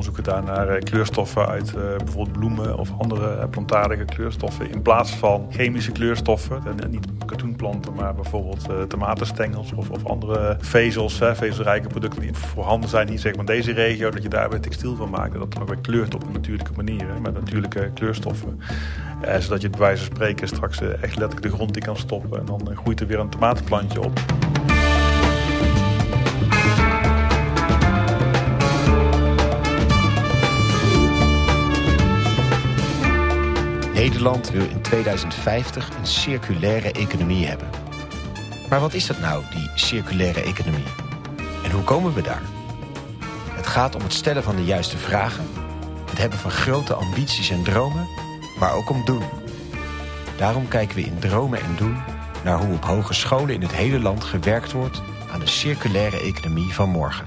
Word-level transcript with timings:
onderzoek 0.00 0.24
gedaan 0.24 0.44
naar 0.44 0.78
kleurstoffen 0.78 1.46
uit 1.46 1.72
bijvoorbeeld 1.72 2.32
bloemen 2.32 2.78
of 2.78 2.90
andere 2.98 3.48
plantaardige 3.48 4.04
kleurstoffen. 4.04 4.70
In 4.70 4.82
plaats 4.82 5.10
van 5.10 5.46
chemische 5.50 5.92
kleurstoffen. 5.92 6.62
En 6.66 6.90
niet 6.90 7.06
katoenplanten, 7.26 7.94
maar 7.94 8.14
bijvoorbeeld 8.14 8.68
tomatenstengels 8.88 9.72
of, 9.72 9.90
of 9.90 10.04
andere 10.04 10.56
vezels, 10.60 11.20
vezelrijke 11.32 11.88
producten 11.88 12.20
die 12.20 12.34
voorhanden 12.34 12.90
zijn 12.90 13.08
hier 13.08 13.18
zeg 13.18 13.36
maar, 13.36 13.40
in 13.40 13.56
deze 13.56 13.72
regio. 13.72 14.10
Dat 14.10 14.22
je 14.22 14.28
daar 14.28 14.50
weer 14.50 14.60
textiel 14.60 14.96
van 14.96 15.10
maakt. 15.10 15.32
Dat 15.32 15.42
ook 15.42 15.68
weer 15.68 15.78
kleurt 15.80 16.14
op 16.14 16.22
een 16.22 16.32
natuurlijke 16.32 16.72
manier. 16.76 17.06
met 17.22 17.34
natuurlijke 17.34 17.90
kleurstoffen. 17.94 18.60
zodat 19.38 19.60
je 19.60 19.70
bij 19.70 19.80
wijze 19.80 20.04
van 20.04 20.14
spreken 20.14 20.48
straks 20.48 20.80
echt 20.80 21.16
letterlijk 21.16 21.42
de 21.42 21.50
grond 21.50 21.76
in 21.76 21.82
kan 21.82 21.96
stoppen. 21.96 22.38
En 22.38 22.46
dan 22.46 22.70
groeit 22.74 23.00
er 23.00 23.06
weer 23.06 23.18
een 23.18 23.28
tomatenplantje 23.28 24.00
op. 24.00 24.20
Nederland 34.00 34.50
wil 34.50 34.68
in 34.68 34.80
2050 34.80 35.90
een 35.98 36.06
circulaire 36.06 36.92
economie 36.92 37.46
hebben. 37.46 37.68
Maar 38.68 38.80
wat 38.80 38.94
is 38.94 39.06
dat 39.06 39.20
nou, 39.20 39.42
die 39.54 39.70
circulaire 39.74 40.40
economie? 40.40 40.84
En 41.64 41.70
hoe 41.70 41.82
komen 41.82 42.14
we 42.14 42.22
daar? 42.22 42.42
Het 43.50 43.66
gaat 43.66 43.94
om 43.94 44.02
het 44.02 44.12
stellen 44.12 44.42
van 44.42 44.56
de 44.56 44.64
juiste 44.64 44.96
vragen, 44.96 45.44
het 46.08 46.18
hebben 46.18 46.38
van 46.38 46.50
grote 46.50 46.94
ambities 46.94 47.50
en 47.50 47.62
dromen, 47.62 48.06
maar 48.58 48.74
ook 48.74 48.90
om 48.90 49.04
doen. 49.04 49.22
Daarom 50.36 50.68
kijken 50.68 50.96
we 50.96 51.02
in 51.02 51.18
Dromen 51.18 51.60
en 51.60 51.76
Doen 51.76 51.96
naar 52.44 52.58
hoe 52.58 52.74
op 52.74 52.84
hogescholen 52.84 53.54
in 53.54 53.62
het 53.62 53.72
hele 53.72 54.00
land 54.00 54.24
gewerkt 54.24 54.72
wordt 54.72 55.02
aan 55.32 55.40
de 55.40 55.46
circulaire 55.46 56.20
economie 56.20 56.74
van 56.74 56.88
morgen. 56.88 57.26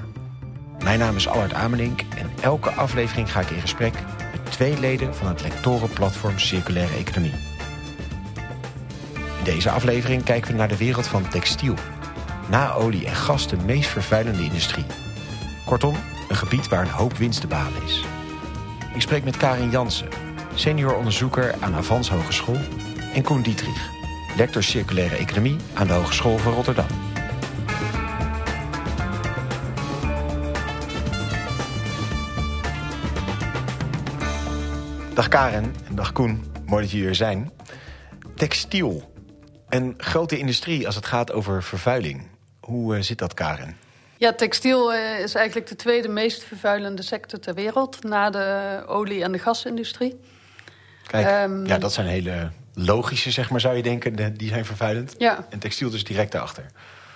Mijn 0.83 0.99
naam 0.99 1.15
is 1.15 1.27
Allard 1.27 1.53
Amelink 1.53 2.01
en 2.17 2.31
elke 2.41 2.69
aflevering 2.69 3.31
ga 3.31 3.39
ik 3.39 3.49
in 3.49 3.61
gesprek 3.61 3.93
twee 4.53 4.79
leden 4.79 5.15
van 5.15 5.27
het 5.27 5.41
lectorenplatform 5.41 6.39
Circulaire 6.39 6.95
Economie. 6.95 7.33
In 9.37 9.43
deze 9.43 9.69
aflevering 9.69 10.23
kijken 10.23 10.51
we 10.51 10.57
naar 10.57 10.67
de 10.67 10.77
wereld 10.77 11.07
van 11.07 11.27
textiel. 11.27 11.75
Na 12.49 12.73
olie 12.73 13.05
en 13.05 13.15
gas 13.15 13.47
de 13.47 13.57
meest 13.65 13.89
vervuilende 13.89 14.43
industrie. 14.43 14.85
Kortom, 15.65 15.95
een 16.29 16.35
gebied 16.35 16.67
waar 16.67 16.81
een 16.81 16.91
hoop 16.91 17.17
winst 17.17 17.41
te 17.41 17.47
behalen 17.47 17.83
is. 17.85 18.03
Ik 18.93 19.01
spreek 19.01 19.23
met 19.23 19.37
Karin 19.37 19.69
Jansen, 19.69 20.09
senior 20.53 20.95
onderzoeker 20.95 21.55
aan 21.59 21.75
Avans 21.75 22.09
Hogeschool... 22.09 22.59
en 23.13 23.23
Koen 23.23 23.41
Dietrich, 23.41 23.89
lector 24.37 24.63
Circulaire 24.63 25.15
Economie 25.15 25.57
aan 25.73 25.87
de 25.87 25.93
Hogeschool 25.93 26.37
van 26.37 26.53
Rotterdam. 26.53 27.02
Dag 35.13 35.27
Karen 35.27 35.75
en 35.87 35.95
dag 35.95 36.11
Koen, 36.11 36.45
mooi 36.65 36.81
dat 36.81 36.91
jullie 36.91 37.05
hier 37.05 37.15
zijn. 37.15 37.51
Textiel, 38.35 39.13
een 39.69 39.93
grote 39.97 40.37
industrie 40.37 40.85
als 40.85 40.95
het 40.95 41.05
gaat 41.05 41.31
over 41.31 41.63
vervuiling. 41.63 42.27
Hoe 42.59 42.95
uh, 42.95 43.01
zit 43.01 43.17
dat, 43.17 43.33
Karen? 43.33 43.77
Ja, 44.17 44.33
textiel 44.33 44.93
uh, 44.93 45.19
is 45.19 45.35
eigenlijk 45.35 45.67
de 45.67 45.75
tweede 45.75 46.07
meest 46.07 46.43
vervuilende 46.43 47.01
sector 47.01 47.39
ter 47.39 47.53
wereld... 47.53 48.03
na 48.03 48.29
de 48.29 48.83
olie- 48.87 49.23
en 49.23 49.31
de 49.31 49.39
gasindustrie. 49.39 50.19
Kijk, 51.07 51.49
um, 51.49 51.65
ja, 51.65 51.77
dat 51.77 51.93
zijn 51.93 52.07
hele 52.07 52.51
logische, 52.73 53.31
zeg 53.31 53.49
maar, 53.49 53.59
zou 53.59 53.75
je 53.75 53.83
denken. 53.83 54.37
Die 54.37 54.49
zijn 54.49 54.65
vervuilend. 54.65 55.15
Ja. 55.17 55.45
En 55.49 55.59
textiel 55.59 55.89
dus 55.89 56.03
direct 56.03 56.31
daarachter. 56.31 56.65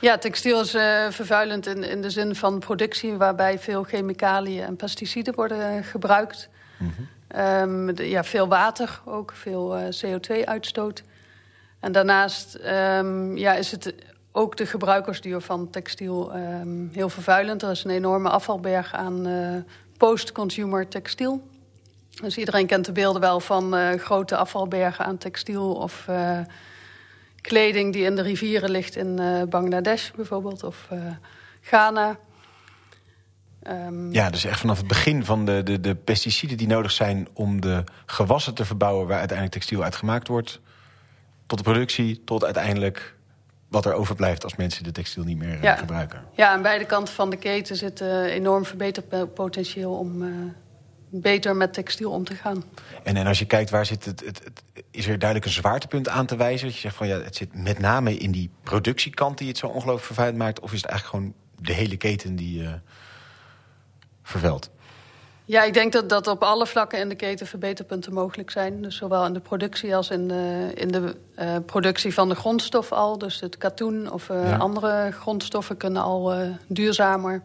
Ja, 0.02 0.18
textiel 0.18 0.62
is 0.62 0.76
uh, 0.76 1.10
vervuilend 1.10 1.68
in, 1.68 1.84
in 1.84 2.02
de 2.02 2.10
zin 2.10 2.36
van 2.36 2.60
productie... 2.60 3.14
waarbij 3.14 3.60
veel 3.60 3.84
chemicaliën 3.84 4.64
en 4.64 4.76
pesticiden 4.76 5.36
worden 5.36 5.84
gebruikt... 5.84 6.50
Mm 6.78 7.16
Um, 7.36 7.98
ja, 8.02 8.24
veel 8.24 8.48
water, 8.48 9.02
ook 9.06 9.32
veel 9.32 9.80
uh, 9.80 9.84
CO2-uitstoot. 9.86 11.04
En 11.80 11.92
daarnaast 11.92 12.60
um, 12.66 13.38
ja, 13.38 13.54
is 13.54 13.72
het 13.72 13.94
ook 14.32 14.58
de 14.58 14.66
gebruikersduur 14.66 15.42
van 15.42 15.70
textiel 15.70 16.36
um, 16.36 16.90
heel 16.94 17.10
vervuilend. 17.10 17.62
Er 17.62 17.72
is 17.72 17.84
een 17.84 17.92
enorme 17.92 18.30
afvalberg 18.30 18.94
aan 18.94 19.28
uh, 19.28 19.56
post-consumer 19.98 20.88
textiel. 20.88 21.48
Dus 22.22 22.38
iedereen 22.38 22.68
kent 22.68 22.86
de 22.86 22.92
beelden 22.92 23.22
wel 23.22 23.40
van 23.40 23.78
uh, 23.78 23.94
grote 23.94 24.38
afvalbergen 24.38 25.06
aan 25.06 25.18
textiel... 25.18 25.74
of 25.74 26.10
kleding 27.42 27.94
die 27.94 28.04
in 28.04 28.16
de 28.16 28.22
rivieren 28.22 28.70
ligt 28.70 28.96
in 28.96 29.20
Bangladesh 29.50 30.12
bijvoorbeeld, 30.12 30.64
of 30.64 30.88
Ghana... 31.62 32.18
Um... 33.70 34.14
Ja, 34.14 34.30
dus 34.30 34.46
echt 34.46 34.60
vanaf 34.60 34.78
het 34.78 34.88
begin 34.88 35.26
van 35.26 35.46
de, 35.46 35.64
de, 35.64 35.80
de 35.80 35.96
pesticiden 35.96 36.58
die 36.58 36.68
nodig 36.68 36.92
zijn... 36.92 37.28
om 37.34 37.62
de 37.62 37.84
gewassen 38.06 38.54
te 38.54 38.66
verbouwen 38.66 39.08
waar 39.08 39.18
uiteindelijk 39.18 39.58
textiel 39.58 39.84
uit 39.84 39.96
gemaakt 39.96 40.28
wordt... 40.28 40.60
tot 41.46 41.58
de 41.58 41.64
productie, 41.64 42.24
tot 42.24 42.44
uiteindelijk 42.44 43.16
wat 43.70 43.86
er 43.86 43.94
overblijft 43.94 44.44
als 44.44 44.56
mensen 44.56 44.84
de 44.84 44.92
textiel 44.92 45.24
niet 45.24 45.38
meer 45.38 45.62
ja. 45.62 45.76
gebruiken. 45.76 46.24
Ja, 46.36 46.50
aan 46.50 46.62
beide 46.62 46.86
kanten 46.86 47.14
van 47.14 47.30
de 47.30 47.38
keten 47.38 47.76
zit 47.76 48.02
uh, 48.02 48.24
enorm 48.24 48.66
verbeterpotentieel... 48.66 49.94
om 49.94 50.22
uh, 50.22 50.34
beter 51.10 51.56
met 51.56 51.74
textiel 51.74 52.12
om 52.12 52.24
te 52.24 52.36
gaan. 52.36 52.64
En, 53.04 53.18
en 53.18 53.28
als 53.28 53.40
je 53.40 53.46
kijkt, 53.46 53.70
waar 53.70 53.86
zit 53.86 54.06
het, 54.06 54.26
het, 54.26 54.44
het, 54.44 54.64
is 54.92 55.08
er 55.08 55.20
duidelijk 55.20 55.50
een 55.50 55.56
zwaartepunt 55.56 56.10
aan 56.10 56.26
te 56.26 56.36
wijzen? 56.36 56.66
Dat 56.66 56.76
je 56.76 56.82
zegt 56.82 56.96
van 56.96 57.08
ja, 57.08 57.20
het 57.22 57.36
zit 57.36 57.64
met 57.64 57.80
name 57.80 58.18
in 58.18 58.32
die 58.32 58.50
productiekant 58.64 59.38
die 59.38 59.48
het 59.48 59.58
zo 59.58 59.68
ongelooflijk 59.68 60.06
vervuilend 60.06 60.38
maakt... 60.38 60.60
of 60.60 60.74
is 60.74 60.82
het 60.82 60.90
eigenlijk 60.92 61.24
gewoon 61.24 61.42
de 61.68 61.74
hele 61.74 61.98
keten 61.98 62.36
die... 62.36 62.62
Uh, 62.62 62.74
Ja, 65.48 65.64
ik 65.64 65.74
denk 65.74 65.92
dat, 65.92 66.10
dat 66.10 66.28
op 66.28 66.44
alle 66.44 66.68
vlakken 66.68 67.00
in 67.00 67.10
de 67.10 67.16
keten 67.16 67.48
verbeterpunten 67.48 68.14
mogelijk 68.14 68.52
zijn. 68.52 68.82
Dus 68.82 68.96
zowel 68.96 69.26
in 69.26 69.34
de 69.34 69.40
productie 69.40 69.96
als 69.96 70.10
in 70.10 70.28
de, 70.28 70.72
in 70.74 70.88
de 70.88 71.16
uh, 71.40 71.56
productie 71.66 72.14
van 72.14 72.30
de 72.30 72.36
grondstof 72.36 72.92
al. 72.92 73.18
Dus 73.18 73.40
het 73.40 73.58
katoen 73.58 74.12
of 74.12 74.30
uh, 74.30 74.50
ja. 74.50 74.58
andere 74.58 75.12
grondstoffen 75.12 75.78
kunnen 75.78 76.02
al 76.02 76.40
uh, 76.40 76.50
duurzamer. 76.68 77.42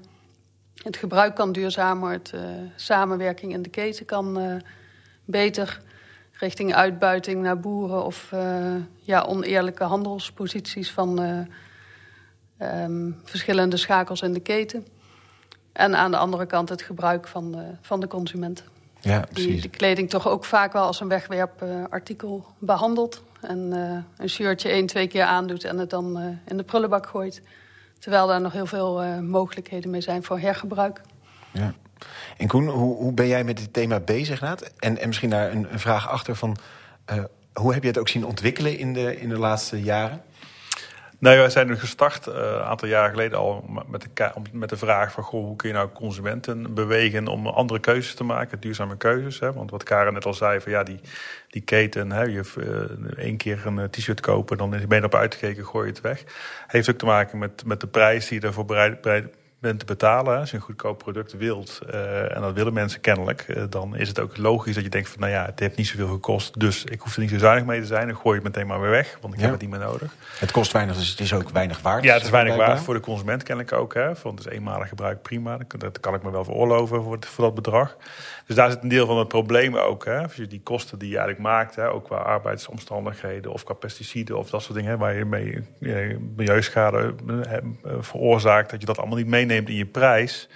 Het 0.75 0.97
gebruik 0.97 1.35
kan 1.35 1.53
duurzamer. 1.53 2.13
Het 2.13 2.35
samenwerking 2.77 3.53
in 3.53 3.63
de 3.63 3.69
keten 3.69 4.05
kan 4.05 4.61
beter. 5.25 5.81
Richting 6.33 6.75
uitbuiting 6.75 7.43
naar 7.43 7.61
boeren 7.61 8.05
of 8.05 8.31
ja, 9.01 9.23
oneerlijke 9.23 9.85
handelsposities 9.85 10.91
van 10.91 11.19
um, 12.59 13.21
verschillende 13.25 13.77
schakels 13.77 14.23
in 14.23 14.33
de 14.33 14.41
keten. 14.41 14.87
En 15.73 15.97
aan 15.97 16.11
de 16.11 16.17
andere 16.17 16.47
kant 16.47 16.69
het 16.69 16.83
gebruik 16.83 17.29
van 17.29 17.53
de, 17.53 17.65
van 17.81 18.01
de 18.01 18.07
consument. 18.07 18.65
Ja, 19.01 19.21
precies. 19.21 19.53
Die 19.53 19.61
de 19.61 19.69
kleding 19.69 20.11
toch 20.11 20.29
ook 20.29 20.45
vaak 20.45 20.73
wel 20.73 20.87
als 20.87 21.01
een 21.01 21.09
wegwerpartikel 21.09 22.47
behandelt. 22.59 23.23
En 23.41 23.59
uh, 23.59 23.99
een 24.17 24.29
shirtje 24.29 24.69
één, 24.69 24.87
twee 24.87 25.07
keer 25.07 25.25
aandoet 25.25 25.65
en 25.65 25.79
het 25.79 25.91
dan 25.91 26.21
uh, 26.21 26.27
in 26.47 26.57
de 26.57 26.63
prullenbak 26.63 27.07
gooit. 27.07 27.43
Terwijl 27.99 28.27
daar 28.27 28.41
nog 28.41 28.53
heel 28.53 28.67
veel 28.67 29.03
mogelijkheden 29.23 29.91
mee 29.91 30.01
zijn 30.01 30.23
voor 30.23 30.39
hergebruik. 30.39 31.01
Ja. 31.51 31.75
En 32.37 32.49
Koen, 32.49 32.69
hoe, 32.69 32.97
hoe 32.97 33.13
ben 33.13 33.27
jij 33.27 33.45
met 33.45 33.57
dit 33.57 33.73
thema 33.73 34.01
bezig? 34.01 34.41
Naad? 34.41 34.73
En, 34.79 34.99
en 34.99 35.07
misschien 35.07 35.31
daar 35.31 35.53
een, 35.53 35.73
een 35.73 35.81
vraag 35.81 36.09
achter 36.09 36.37
van... 36.37 36.57
hoe 37.53 37.73
heb 37.73 37.83
je 37.83 37.89
het 37.89 37.99
ook 37.99 38.09
zien 38.09 38.27
ontwikkelen 38.27 38.79
in 38.79 38.93
de, 38.93 39.21
in 39.21 39.29
de 39.29 39.39
laatste 39.39 39.83
jaren? 39.83 40.23
Nou, 41.23 41.39
wij 41.39 41.51
zijn 41.51 41.67
nu 41.67 41.77
gestart 41.77 42.27
uh, 42.27 42.35
een 42.35 42.63
aantal 42.63 42.89
jaren 42.89 43.11
geleden 43.11 43.39
al 43.39 43.65
met 43.87 44.01
de, 44.01 44.33
met 44.53 44.69
de 44.69 44.77
vraag 44.77 45.13
van 45.13 45.25
goh, 45.25 45.45
hoe 45.45 45.57
kun 45.57 45.69
je 45.69 45.75
nou 45.75 45.89
consumenten 45.93 46.75
bewegen 46.75 47.27
om 47.27 47.47
andere 47.47 47.81
keuzes 47.81 48.15
te 48.15 48.25
maken, 48.25 48.61
duurzame 48.61 48.97
keuzes. 48.97 49.41
Hè? 49.41 49.53
Want 49.53 49.71
wat 49.71 49.83
Karen 49.83 50.13
net 50.13 50.25
al 50.25 50.35
zei, 50.35 50.61
van 50.61 50.73
ja, 50.73 50.83
die, 50.83 51.01
die 51.49 51.63
keten, 51.63 52.13
hè, 52.13 52.23
je 52.23 52.43
uh, 52.57 53.25
één 53.25 53.37
keer 53.37 53.67
een 53.67 53.91
t-shirt 53.91 54.21
kopen, 54.21 54.57
dan 54.57 54.71
ben 54.71 54.81
je 54.89 54.97
erop 54.97 55.15
uitgekeken, 55.15 55.67
gooi 55.67 55.87
je 55.87 55.93
het 55.93 56.01
weg. 56.01 56.25
Heeft 56.67 56.91
ook 56.91 56.99
te 56.99 57.05
maken 57.07 57.39
met, 57.39 57.65
met 57.65 57.81
de 57.81 57.87
prijs 57.87 58.29
die 58.29 58.41
je 58.41 58.47
ervoor 58.47 58.65
bereid, 58.65 59.01
bereid 59.01 59.35
bent 59.63 59.79
te 59.79 59.85
betalen, 59.85 60.39
als 60.39 60.51
je 60.51 60.57
een 60.57 60.63
goedkoop 60.63 60.99
product 60.99 61.37
wilt, 61.37 61.79
uh, 61.91 62.37
en 62.37 62.41
dat 62.41 62.55
willen 62.55 62.73
mensen 62.73 63.01
kennelijk, 63.01 63.45
uh, 63.49 63.63
dan 63.69 63.97
is 63.97 64.09
het 64.09 64.21
ook 64.21 64.37
logisch 64.37 64.75
dat 64.75 64.85
je 64.85 64.91
denkt 64.91 65.09
van, 65.09 65.21
nou 65.21 65.33
ja, 65.33 65.45
het 65.45 65.59
heeft 65.59 65.77
niet 65.77 65.87
zoveel 65.87 66.09
gekost, 66.09 66.61
dus 66.61 66.85
ik 66.85 67.01
hoef 67.01 67.15
er 67.15 67.21
niet 67.21 67.31
zo 67.31 67.39
zuinig 67.39 67.65
mee 67.65 67.81
te 67.81 67.87
zijn, 67.87 68.07
dan 68.07 68.17
gooi 68.17 68.39
je 68.39 68.45
het 68.45 68.55
meteen 68.55 68.67
maar 68.67 68.81
weer 68.81 68.91
weg, 68.91 69.19
want 69.21 69.35
ik 69.35 69.39
ja. 69.41 69.45
heb 69.45 69.55
het 69.55 69.63
niet 69.63 69.71
meer 69.71 69.87
nodig. 69.87 70.15
Het 70.39 70.51
kost 70.51 70.73
weinig, 70.73 70.97
dus 70.97 71.09
het 71.11 71.21
is 71.21 71.33
ook 71.33 71.51
weinig 71.51 71.81
waard. 71.81 72.05
Ja, 72.05 72.15
het 72.15 72.23
is 72.23 72.31
weinig 72.31 72.57
waard 72.57 72.81
voor 72.81 72.95
de 72.95 73.01
consument 73.01 73.43
kennelijk 73.43 73.75
ook, 73.75 73.95
hè, 73.95 74.07
want 74.07 74.39
het 74.39 74.47
is 74.47 74.53
eenmalig 74.53 74.89
gebruik 74.89 75.23
prima, 75.23 75.59
dat 75.79 76.01
kan 76.01 76.15
ik 76.15 76.23
me 76.23 76.31
wel 76.31 76.45
veroorloven 76.45 77.03
voor, 77.03 77.19
voor 77.21 77.45
dat 77.45 77.55
bedrag. 77.55 77.97
Dus 78.47 78.57
daar 78.57 78.71
zit 78.71 78.83
een 78.83 78.89
deel 78.89 79.07
van 79.07 79.19
het 79.19 79.29
probleem 79.29 79.77
ook, 79.77 80.05
hè, 80.05 80.21
je 80.35 80.47
die 80.47 80.61
kosten 80.63 80.99
die 80.99 81.09
je 81.09 81.17
eigenlijk 81.17 81.47
maakt, 81.47 81.77
hè, 81.77 81.91
ook 81.91 82.05
qua 82.05 82.17
arbeidsomstandigheden 82.17 83.53
of 83.53 83.65
qua 83.65 83.75
pesticiden 83.75 84.39
of 84.39 84.51
dat 84.51 84.63
soort 84.63 84.79
dingen, 84.79 84.99
waar 84.99 85.15
je 85.15 85.25
mee 85.25 85.65
je 85.79 86.19
milieuschade 86.37 87.15
uh, 87.27 87.43
veroorzaakt, 87.99 88.71
dat 88.71 88.81
je 88.81 88.87
dat 88.87 88.99
allemaal 88.99 89.17
niet 89.17 89.27
meeneemt 89.27 89.51
neemt 89.51 89.69
in 89.69 89.77
je 89.77 89.87
prijs, 89.87 90.49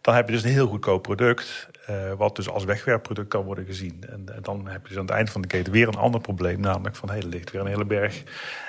dan 0.00 0.14
heb 0.14 0.28
je 0.28 0.34
dus 0.34 0.44
een 0.44 0.50
heel 0.50 0.66
goedkoop 0.66 1.02
product. 1.02 1.70
Wat 2.16 2.36
dus 2.36 2.48
als 2.48 2.64
wegwerpproduct 2.64 3.28
kan 3.28 3.44
worden 3.44 3.64
gezien. 3.64 4.04
En, 4.08 4.26
dan 4.42 4.66
heb 4.66 4.82
je 4.82 4.88
dus 4.88 4.96
aan 4.96 5.04
het 5.04 5.14
eind 5.14 5.30
van 5.30 5.40
de 5.40 5.48
keten 5.48 5.72
weer 5.72 5.88
een 5.88 5.94
ander 5.94 6.20
probleem. 6.20 6.60
Namelijk 6.60 6.96
van, 6.96 7.08
hey, 7.08 7.18
er 7.18 7.26
ligt 7.26 7.50
weer 7.50 7.60
een 7.60 7.66
hele 7.66 7.84
berg 7.84 8.22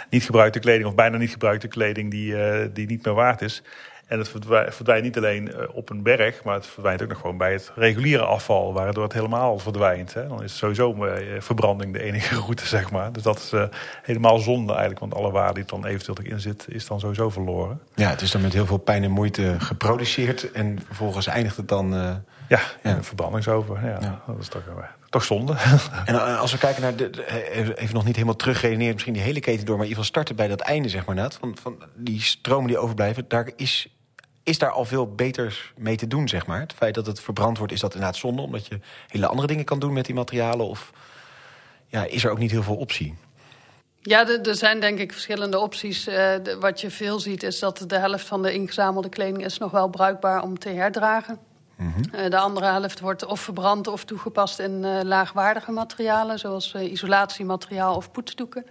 niet 0.09 0.25
gebruikte 0.25 0.59
kleding... 0.59 0.87
of 0.87 0.95
bijna 0.95 1.17
niet 1.17 1.31
gebruikte 1.31 1.67
kleding 1.67 2.11
die, 2.11 2.35
die 2.71 2.87
niet 2.87 3.05
meer 3.05 3.13
waard 3.13 3.41
is. 3.41 3.63
En 4.13 4.19
het 4.19 4.29
verdwijnt, 4.75 5.03
niet 5.03 5.17
alleen 5.17 5.53
eh, 5.53 5.67
op 5.71 5.89
een 5.89 6.03
berg, 6.03 6.43
maar 6.43 6.53
het 6.53 6.67
verdwijnt 6.67 7.01
ook 7.01 7.09
nog 7.09 7.19
gewoon 7.19 7.37
bij 7.37 7.51
het 7.51 7.71
reguliere 7.75 8.23
afval, 8.23 8.73
waardoor 8.73 9.03
het 9.03 9.13
helemaal 9.13 9.59
verdwijnt. 9.59 10.13
Hè. 10.13 10.27
Dan 10.27 10.43
is 10.43 10.57
sowieso 10.57 11.05
uh, 11.05 11.13
verbranding 11.39 11.93
de 11.93 12.03
enige 12.03 12.35
route, 12.45 12.65
zeg 12.65 12.91
maar. 12.91 13.11
Dus 13.11 13.23
dat 13.23 13.37
is 13.37 13.53
uh, 13.53 13.63
helemaal 14.01 14.37
zonde 14.37 14.71
eigenlijk, 14.71 14.99
want 14.99 15.15
alle 15.15 15.31
waarde 15.31 15.53
die 15.53 15.65
dan 15.65 15.85
eventueel 15.85 16.31
in 16.31 16.39
zit, 16.39 16.65
is 16.67 16.87
dan 16.87 16.99
sowieso 16.99 17.29
verloren. 17.29 17.79
Ja, 17.95 18.09
het 18.09 18.21
is 18.21 18.31
dan 18.31 18.41
met 18.41 18.53
heel 18.53 18.65
veel 18.65 18.77
pijn 18.77 19.03
en 19.03 19.11
moeite 19.11 19.55
geproduceerd 19.57 20.51
en 20.51 20.79
vervolgens 20.85 21.27
eindigt 21.27 21.57
het 21.57 21.67
dan... 21.67 21.93
Uh, 21.93 22.15
ja, 22.47 22.59
ja. 22.83 23.03
verbrandingsover. 23.03 23.85
Ja, 23.85 23.97
ja, 24.01 24.21
dat 24.27 24.39
is 24.39 24.47
toch, 24.47 24.63
toch 25.09 25.23
zonde. 25.23 25.55
En 26.05 26.37
als 26.37 26.51
we 26.51 26.57
kijken 26.57 26.81
naar, 26.81 26.95
de, 26.95 27.75
even 27.75 27.95
nog 27.95 28.05
niet 28.05 28.15
helemaal 28.15 28.35
terugredeneren, 28.35 28.93
misschien 28.93 29.13
die 29.13 29.21
hele 29.21 29.39
keten 29.39 29.65
door, 29.65 29.77
maar 29.77 29.85
in 29.85 29.91
ieder 29.91 30.03
geval 30.03 30.21
starten 30.21 30.35
bij 30.35 30.47
dat 30.47 30.59
einde, 30.59 30.89
zeg 30.89 31.05
maar, 31.05 31.15
net, 31.15 31.35
van, 31.35 31.57
van 31.61 31.83
die 31.95 32.21
stromen 32.21 32.67
die 32.67 32.77
overblijven, 32.77 33.25
daar 33.27 33.51
is 33.55 33.87
is 34.43 34.57
daar 34.57 34.71
al 34.71 34.85
veel 34.85 35.13
beters 35.13 35.73
mee 35.77 35.95
te 35.95 36.07
doen, 36.07 36.27
zeg 36.27 36.45
maar? 36.45 36.59
Het 36.59 36.73
feit 36.73 36.95
dat 36.95 37.05
het 37.05 37.19
verbrand 37.19 37.57
wordt, 37.57 37.73
is 37.73 37.79
dat 37.79 37.93
inderdaad 37.93 38.17
zonde... 38.17 38.41
omdat 38.41 38.67
je 38.67 38.79
hele 39.07 39.27
andere 39.27 39.47
dingen 39.47 39.65
kan 39.65 39.79
doen 39.79 39.93
met 39.93 40.05
die 40.05 40.15
materialen? 40.15 40.67
Of 40.67 40.91
ja, 41.87 42.03
is 42.03 42.23
er 42.23 42.31
ook 42.31 42.37
niet 42.37 42.51
heel 42.51 42.63
veel 42.63 42.75
optie? 42.75 43.15
Ja, 44.01 44.27
er 44.27 44.55
zijn 44.55 44.79
denk 44.79 44.99
ik 44.99 45.11
verschillende 45.11 45.59
opties. 45.59 46.07
Uh, 46.07 46.33
wat 46.59 46.81
je 46.81 46.89
veel 46.89 47.19
ziet 47.19 47.43
is 47.43 47.59
dat 47.59 47.83
de 47.87 47.97
helft 47.97 48.27
van 48.27 48.41
de 48.41 48.53
ingezamelde 48.53 49.09
kleding... 49.09 49.45
is 49.45 49.57
nog 49.57 49.71
wel 49.71 49.89
bruikbaar 49.89 50.43
om 50.43 50.59
te 50.59 50.69
herdragen. 50.69 51.39
Mm 51.75 51.93
uh, 52.15 52.29
de 52.29 52.37
andere 52.37 52.65
helft 52.65 52.99
wordt 52.99 53.25
of 53.25 53.39
verbrand 53.39 53.87
of 53.87 54.05
toegepast 54.05 54.59
in 54.59 54.83
uh, 54.83 54.99
laagwaardige 55.03 55.71
materialen... 55.71 56.39
zoals 56.39 56.73
isolatiemateriaal 56.73 57.95
of 57.95 58.11
poetsdoeken. 58.11 58.65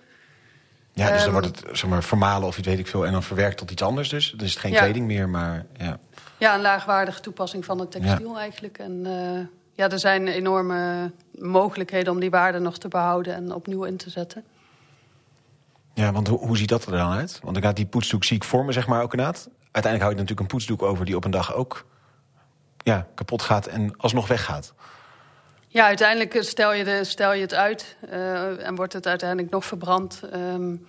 Ja, 0.93 1.11
dus 1.11 1.25
dan 1.25 1.35
ehm, 1.35 1.43
wordt 1.43 1.47
het 1.47 1.79
zeg 1.79 1.91
maar, 1.91 2.03
vermalen 2.03 2.49
of 2.49 2.59
iets 2.59 2.67
weet 2.67 2.79
ik 2.79 2.87
veel... 2.87 3.07
en 3.07 3.13
dan 3.13 3.23
verwerkt 3.23 3.57
tot 3.57 3.71
iets 3.71 3.83
anders 3.83 4.09
dus. 4.09 4.31
Dan 4.31 4.47
is 4.47 4.53
het 4.53 4.61
geen 4.61 4.73
kleding 4.73 5.07
meer, 5.07 5.29
maar 5.29 5.67
ja. 5.77 5.99
Ja, 6.39 6.55
een 6.55 6.61
laagwaardige 6.61 7.21
toepassing 7.21 7.65
van 7.65 7.79
het 7.79 7.91
textiel 7.91 8.39
eigenlijk. 8.39 8.79
En 8.79 9.05
uh, 9.07 9.41
ja, 9.73 9.91
er 9.91 9.99
zijn 9.99 10.29
enorme 10.29 11.11
mogelijkheden 11.39 12.13
om 12.13 12.21
die 12.21 12.31
waarde 12.31 12.59
nog 12.59 12.79
te 12.79 12.89
behouden... 12.89 13.35
en 13.35 13.55
opnieuw 13.55 13.85
in 13.85 13.97
te 13.97 14.11
zetten. 14.11 14.45
Ja, 15.95 16.13
want 16.13 16.29
hoe, 16.29 16.39
hoe 16.39 16.57
ziet 16.57 16.69
dat 16.69 16.85
er 16.85 16.93
dan 16.93 17.13
uit? 17.13 17.41
Want 17.43 17.57
ik 17.57 17.65
had 17.65 17.77
die 17.77 17.87
poetsdoek 17.87 18.25
zie 18.25 18.37
ik 18.37 18.45
vormen, 18.45 18.75
zeg 18.75 18.87
maar, 18.87 19.03
ook 19.03 19.13
inderdaad. 19.13 19.49
Uiteindelijk 19.61 20.03
hou 20.03 20.15
je 20.15 20.21
natuurlijk 20.21 20.41
een 20.41 20.57
poetsdoek 20.57 20.83
over... 20.83 21.05
die 21.05 21.17
op 21.17 21.25
een 21.25 21.31
dag 21.31 21.55
ook 21.55 21.87
ja, 22.83 23.07
kapot 23.15 23.43
gaat 23.43 23.67
en 23.67 23.97
alsnog 23.97 24.29
weggaat. 24.29 24.75
Ja, 25.73 25.87
uiteindelijk 25.87 26.37
stel 26.43 26.73
je, 26.73 26.85
de, 26.85 27.05
stel 27.05 27.33
je 27.33 27.41
het 27.41 27.55
uit 27.55 27.97
uh, 28.13 28.67
en 28.67 28.75
wordt 28.75 28.93
het 28.93 29.07
uiteindelijk 29.07 29.51
nog 29.51 29.65
verbrand. 29.65 30.23
Um, 30.35 30.87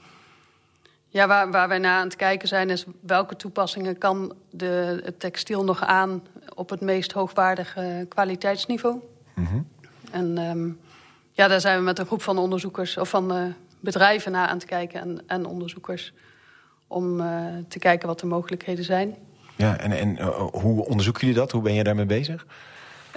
ja, 1.08 1.28
waar, 1.28 1.52
waar 1.52 1.68
wij 1.68 1.78
naar 1.78 1.98
aan 1.98 2.06
het 2.06 2.16
kijken 2.16 2.48
zijn 2.48 2.70
is 2.70 2.86
welke 3.02 3.36
toepassingen 3.36 3.98
kan 3.98 4.36
de, 4.50 5.02
het 5.04 5.20
textiel 5.20 5.64
nog 5.64 5.84
aan 5.84 6.24
op 6.56 6.70
het 6.70 6.82
meest 6.82 7.12
hoogwaardige 7.12 8.06
kwaliteitsniveau. 8.10 9.00
Mm 9.34 9.46
-hmm. 9.46 9.68
En 10.12 10.38
um, 10.38 10.80
ja, 11.32 11.48
daar 11.48 11.62
zijn 11.62 11.78
we 11.78 11.84
met 11.84 12.00
een 12.00 12.06
groep 12.06 12.22
van 12.22 12.38
onderzoekers 12.38 12.98
of 12.98 13.10
van 13.10 13.38
uh, 13.38 13.44
bedrijven 13.80 14.32
naar 14.32 14.48
aan 14.48 14.58
het 14.58 14.66
kijken 14.66 15.02
en, 15.02 15.22
en 15.28 15.46
onderzoekers 15.46 16.14
om 16.88 17.20
uh, 17.20 17.46
te 17.68 17.80
kijken 17.80 18.08
wat 18.08 18.20
de 18.20 18.26
mogelijkheden 18.26 18.86
zijn. 18.86 19.16
Ja, 19.56 19.78
en, 19.78 19.92
en 19.92 20.22
hoe 20.52 20.86
onderzoeken 20.86 21.22
jullie 21.22 21.42
dat? 21.42 21.52
Hoe 21.52 21.62
ben 21.62 21.74
je 21.74 21.84
daarmee 21.84 22.06
bezig? 22.06 22.46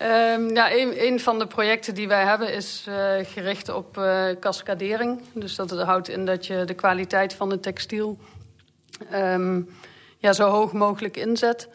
Um, 0.03 0.55
ja, 0.55 0.73
een, 0.73 1.07
een, 1.07 1.21
van 1.21 1.39
de 1.39 1.47
projecten 1.47 1.95
die 1.95 2.09
wij 2.09 2.25
hebben 2.25 2.53
is 2.55 2.85
uh, 2.89 2.95
gericht 3.23 3.69
op 3.69 3.97
uh, 3.99 4.25
cascadering. 4.41 5.21
Dus 5.35 5.55
dat 5.55 5.71
houdt 5.71 6.09
in 6.09 6.25
dat 6.25 6.47
je 6.47 6.65
de 6.65 6.75
kwaliteit 6.75 7.35
van 7.35 7.51
het 7.51 7.63
textiel 7.63 8.19
um, 9.13 9.69
ja, 10.19 10.33
zo 10.33 10.49
hoog 10.49 10.73
mogelijk 10.73 11.17
inzet. 11.17 11.69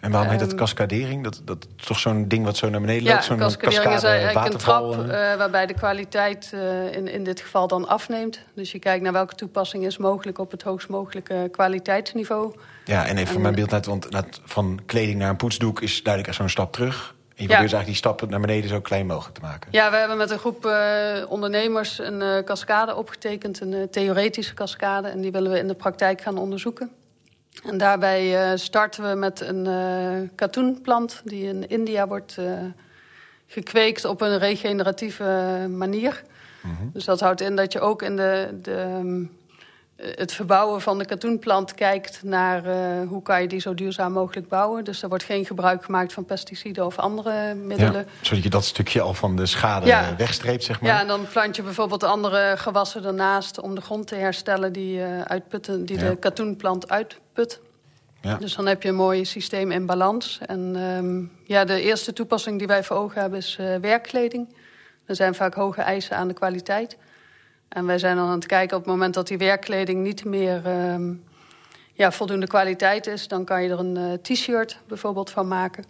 En 0.00 0.10
waarom 0.10 0.30
heet 0.30 0.38
dat 0.38 0.48
ehm, 0.48 0.58
cascadering? 0.58 1.24
Dat, 1.24 1.40
dat 1.44 1.66
is 1.76 1.86
toch 1.86 1.98
zo'n 1.98 2.28
ding 2.28 2.44
wat 2.44 2.56
zo 2.56 2.68
naar 2.68 2.80
beneden 2.80 3.02
loopt? 3.02 3.26
Ja, 3.26 3.36
cascadering 3.36 3.94
is 3.94 4.02
eigenlijk 4.02 4.52
een 4.52 4.58
trap 4.58 4.94
uh, 4.94 5.06
waarbij 5.08 5.66
de 5.66 5.74
kwaliteit 5.74 6.52
in, 6.90 7.08
in 7.08 7.24
dit 7.24 7.40
geval 7.40 7.68
dan 7.68 7.88
afneemt. 7.88 8.40
Dus 8.54 8.72
je 8.72 8.78
kijkt 8.78 9.02
naar 9.02 9.12
welke 9.12 9.34
toepassing 9.34 9.84
is 9.84 9.96
mogelijk 9.96 10.38
op 10.38 10.50
het 10.50 10.62
hoogst 10.62 10.88
mogelijke 10.88 11.48
kwaliteitsniveau. 11.50 12.54
Ja, 12.84 13.06
en 13.06 13.16
even 13.16 13.32
voor 13.32 13.40
mijn 13.40 13.54
beeld 13.54 13.70
net, 13.70 13.86
want 13.86 14.08
van 14.44 14.80
kleding 14.86 15.18
naar 15.18 15.30
een 15.30 15.36
poetsdoek 15.36 15.80
is 15.80 16.02
duidelijk 16.02 16.28
echt 16.28 16.36
zo'n 16.36 16.50
stap 16.50 16.72
terug. 16.72 17.14
En 17.36 17.42
je 17.42 17.48
probeert 17.48 17.72
eigenlijk 17.72 17.86
die 17.86 17.94
stappen 17.94 18.28
naar 18.28 18.40
beneden 18.40 18.68
zo 18.68 18.80
klein 18.80 19.06
mogelijk 19.06 19.34
te 19.34 19.40
maken. 19.40 19.68
Ja, 19.72 19.90
we 19.90 19.96
hebben 19.96 20.16
met 20.16 20.30
een 20.30 20.38
groep 20.38 20.66
uh, 20.66 21.16
ondernemers 21.28 21.98
een 21.98 22.20
uh, 22.20 22.38
cascade 22.38 22.94
opgetekend. 22.94 23.60
Een 23.60 23.72
uh, 23.72 23.82
theoretische 23.82 24.54
cascade. 24.54 25.08
En 25.08 25.20
die 25.20 25.32
willen 25.32 25.52
we 25.52 25.58
in 25.58 25.68
de 25.68 25.74
praktijk 25.74 26.20
gaan 26.20 26.38
onderzoeken. 26.38 26.90
En 27.64 27.78
daarbij 27.78 28.56
starten 28.56 29.10
we 29.10 29.14
met 29.14 29.40
een 29.40 30.30
katoenplant... 30.34 31.20
die 31.24 31.44
in 31.48 31.68
India 31.68 32.06
wordt 32.08 32.38
gekweekt 33.46 34.04
op 34.04 34.20
een 34.20 34.38
regeneratieve 34.38 35.24
manier. 35.70 36.22
Mm 36.60 36.76
-hmm. 36.76 36.90
Dus 36.92 37.04
dat 37.04 37.20
houdt 37.20 37.40
in 37.40 37.56
dat 37.56 37.72
je 37.72 37.80
ook 37.80 38.02
in 38.02 38.16
de... 38.16 38.58
de 38.62 38.72
eh, 38.72 39.42
het 39.96 40.32
verbouwen 40.32 40.80
van 40.80 40.98
de 40.98 41.04
katoenplant 41.04 41.74
kijkt 41.74 42.22
naar 42.22 42.66
uh, 42.66 43.08
hoe 43.08 43.22
kan 43.22 43.42
je 43.42 43.48
die 43.48 43.60
zo 43.60 43.74
duurzaam 43.74 44.12
mogelijk 44.12 44.48
bouwen. 44.48 44.84
Dus 44.84 45.02
er 45.02 45.08
wordt 45.08 45.24
geen 45.24 45.46
gebruik 45.46 45.84
gemaakt 45.84 46.12
van 46.12 46.24
pesticiden 46.24 46.86
of 46.86 46.98
andere 46.98 47.54
middelen. 47.54 48.00
Ja, 48.00 48.26
zodat 48.26 48.42
je 48.42 48.50
dat 48.50 48.64
stukje 48.64 49.00
al 49.00 49.14
van 49.14 49.36
de 49.36 49.46
schade 49.46 49.86
ja. 49.86 50.16
wegstreept, 50.16 50.64
zeg 50.64 50.80
maar. 50.80 50.90
Ja, 50.90 51.00
en 51.00 51.06
dan 51.06 51.26
plant 51.32 51.56
je 51.56 51.62
bijvoorbeeld 51.62 52.02
andere 52.02 52.54
gewassen 52.56 53.04
ernaast 53.04 53.60
om 53.60 53.74
de 53.74 53.80
grond 53.80 54.06
te 54.06 54.14
herstellen 54.14 54.72
die, 54.72 54.98
uh, 54.98 55.20
uitputten, 55.20 55.86
die 55.86 55.98
ja. 55.98 56.08
de 56.08 56.16
katoenplant 56.16 56.90
uitput. 56.90 57.60
Ja. 58.20 58.36
Dus 58.36 58.54
dan 58.54 58.66
heb 58.66 58.82
je 58.82 58.88
een 58.88 58.94
mooi 58.94 59.24
systeem 59.24 59.70
in 59.70 59.86
balans. 59.86 60.38
En 60.46 60.76
um, 60.76 61.32
ja, 61.44 61.64
de 61.64 61.80
eerste 61.80 62.12
toepassing 62.12 62.58
die 62.58 62.66
wij 62.66 62.84
voor 62.84 62.96
ogen 62.96 63.20
hebben 63.20 63.38
is 63.38 63.56
uh, 63.60 63.76
werkkleding. 63.80 64.56
Er 65.06 65.16
zijn 65.16 65.34
vaak 65.34 65.54
hoge 65.54 65.82
eisen 65.82 66.16
aan 66.16 66.28
de 66.28 66.34
kwaliteit. 66.34 66.96
En 67.74 67.86
wij 67.86 67.98
zijn 67.98 68.16
dan 68.16 68.26
aan 68.26 68.34
het 68.34 68.46
kijken 68.46 68.76
op 68.76 68.82
het 68.82 68.92
moment 68.92 69.14
dat 69.14 69.26
die 69.26 69.38
werkkleding 69.38 70.02
niet 70.02 70.24
meer 70.24 70.62
um, 70.66 71.24
ja, 71.92 72.12
voldoende 72.12 72.46
kwaliteit 72.46 73.06
is, 73.06 73.28
dan 73.28 73.44
kan 73.44 73.62
je 73.62 73.70
er 73.70 73.78
een 73.78 73.96
uh, 73.96 74.12
t-shirt 74.12 74.78
bijvoorbeeld 74.88 75.30
van 75.30 75.48
maken. 75.48 75.84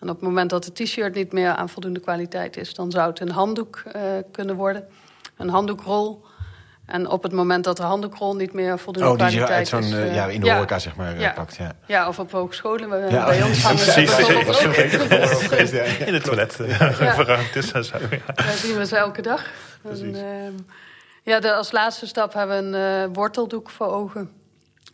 En 0.00 0.08
op 0.08 0.14
het 0.14 0.24
moment 0.24 0.50
dat 0.50 0.64
de 0.64 0.72
t-shirt 0.72 1.14
niet 1.14 1.32
meer 1.32 1.50
aan 1.50 1.68
voldoende 1.68 2.00
kwaliteit 2.00 2.56
is, 2.56 2.74
dan 2.74 2.90
zou 2.90 3.08
het 3.08 3.20
een 3.20 3.30
handdoek 3.30 3.82
uh, 3.86 4.02
kunnen 4.32 4.56
worden. 4.56 4.88
Een 5.36 5.48
handdoekrol. 5.48 6.24
En 6.86 7.08
op 7.08 7.22
het 7.22 7.32
moment 7.32 7.64
dat 7.64 7.76
de 7.76 7.82
handdoekrol 7.82 8.36
niet 8.36 8.52
meer 8.52 8.78
voldoende 8.78 9.10
oh, 9.10 9.16
kwaliteit 9.16 9.66
is... 9.66 9.72
Oh, 9.72 9.80
die 9.80 9.90
uit 9.90 9.98
zo'n 9.98 10.08
uh, 10.08 10.14
ja, 10.14 10.26
in 10.26 10.40
de 10.40 10.46
ja. 10.46 10.54
horeca 10.54 10.78
zeg 10.78 10.96
maar 10.96 11.20
ja. 11.20 11.32
pakt. 11.32 11.56
Ja. 11.56 11.72
ja, 11.86 12.08
of 12.08 12.18
op 12.18 12.32
hogescholen. 12.32 12.90
We, 12.90 13.06
ja. 13.10 13.24
Bij 13.24 13.42
ons 13.42 13.62
hangen 13.64 13.84
Precies. 13.84 14.16
In 16.06 16.14
het 16.14 16.24
toilet. 16.24 16.54
Verruimd 16.54 17.56
is 17.56 17.72
en 17.72 17.84
zo. 17.84 17.98
Dat 18.34 18.54
zien 18.54 18.76
we 18.76 18.86
ze 18.86 18.96
elke 18.96 19.22
dag. 19.22 19.46
En, 19.84 20.14
uh, 20.14 20.20
ja, 21.28 21.40
de, 21.40 21.54
als 21.54 21.72
laatste 21.72 22.06
stap 22.06 22.32
hebben 22.32 22.70
we 22.70 22.78
een 22.78 23.08
uh, 23.08 23.14
worteldoek 23.14 23.70
voor 23.70 23.86
ogen. 23.86 24.30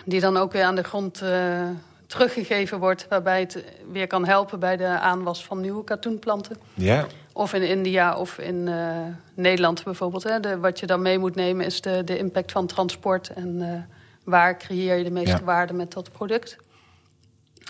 Die 0.04 0.20
dan 0.20 0.36
ook 0.36 0.52
weer 0.52 0.64
aan 0.64 0.74
de 0.74 0.82
grond 0.82 1.22
uh, 1.22 1.68
teruggegeven 2.06 2.78
wordt. 2.78 3.06
Waarbij 3.08 3.40
het 3.40 3.64
weer 3.92 4.06
kan 4.06 4.26
helpen 4.26 4.58
bij 4.58 4.76
de 4.76 4.86
aanwas 4.86 5.44
van 5.44 5.60
nieuwe 5.60 5.84
katoenplanten. 5.84 6.56
Ja. 6.74 7.06
Of 7.32 7.52
in 7.52 7.62
India 7.62 8.16
of 8.16 8.38
in 8.38 8.66
uh, 8.66 8.96
Nederland 9.34 9.84
bijvoorbeeld. 9.84 10.22
Hè. 10.22 10.40
De, 10.40 10.58
wat 10.58 10.80
je 10.80 10.86
dan 10.86 11.02
mee 11.02 11.18
moet 11.18 11.34
nemen 11.34 11.66
is 11.66 11.80
de, 11.80 12.04
de 12.04 12.18
impact 12.18 12.52
van 12.52 12.66
transport. 12.66 13.28
En 13.28 13.88
waar 14.24 14.58
creëer 14.58 14.96
je 14.96 15.04
de 15.04 15.10
meeste 15.10 15.36
ja. 15.36 15.44
waarde 15.44 15.72
met 15.72 15.92
dat 15.92 16.12
product. 16.12 16.56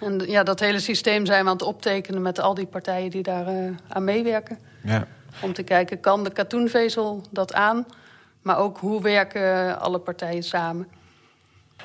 En 0.03 0.19
ja, 0.27 0.43
dat 0.43 0.61
hele 0.61 0.81
systeem 0.81 1.27
zijn 1.27 1.43
we 1.43 1.49
aan 1.49 1.57
het 1.57 1.67
optekenen 1.67 2.23
met 2.23 2.41
al 2.41 2.55
die 2.55 2.67
partijen 2.67 3.11
die 3.11 3.23
daar 3.23 3.47
aan 3.89 4.05
meewerken. 4.05 4.59
Ja. 4.83 5.07
Om 5.43 5.53
te 5.53 5.63
kijken, 5.63 6.01
kan 6.01 6.25
de 6.25 6.31
katoenvezel 6.33 7.23
dat 7.31 7.53
aan... 7.53 7.87
Maar 8.45 8.59
ook 8.59 8.79
hoe 8.79 9.03
werken 9.03 9.81
alle 9.81 9.99
partijen 9.99 10.43
samen. 10.43 10.89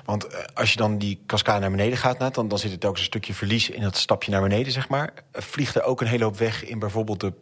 Want 0.06 0.28
eh, 0.28 0.40
als 0.54 0.72
je 0.72 0.78
dan 0.78 0.98
die 0.98 1.24
cascade 1.26 1.60
naar 1.60 1.72
beneden 1.72 1.98
gaat, 1.98 2.34
dan, 2.34 2.48
dan 2.48 2.58
zit 2.58 2.72
het 2.72 2.86
ook 2.86 2.98
een 2.98 3.04
stukje 3.04 3.34
verlies 3.34 3.70
in 3.70 3.82
dat 3.82 3.98
stapje 3.98 4.32
naar 4.32 4.42
beneden, 4.42 4.72
zeg 4.72 4.90
maar. 4.90 5.14
Vliegt 5.32 5.76
er 5.76 5.84
ook 5.84 6.02
een 6.02 6.08
hele 6.08 6.24
hoop 6.24 6.38
weg 6.38 6.66
in 6.66 6.80
bijvoorbeeld 6.80 7.20
de 7.20 7.34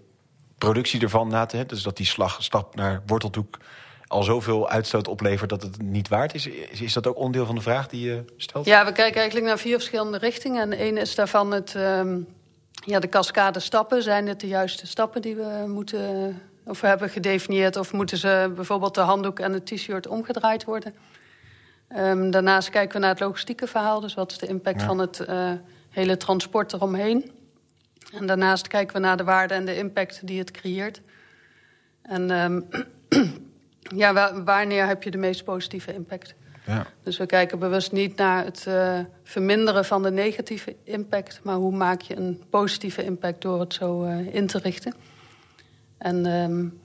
productie 0.57 1.01
ervan 1.01 1.27
na 1.27 1.45
te 1.45 1.65
Dus 1.65 1.83
dat 1.83 1.97
die 1.97 2.05
slag, 2.05 2.43
stap 2.43 2.75
naar 2.75 3.01
worteldoek 3.05 3.57
al 4.07 4.23
zoveel 4.23 4.69
uitstoot 4.69 5.07
oplevert 5.07 5.49
dat 5.49 5.61
het 5.61 5.81
niet 5.81 6.07
waard 6.07 6.33
is. 6.33 6.47
Is 6.47 6.93
dat 6.93 7.07
ook 7.07 7.17
onderdeel 7.17 7.45
van 7.45 7.55
de 7.55 7.61
vraag 7.61 7.87
die 7.87 8.09
je 8.09 8.23
stelt? 8.37 8.65
Ja, 8.65 8.85
we 8.85 8.91
kijken 8.91 9.17
eigenlijk 9.17 9.47
naar 9.47 9.57
vier 9.57 9.75
verschillende 9.75 10.17
richtingen. 10.17 10.61
En 10.61 10.79
één 10.79 10.97
is 10.97 11.15
daarvan 11.15 11.51
het, 11.51 11.73
um, 11.73 12.27
ja, 12.71 12.99
de 12.99 13.09
cascade 13.09 13.59
stappen. 13.59 14.03
Zijn 14.03 14.27
het 14.27 14.39
de 14.39 14.47
juiste 14.47 14.87
stappen 14.87 15.21
die 15.21 15.35
we 15.35 15.63
moeten 15.67 16.41
of 16.67 16.81
we 16.81 16.87
hebben 16.87 17.09
gedefinieerd 17.09 17.75
of 17.75 17.93
moeten 17.93 18.17
ze 18.17 18.51
bijvoorbeeld 18.55 18.95
de 18.95 19.01
handdoek 19.01 19.39
en 19.39 19.53
het 19.53 19.65
t-shirt 19.65 20.07
omgedraaid 20.07 20.63
worden. 20.63 20.93
Um, 21.97 22.31
daarnaast 22.31 22.69
kijken 22.69 22.93
we 22.93 22.99
naar 22.99 23.09
het 23.09 23.19
logistieke 23.19 23.67
verhaal. 23.67 23.99
Dus 23.99 24.13
wat 24.13 24.31
is 24.31 24.37
de 24.37 24.47
impact 24.47 24.81
ja. 24.81 24.87
van 24.87 24.99
het 24.99 25.25
uh, 25.29 25.51
hele 25.89 26.17
transport 26.17 26.73
eromheen. 26.73 27.31
En 28.13 28.25
daarnaast 28.25 28.67
kijken 28.67 28.95
we 28.95 29.01
naar 29.01 29.17
de 29.17 29.23
waarde 29.23 29.53
en 29.53 29.65
de 29.65 29.77
impact 29.77 30.27
die 30.27 30.39
het 30.39 30.51
creëert. 30.51 31.01
En 32.01 32.29
um, 32.31 32.67
ja, 34.01 34.43
wanneer 34.43 34.85
heb 34.85 35.03
je 35.03 35.11
de 35.11 35.17
meest 35.17 35.43
positieve 35.43 35.93
impact? 35.93 36.35
Ja. 36.65 36.87
Dus 37.03 37.17
we 37.17 37.25
kijken 37.25 37.59
bewust 37.59 37.91
niet 37.91 38.15
naar 38.15 38.45
het 38.45 38.65
uh, 38.67 38.99
verminderen 39.23 39.85
van 39.85 40.03
de 40.03 40.11
negatieve 40.11 40.75
impact... 40.83 41.39
maar 41.43 41.55
hoe 41.55 41.75
maak 41.75 42.01
je 42.01 42.15
een 42.15 42.43
positieve 42.49 43.03
impact 43.03 43.41
door 43.41 43.59
het 43.59 43.73
zo 43.73 44.05
uh, 44.05 44.33
in 44.35 44.47
te 44.47 44.57
richten. 44.57 44.93
En 45.97 46.25
um, 46.25 46.81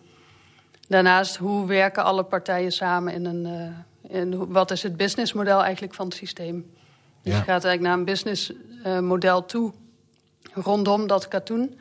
daarnaast, 0.88 1.36
hoe 1.36 1.66
werken 1.66 2.04
alle 2.04 2.24
partijen 2.24 2.72
samen 2.72 3.12
in 3.12 3.24
een... 3.24 3.46
Uh, 3.46 4.16
in, 4.16 4.52
wat 4.52 4.70
is 4.70 4.82
het 4.82 4.96
businessmodel 4.96 5.62
eigenlijk 5.62 5.94
van 5.94 6.06
het 6.06 6.14
systeem? 6.14 6.72
Dus 7.22 7.32
ja. 7.32 7.38
je 7.38 7.44
gaat 7.44 7.64
eigenlijk 7.64 7.80
naar 7.82 7.98
een 7.98 8.04
businessmodel 8.04 9.44
toe 9.44 9.72
rondom 10.52 11.06
dat 11.06 11.28
katoen... 11.28 11.78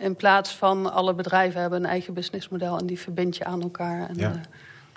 In 0.00 0.16
plaats 0.16 0.54
van 0.56 0.92
alle 0.92 1.14
bedrijven 1.14 1.60
hebben 1.60 1.84
een 1.84 1.90
eigen 1.90 2.14
businessmodel 2.14 2.78
en 2.78 2.86
die 2.86 2.98
verbind 2.98 3.36
je 3.36 3.44
aan 3.44 3.62
elkaar. 3.62 4.08
En, 4.08 4.14
ja. 4.16 4.30
uh, 4.30 4.40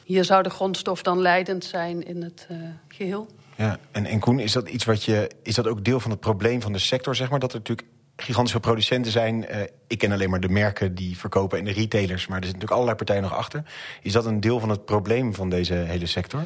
hier 0.05 0.23
zou 0.23 0.43
de 0.43 0.49
grondstof 0.49 1.01
dan 1.01 1.19
leidend 1.19 1.65
zijn 1.65 2.05
in 2.05 2.21
het 2.21 2.47
geheel. 2.87 3.27
Ja, 3.55 3.77
en, 3.91 4.05
en 4.05 4.19
Koen, 4.19 4.39
is 4.39 4.51
dat 4.51 4.69
iets 4.69 4.85
wat 4.85 5.03
je. 5.03 5.29
Is 5.43 5.55
dat 5.55 5.67
ook 5.67 5.83
deel 5.83 5.99
van 5.99 6.11
het 6.11 6.19
probleem 6.19 6.61
van 6.61 6.71
de 6.71 6.79
sector, 6.79 7.15
zeg 7.15 7.29
maar? 7.29 7.39
Dat 7.39 7.53
er 7.53 7.57
natuurlijk 7.57 7.87
gigantische 8.23 8.59
producenten 8.59 9.11
zijn. 9.11 9.45
Uh, 9.51 9.61
ik 9.87 9.97
ken 9.97 10.11
alleen 10.11 10.29
maar 10.29 10.39
de 10.39 10.49
merken 10.49 10.95
die 10.95 11.17
verkopen 11.17 11.57
en 11.57 11.65
de 11.65 11.71
retailers, 11.71 12.27
maar 12.27 12.37
er 12.37 12.45
zitten 12.45 12.59
natuurlijk 12.59 12.71
allerlei 12.71 12.95
partijen 12.97 13.21
nog 13.21 13.35
achter. 13.35 13.63
Is 14.01 14.11
dat 14.11 14.25
een 14.25 14.39
deel 14.39 14.59
van 14.59 14.69
het 14.69 14.85
probleem 14.85 15.33
van 15.33 15.49
deze 15.49 15.73
hele 15.73 16.05
sector? 16.05 16.45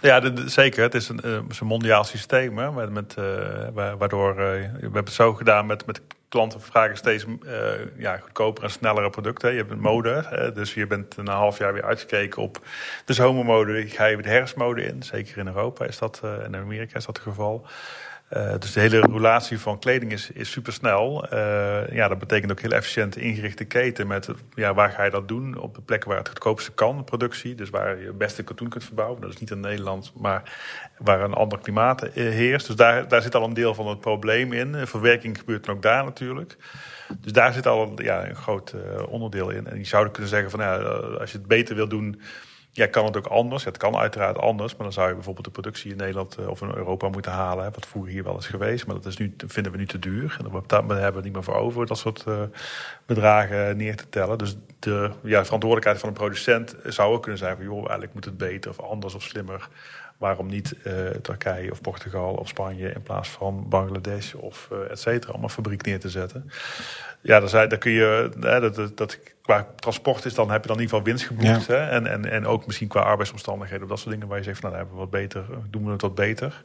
Ja, 0.00 0.32
zeker. 0.46 0.82
Het 0.82 0.94
is 0.94 1.08
een, 1.08 1.20
uh, 1.24 1.32
een 1.32 1.66
mondiaal 1.66 2.04
systeem. 2.04 2.58
Hè, 2.58 2.90
met, 2.90 3.14
uh, 3.18 3.24
waardoor 3.98 4.36
we 4.36 4.70
hebben 4.80 5.04
het 5.04 5.12
zo 5.12 5.34
gedaan 5.34 5.66
met, 5.66 5.86
met 5.86 6.00
klanten 6.28 6.60
vragen 6.60 6.96
steeds 6.96 7.24
ja, 7.96 8.16
goedkoper 8.16 8.64
en 8.64 8.70
snellere 8.70 9.10
producten. 9.10 9.50
Je 9.50 9.56
hebt 9.56 9.80
mode, 9.80 10.50
dus 10.54 10.74
je 10.74 10.86
bent 10.86 11.16
na 11.16 11.22
een 11.22 11.38
half 11.38 11.58
jaar 11.58 11.72
weer 11.72 11.84
uitgekeken 11.84 12.42
op 12.42 12.60
de 13.04 13.12
zomermode. 13.12 13.86
Ga 13.86 14.04
je 14.04 14.16
de 14.16 14.28
herfstmode 14.28 14.82
in. 14.82 15.02
Zeker 15.02 15.38
in 15.38 15.46
Europa 15.46 15.84
is 15.84 15.98
dat, 15.98 16.20
uh, 16.24 16.44
in 16.44 16.56
Amerika 16.56 16.96
is 16.96 17.04
dat 17.04 17.16
het 17.16 17.26
geval. 17.26 17.66
Uh, 18.36 18.54
dus 18.58 18.72
de 18.72 18.80
hele 18.80 19.00
relatie 19.00 19.58
van 19.58 19.78
kleding 19.78 20.12
is, 20.12 20.30
is 20.30 20.50
supersnel. 20.50 21.24
Uh, 21.32 21.92
ja, 21.92 22.08
dat 22.08 22.18
betekent 22.18 22.50
ook 22.50 22.60
heel 22.60 22.70
efficiënt 22.70 23.16
ingerichte 23.16 23.64
keten 23.64 24.06
met 24.06 24.28
ja, 24.54 24.74
waar 24.74 24.90
ga 24.90 25.04
je 25.04 25.10
dat 25.10 25.28
doen? 25.28 25.58
Op 25.58 25.74
de 25.74 25.80
plekken 25.80 26.08
waar 26.08 26.18
het 26.18 26.28
goedkoopste 26.28 26.72
kan, 26.72 27.04
productie. 27.04 27.54
Dus 27.54 27.70
waar 27.70 28.00
je 28.00 28.06
het 28.06 28.18
beste 28.18 28.42
katoen 28.42 28.68
kunt 28.68 28.84
verbouwen. 28.84 29.20
Dat 29.20 29.30
is 29.30 29.38
niet 29.38 29.50
in 29.50 29.60
Nederland, 29.60 30.12
maar 30.16 30.58
waar 30.98 31.20
een 31.20 31.34
ander 31.34 31.58
klimaat 31.58 32.02
eh, 32.02 32.12
heerst. 32.14 32.66
Dus 32.66 32.76
daar, 32.76 33.08
daar 33.08 33.22
zit 33.22 33.34
al 33.34 33.44
een 33.44 33.54
deel 33.54 33.74
van 33.74 33.86
het 33.86 34.00
probleem 34.00 34.52
in. 34.52 34.86
Verwerking 34.86 35.38
gebeurt 35.38 35.64
dan 35.64 35.74
ook 35.74 35.82
daar 35.82 36.04
natuurlijk. 36.04 36.56
Dus 37.20 37.32
daar 37.32 37.52
zit 37.52 37.66
al 37.66 37.82
een, 37.82 38.04
ja, 38.04 38.28
een 38.28 38.36
groot 38.36 38.74
onderdeel 39.08 39.50
in. 39.50 39.66
En 39.66 39.78
je 39.78 39.84
zou 39.84 40.08
kunnen 40.08 40.30
zeggen 40.30 40.50
van 40.50 40.60
ja, 40.60 40.76
als 41.18 41.32
je 41.32 41.38
het 41.38 41.46
beter 41.46 41.74
wil 41.74 41.88
doen 41.88 42.20
ja, 42.70 42.86
kan 42.86 43.04
het 43.04 43.16
ook 43.16 43.26
anders. 43.26 43.64
Het 43.64 43.76
kan 43.76 43.96
uiteraard 43.96 44.38
anders. 44.38 44.72
Maar 44.72 44.82
dan 44.82 44.92
zou 44.92 45.08
je 45.08 45.14
bijvoorbeeld 45.14 45.44
de 45.44 45.50
productie 45.50 45.90
in 45.90 45.96
Nederland 45.96 46.36
eh, 46.36 46.48
of 46.48 46.60
in 46.60 46.70
Europa 46.74 47.08
moeten 47.08 47.32
halen. 47.32 47.72
Wat 47.72 47.86
vroeger 47.86 48.12
hier 48.12 48.24
wel 48.24 48.38
is 48.38 48.46
geweest. 48.46 48.86
Maar 48.86 48.94
dat 48.94 49.06
is 49.06 49.16
nu, 49.16 49.34
vinden 49.46 49.72
we 49.72 49.78
nu 49.78 49.86
te 49.86 49.98
duur. 49.98 50.36
En 50.38 50.62
daar 50.66 51.00
hebben 51.00 51.14
we 51.14 51.26
niet 51.26 51.32
meer 51.32 51.44
voor 51.44 51.56
over 51.56 51.86
dat 51.86 51.98
soort 51.98 52.24
uh, 52.28 52.42
bedragen 53.06 53.76
neer 53.76 53.96
te 53.96 54.08
tellen. 54.08 54.38
Dus 54.38 54.56
de 54.78 55.10
ja, 55.22 55.44
verantwoordelijkheid 55.44 55.98
van 55.98 56.08
een 56.08 56.14
producent 56.14 56.76
zou 56.84 57.14
ook 57.14 57.22
kunnen 57.22 57.40
zijn 57.40 57.56
van... 57.56 57.64
joh, 57.64 57.78
eigenlijk 57.78 58.14
moet 58.14 58.24
het 58.24 58.36
beter 58.36 58.70
of 58.70 58.80
anders 58.80 59.14
of 59.14 59.22
slimmer. 59.22 59.68
Waarom 60.18 60.48
niet 60.48 60.74
uh, 60.86 61.08
Turkije 61.08 61.70
of 61.70 61.80
Portugal 61.80 62.34
of 62.34 62.48
Spanje... 62.48 62.92
in 62.92 63.02
plaats 63.02 63.28
van 63.28 63.68
Bangladesh 63.68 64.34
of 64.34 64.68
uh, 64.72 64.90
et 64.90 65.00
cetera... 65.00 65.32
om 65.32 65.42
een 65.42 65.50
fabriek 65.50 65.84
neer 65.84 66.00
te 66.00 66.08
zetten. 66.08 66.50
Ja, 67.20 67.40
dan, 67.40 67.68
dan 67.68 67.78
kun 67.78 67.90
je... 67.90 68.30
dat, 68.38 68.74
dat, 68.74 68.96
dat 68.96 69.18
qua 69.42 69.66
transport 69.76 70.24
is, 70.24 70.34
dan 70.34 70.50
heb 70.50 70.62
je 70.62 70.68
dan 70.68 70.76
in 70.76 70.82
ieder 70.82 70.98
geval 70.98 71.12
winst 71.12 71.26
geboekt. 71.26 71.66
Hè? 71.66 71.88
En, 71.88 72.06
en, 72.06 72.30
en 72.30 72.46
ook 72.46 72.66
misschien 72.66 72.88
qua 72.88 73.00
arbeidsomstandigheden 73.00 73.82
of 73.82 73.88
dat 73.88 73.98
soort 73.98 74.10
dingen 74.10 74.28
waar 74.28 74.38
je 74.38 74.44
zegt 74.44 74.60
van 74.60 74.70
nou, 74.70 74.82
dan 74.82 74.90
hebben 74.90 75.06
we 75.06 75.10
wat 75.10 75.20
beter, 75.20 75.44
doen 75.70 75.84
we 75.84 75.90
het 75.90 76.02
wat 76.02 76.14
beter. 76.14 76.62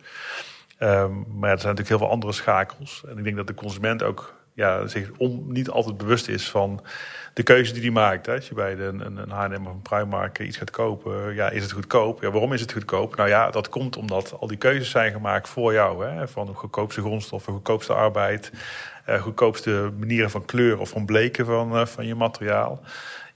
Um, 0.79 1.25
maar 1.27 1.49
ja, 1.49 1.55
er 1.55 1.61
zijn 1.61 1.75
natuurlijk 1.75 1.87
heel 1.87 1.97
veel 1.97 2.09
andere 2.09 2.33
schakels. 2.33 3.03
En 3.07 3.17
ik 3.17 3.23
denk 3.23 3.35
dat 3.35 3.47
de 3.47 3.53
consument 3.53 4.03
ook 4.03 4.42
ja, 4.53 4.87
zich 4.87 5.11
om, 5.17 5.43
niet 5.47 5.69
altijd 5.69 5.97
bewust 5.97 6.27
is 6.27 6.49
van 6.49 6.81
de 7.33 7.43
keuze 7.43 7.73
die 7.73 7.81
hij 7.81 7.91
maakt. 7.91 8.25
Hè. 8.25 8.35
Als 8.35 8.47
je 8.47 8.53
bij 8.53 8.77
een, 8.77 9.17
een, 9.17 9.29
H&M 9.29 9.65
of 9.65 9.73
een 9.73 9.81
Primark 9.81 10.39
iets 10.39 10.57
gaat 10.57 10.71
kopen, 10.71 11.33
ja, 11.33 11.49
is 11.49 11.61
het 11.61 11.71
goedkoop? 11.71 12.21
Ja, 12.21 12.31
waarom 12.31 12.53
is 12.53 12.61
het 12.61 12.71
goedkoop? 12.71 13.15
Nou 13.15 13.29
ja, 13.29 13.49
dat 13.49 13.69
komt 13.69 13.97
omdat 13.97 14.35
al 14.39 14.47
die 14.47 14.57
keuzes 14.57 14.89
zijn 14.89 15.11
gemaakt 15.11 15.49
voor 15.49 15.73
jou. 15.73 16.05
Hè. 16.05 16.27
Van 16.27 16.45
de 16.45 16.53
goedkoopste 16.53 17.01
grondstoffen, 17.01 17.53
goedkoopste 17.53 17.93
arbeid, 17.93 18.51
uh, 19.09 19.21
goedkoopste 19.21 19.91
manieren 19.99 20.29
van 20.29 20.45
kleur 20.45 20.79
of 20.79 20.89
van 20.89 21.05
bleken 21.05 21.45
van, 21.45 21.75
uh, 21.75 21.85
van 21.85 22.05
je 22.05 22.15
materiaal. 22.15 22.81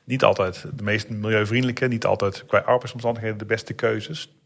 Niet 0.04 0.24
altijd 0.24 0.66
de 0.74 0.84
meest 0.84 1.10
milieuvriendelijke, 1.10 1.88
niet 1.88 2.06
altijd 2.06 2.46
qua 2.46 2.60
arbeidsomstandigheden 2.60 3.38
de 3.38 3.46
beste 3.46 3.74
keuzes. 3.74 4.37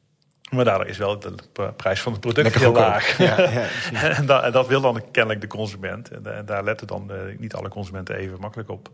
Maar 0.51 0.65
daardoor 0.65 0.87
is 0.87 0.97
wel 0.97 1.19
de 1.19 1.33
prijs 1.75 2.01
van 2.01 2.11
het 2.11 2.21
product 2.21 2.43
Lekker 2.43 2.61
heel 2.61 2.73
laag. 2.73 3.17
Ja, 3.17 3.39
ja, 3.39 3.67
en, 4.17 4.25
dat, 4.25 4.43
en, 4.43 4.51
dat, 4.51 4.67
wil 4.67 4.81
dan 4.81 5.11
kennelijk 5.11 5.41
de 5.41 5.47
consument. 5.47 6.11
En, 6.11 6.35
en 6.35 6.45
daar 6.45 6.63
letten 6.63 6.87
dan 6.87 7.09
uh, 7.11 7.17
niet 7.37 7.53
alle 7.53 7.69
consumenten 7.69 8.15
even 8.15 8.39
makkelijk 8.39 8.69
op. 8.69 8.89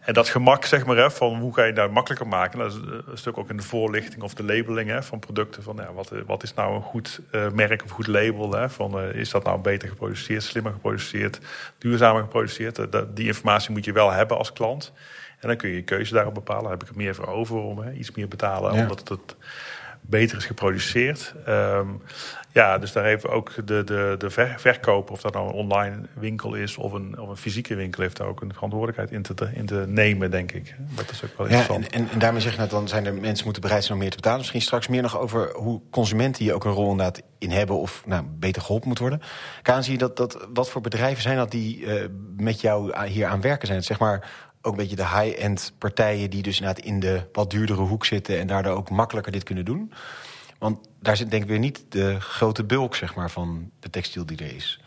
En 0.00 0.14
dat 0.14 0.28
gemak, 0.28 0.64
zeg 0.64 0.86
maar, 0.86 0.96
hè, 0.96 1.10
van 1.10 1.38
hoe 1.38 1.54
ga 1.54 1.64
je 1.64 1.72
dat 1.72 1.90
makkelijker 1.90 2.28
maken? 2.28 2.58
Dat 2.58 2.72
is 2.72 2.78
een 3.06 3.18
stuk 3.18 3.38
ook 3.38 3.50
in 3.50 3.56
de 3.56 3.62
voorlichting 3.62 4.22
of 4.22 4.34
de 4.34 4.44
labeling 4.44 4.90
hè, 4.90 5.02
van 5.02 5.18
producten. 5.18 5.62
Van, 5.62 5.76
ja, 5.76 5.92
wat, 5.92 6.12
wat 6.26 6.42
is 6.42 6.54
nou 6.54 6.74
een 6.74 6.82
goed 6.82 7.20
uh, 7.32 7.50
merk 7.50 7.84
of 7.84 7.90
goed 7.90 8.06
label? 8.06 8.52
Hè, 8.52 8.70
van, 8.70 9.00
uh, 9.00 9.14
is 9.14 9.30
dat 9.30 9.44
nou 9.44 9.60
beter 9.60 9.88
geproduceerd, 9.88 10.42
slimmer 10.42 10.72
geproduceerd, 10.72 11.38
duurzamer 11.78 12.22
geproduceerd? 12.22 12.80
Die 13.14 13.26
informatie 13.26 13.70
moet 13.70 13.84
je 13.84 13.92
wel 13.92 14.10
hebben 14.10 14.38
als 14.38 14.52
klant. 14.52 14.92
En 15.40 15.48
dan 15.48 15.56
kun 15.56 15.68
je 15.68 15.74
je 15.74 15.82
keuze 15.82 16.14
daarop 16.14 16.34
bepalen. 16.34 16.70
heb 16.70 16.82
ik 16.82 16.88
er 16.88 16.96
meer 16.96 17.14
voor 17.14 17.26
over 17.26 17.56
om 17.56 17.78
hè, 17.78 17.92
iets 17.92 18.10
meer 18.10 18.28
betalen, 18.28 18.74
ja. 18.74 18.82
omdat 18.82 19.08
het 19.08 19.36
beter 20.06 20.36
is 20.36 20.44
geproduceerd. 20.44 21.34
Um, 21.48 22.02
ja, 22.54 22.78
dus 22.78 22.92
daar 22.92 23.04
heeft 23.04 23.28
ook 23.28 23.52
de, 23.66 23.84
de, 23.84 24.14
de 24.18 24.30
ver, 24.30 24.54
verkoper, 24.58 25.12
of 25.12 25.20
dat 25.20 25.32
nou 25.32 25.48
een 25.48 25.54
online 25.54 25.96
winkel 26.12 26.54
is 26.54 26.76
of 26.76 26.92
een, 26.92 27.18
of 27.18 27.28
een 27.28 27.36
fysieke 27.36 27.74
winkel, 27.74 28.02
heeft 28.02 28.16
daar 28.16 28.26
ook 28.26 28.40
een 28.40 28.52
verantwoordelijkheid 28.52 29.10
in 29.10 29.22
te, 29.22 29.50
in 29.52 29.66
te 29.66 29.84
nemen, 29.88 30.30
denk 30.30 30.52
ik. 30.52 30.74
Dat 30.94 31.10
is 31.10 31.24
ook 31.24 31.38
wel 31.38 31.48
ja, 31.48 31.52
interessant. 31.52 31.92
En, 31.92 32.08
en, 32.12 32.18
daarmee 32.18 32.40
zeg 32.40 32.52
je 32.52 32.58
dat 32.58 32.70
dan 32.70 32.88
zijn 32.88 33.06
er 33.06 33.14
mensen 33.14 33.44
moeten 33.44 33.62
bereid 33.62 33.82
zijn 33.82 33.94
om 33.94 33.98
meer 33.98 34.10
te 34.10 34.16
betalen. 34.16 34.38
Misschien 34.38 34.60
straks 34.60 34.88
meer 34.88 35.02
nog 35.02 35.18
over 35.18 35.52
hoe 35.54 35.80
consumenten 35.90 36.44
hier 36.44 36.54
ook 36.54 36.64
een 36.64 36.72
rol 36.72 36.90
inderdaad 36.90 37.22
in 37.38 37.50
hebben 37.50 37.76
of 37.76 38.02
nou, 38.06 38.24
beter 38.38 38.62
geholpen 38.62 38.88
moet 38.88 38.98
worden. 38.98 39.22
Kaan, 39.62 39.84
zie 39.84 39.92
je 39.92 39.98
dat, 39.98 40.16
dat, 40.16 40.48
wat 40.52 40.70
voor 40.70 40.80
bedrijven 40.80 41.22
zijn 41.22 41.36
dat 41.36 41.50
die 41.50 41.80
uh, 41.80 42.04
met 42.36 42.60
jou 42.60 43.06
hier 43.06 43.26
aan 43.26 43.40
werken 43.40 43.66
zijn? 43.66 43.82
Zeg 43.82 43.98
maar 43.98 44.30
ook 44.64 44.72
een 44.72 44.78
beetje 44.78 44.96
de 44.96 45.08
high-end 45.08 45.72
partijen 45.78 46.30
die 46.30 46.42
dus 46.42 46.60
inderdaad 46.60 46.84
in 46.84 47.00
de 47.00 47.22
wat 47.32 47.50
duurdere 47.50 47.80
hoek 47.80 48.04
zitten 48.04 48.38
en 48.38 48.46
daardoor 48.46 48.76
ook 48.76 48.90
makkelijker 48.90 49.32
dit 49.32 49.42
kunnen 49.42 49.64
doen. 49.64 49.92
Want 50.58 50.88
daar 51.00 51.16
zit 51.16 51.30
denk 51.30 51.42
ik 51.42 51.48
weer 51.48 51.58
niet 51.58 51.84
de 51.88 52.20
grote 52.20 52.64
bulk 52.64 52.94
zeg 52.94 53.14
maar, 53.14 53.30
van 53.30 53.70
de 53.80 53.90
textiel 53.90 54.26
die 54.26 54.38
er 54.38 54.54
is. 54.54 54.80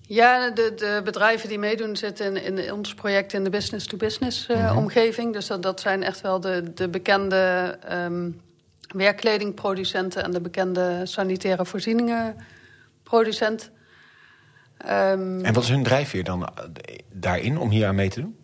Ja, 0.00 0.50
de, 0.50 0.72
de 0.76 1.00
bedrijven 1.04 1.48
die 1.48 1.58
meedoen 1.58 1.96
zitten 1.96 2.44
in, 2.44 2.58
in 2.58 2.72
ons 2.72 2.94
project 2.94 3.32
in 3.32 3.44
de 3.44 3.50
business-to-business 3.50 4.48
uh, 4.48 4.56
mm 4.56 4.66
-hmm. 4.66 4.76
omgeving. 4.76 5.32
Dus 5.32 5.46
dat, 5.46 5.62
dat 5.62 5.80
zijn 5.80 6.02
echt 6.02 6.20
wel 6.20 6.40
de, 6.40 6.72
de 6.74 6.88
bekende 6.88 7.78
um, 7.92 8.40
werkkledingproducenten 8.88 10.24
en 10.24 10.30
de 10.30 10.40
bekende 10.40 11.00
sanitaire 11.04 11.64
voorzieningenproducent. 11.64 13.70
Um, 14.84 15.44
en 15.44 15.52
wat 15.52 15.62
is 15.62 15.68
hun 15.68 15.82
drijfveer 15.82 16.24
dan 16.24 16.48
daarin 17.12 17.58
om 17.58 17.70
hier 17.70 17.86
aan 17.86 17.94
mee 17.94 18.10
te 18.10 18.20
doen? 18.20 18.36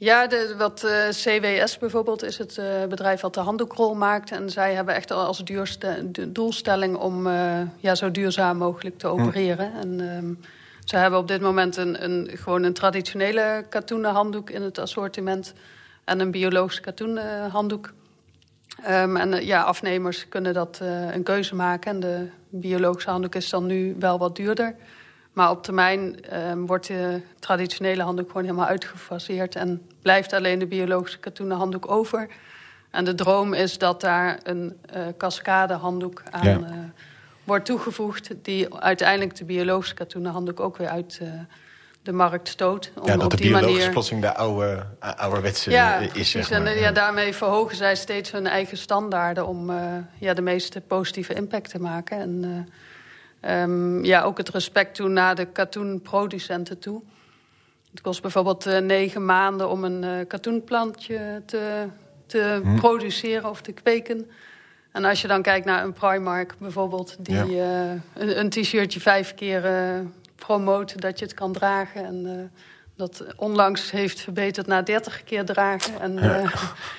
Ja, 0.00 0.26
de, 0.26 0.54
wat 0.58 0.82
uh, 0.84 1.08
eh, 1.08 1.14
CWS 1.14 1.78
bijvoorbeeld 1.78 2.22
is 2.22 2.38
het 2.38 2.56
uh, 2.56 2.84
bedrijf 2.88 3.20
wat 3.20 3.34
de 3.34 3.40
handdoekrol 3.40 3.94
maakt. 3.94 4.30
En 4.30 4.50
zij 4.50 4.74
hebben 4.74 4.94
echt 4.94 5.10
als 5.10 5.44
duurste, 5.44 6.10
doelstelling 6.28 6.96
om 6.96 7.26
uh, 7.26 7.60
ja, 7.76 7.94
zo 7.94 8.10
duurzaam 8.10 8.56
mogelijk 8.56 8.98
te 8.98 9.06
hm. 9.06 9.12
opereren. 9.12 9.72
En 9.72 10.00
um, 10.00 10.40
ze 10.84 10.96
hebben 10.96 11.18
op 11.18 11.28
dit 11.28 11.40
moment 11.40 11.76
een, 11.76 12.04
een, 12.04 12.30
gewoon 12.34 12.62
een 12.62 12.72
traditionele 12.72 13.64
katoenen 13.68 14.12
handdoek 14.12 14.50
in 14.50 14.62
het 14.62 14.78
assortiment. 14.78 15.52
En 16.04 16.20
een 16.20 16.30
biologische 16.30 16.82
katoenen 16.82 17.50
handdoek. 17.50 17.92
Um, 18.88 19.16
en 19.16 19.44
ja, 19.44 19.62
afnemers 19.62 20.28
kunnen 20.28 20.54
dat 20.54 20.80
een 21.12 21.22
keuze 21.22 21.54
maken. 21.54 21.92
En 21.92 22.00
de 22.00 22.28
biologische 22.48 23.10
handdoek 23.10 23.34
is 23.34 23.50
dan 23.50 23.66
nu 23.66 23.96
wel 23.98 24.18
wat 24.18 24.36
duurder. 24.36 24.74
Maar 25.32 25.50
op 25.50 25.62
termijn 25.62 26.16
um, 26.50 26.66
wordt 26.66 26.86
de 26.86 27.20
traditionele 27.38 28.02
handdoek 28.02 28.26
gewoon 28.26 28.44
helemaal 28.44 28.66
uitgefaseerd... 28.66 29.54
en 29.54 29.89
blijft 30.02 30.32
alleen 30.32 30.58
de 30.58 30.66
biologische 30.66 31.18
katoenen 31.18 31.56
handdoek 31.56 31.90
over. 31.90 32.28
En 32.90 33.04
de 33.04 33.14
droom 33.14 33.54
is 33.54 33.78
dat 33.78 34.00
daar 34.00 34.40
een 34.42 34.76
uh, 34.96 35.02
cascade 35.18 35.74
handdoek 35.74 36.22
aan 36.30 36.48
ja. 36.48 36.58
uh, 36.58 36.66
wordt 37.44 37.64
toegevoegd... 37.64 38.30
die 38.42 38.74
uiteindelijk 38.74 39.36
de 39.36 39.44
biologische 39.44 39.94
katoenen 39.94 40.32
handdoek 40.32 40.60
ook 40.60 40.76
weer 40.76 40.88
uit 40.88 41.18
uh, 41.22 41.28
de 42.02 42.12
markt 42.12 42.48
stoot. 42.48 42.92
Om 43.00 43.06
ja, 43.06 43.14
dat 43.16 43.24
op 43.24 43.30
de 43.30 43.36
biologische 43.36 44.14
manier... 44.14 44.20
de 44.20 44.34
oude, 44.34 44.86
ouderwetse 44.98 45.70
ja, 45.70 45.98
is, 45.98 46.30
zeg 46.30 46.50
maar. 46.50 46.66
En, 46.66 46.78
ja. 46.78 46.92
daarmee 46.92 47.34
verhogen 47.34 47.76
zij 47.76 47.96
steeds 47.96 48.30
hun 48.30 48.46
eigen 48.46 48.76
standaarden... 48.76 49.46
om 49.46 49.72
ja, 50.18 50.34
de 50.34 50.42
meeste 50.42 50.80
positieve 50.80 51.34
impact 51.34 51.70
te 51.70 51.78
maken... 51.78 52.18
En, 52.18 52.68
Um, 53.48 54.04
ja, 54.04 54.22
ook 54.22 54.38
het 54.38 54.48
respect 54.48 54.94
toe 54.94 55.08
naar 55.08 55.34
de 55.34 55.44
katoenproducenten 55.44 56.78
toe. 56.78 57.02
Het 57.90 58.00
kost 58.00 58.22
bijvoorbeeld 58.22 58.66
uh, 58.66 58.78
negen 58.78 59.24
maanden 59.24 59.70
om 59.70 59.84
een 59.84 60.02
uh, 60.02 60.26
katoenplantje 60.26 61.42
te, 61.46 61.86
te 62.26 62.60
hmm. 62.62 62.76
produceren 62.76 63.50
of 63.50 63.60
te 63.60 63.72
kweken. 63.72 64.30
En 64.92 65.04
als 65.04 65.22
je 65.22 65.28
dan 65.28 65.42
kijkt 65.42 65.66
naar 65.66 65.84
een 65.84 65.92
Primark 65.92 66.54
bijvoorbeeld, 66.58 67.16
die 67.18 67.60
een, 67.60 68.02
een 68.38 68.50
t-shirtje 68.50 69.00
vijf 69.00 69.34
keer 69.34 69.62
promoot 70.36 71.00
dat 71.00 71.18
je 71.18 71.24
het 71.24 71.34
kan 71.34 71.52
dragen. 71.52 72.04
En 72.04 72.50
dat 72.96 73.24
onlangs 73.36 73.90
heeft 73.90 74.20
verbeterd 74.20 74.66
na 74.66 74.82
30 74.82 75.24
keer 75.24 75.44
dragen. 75.44 76.00
En, 76.00 76.14
ja. 76.14 76.50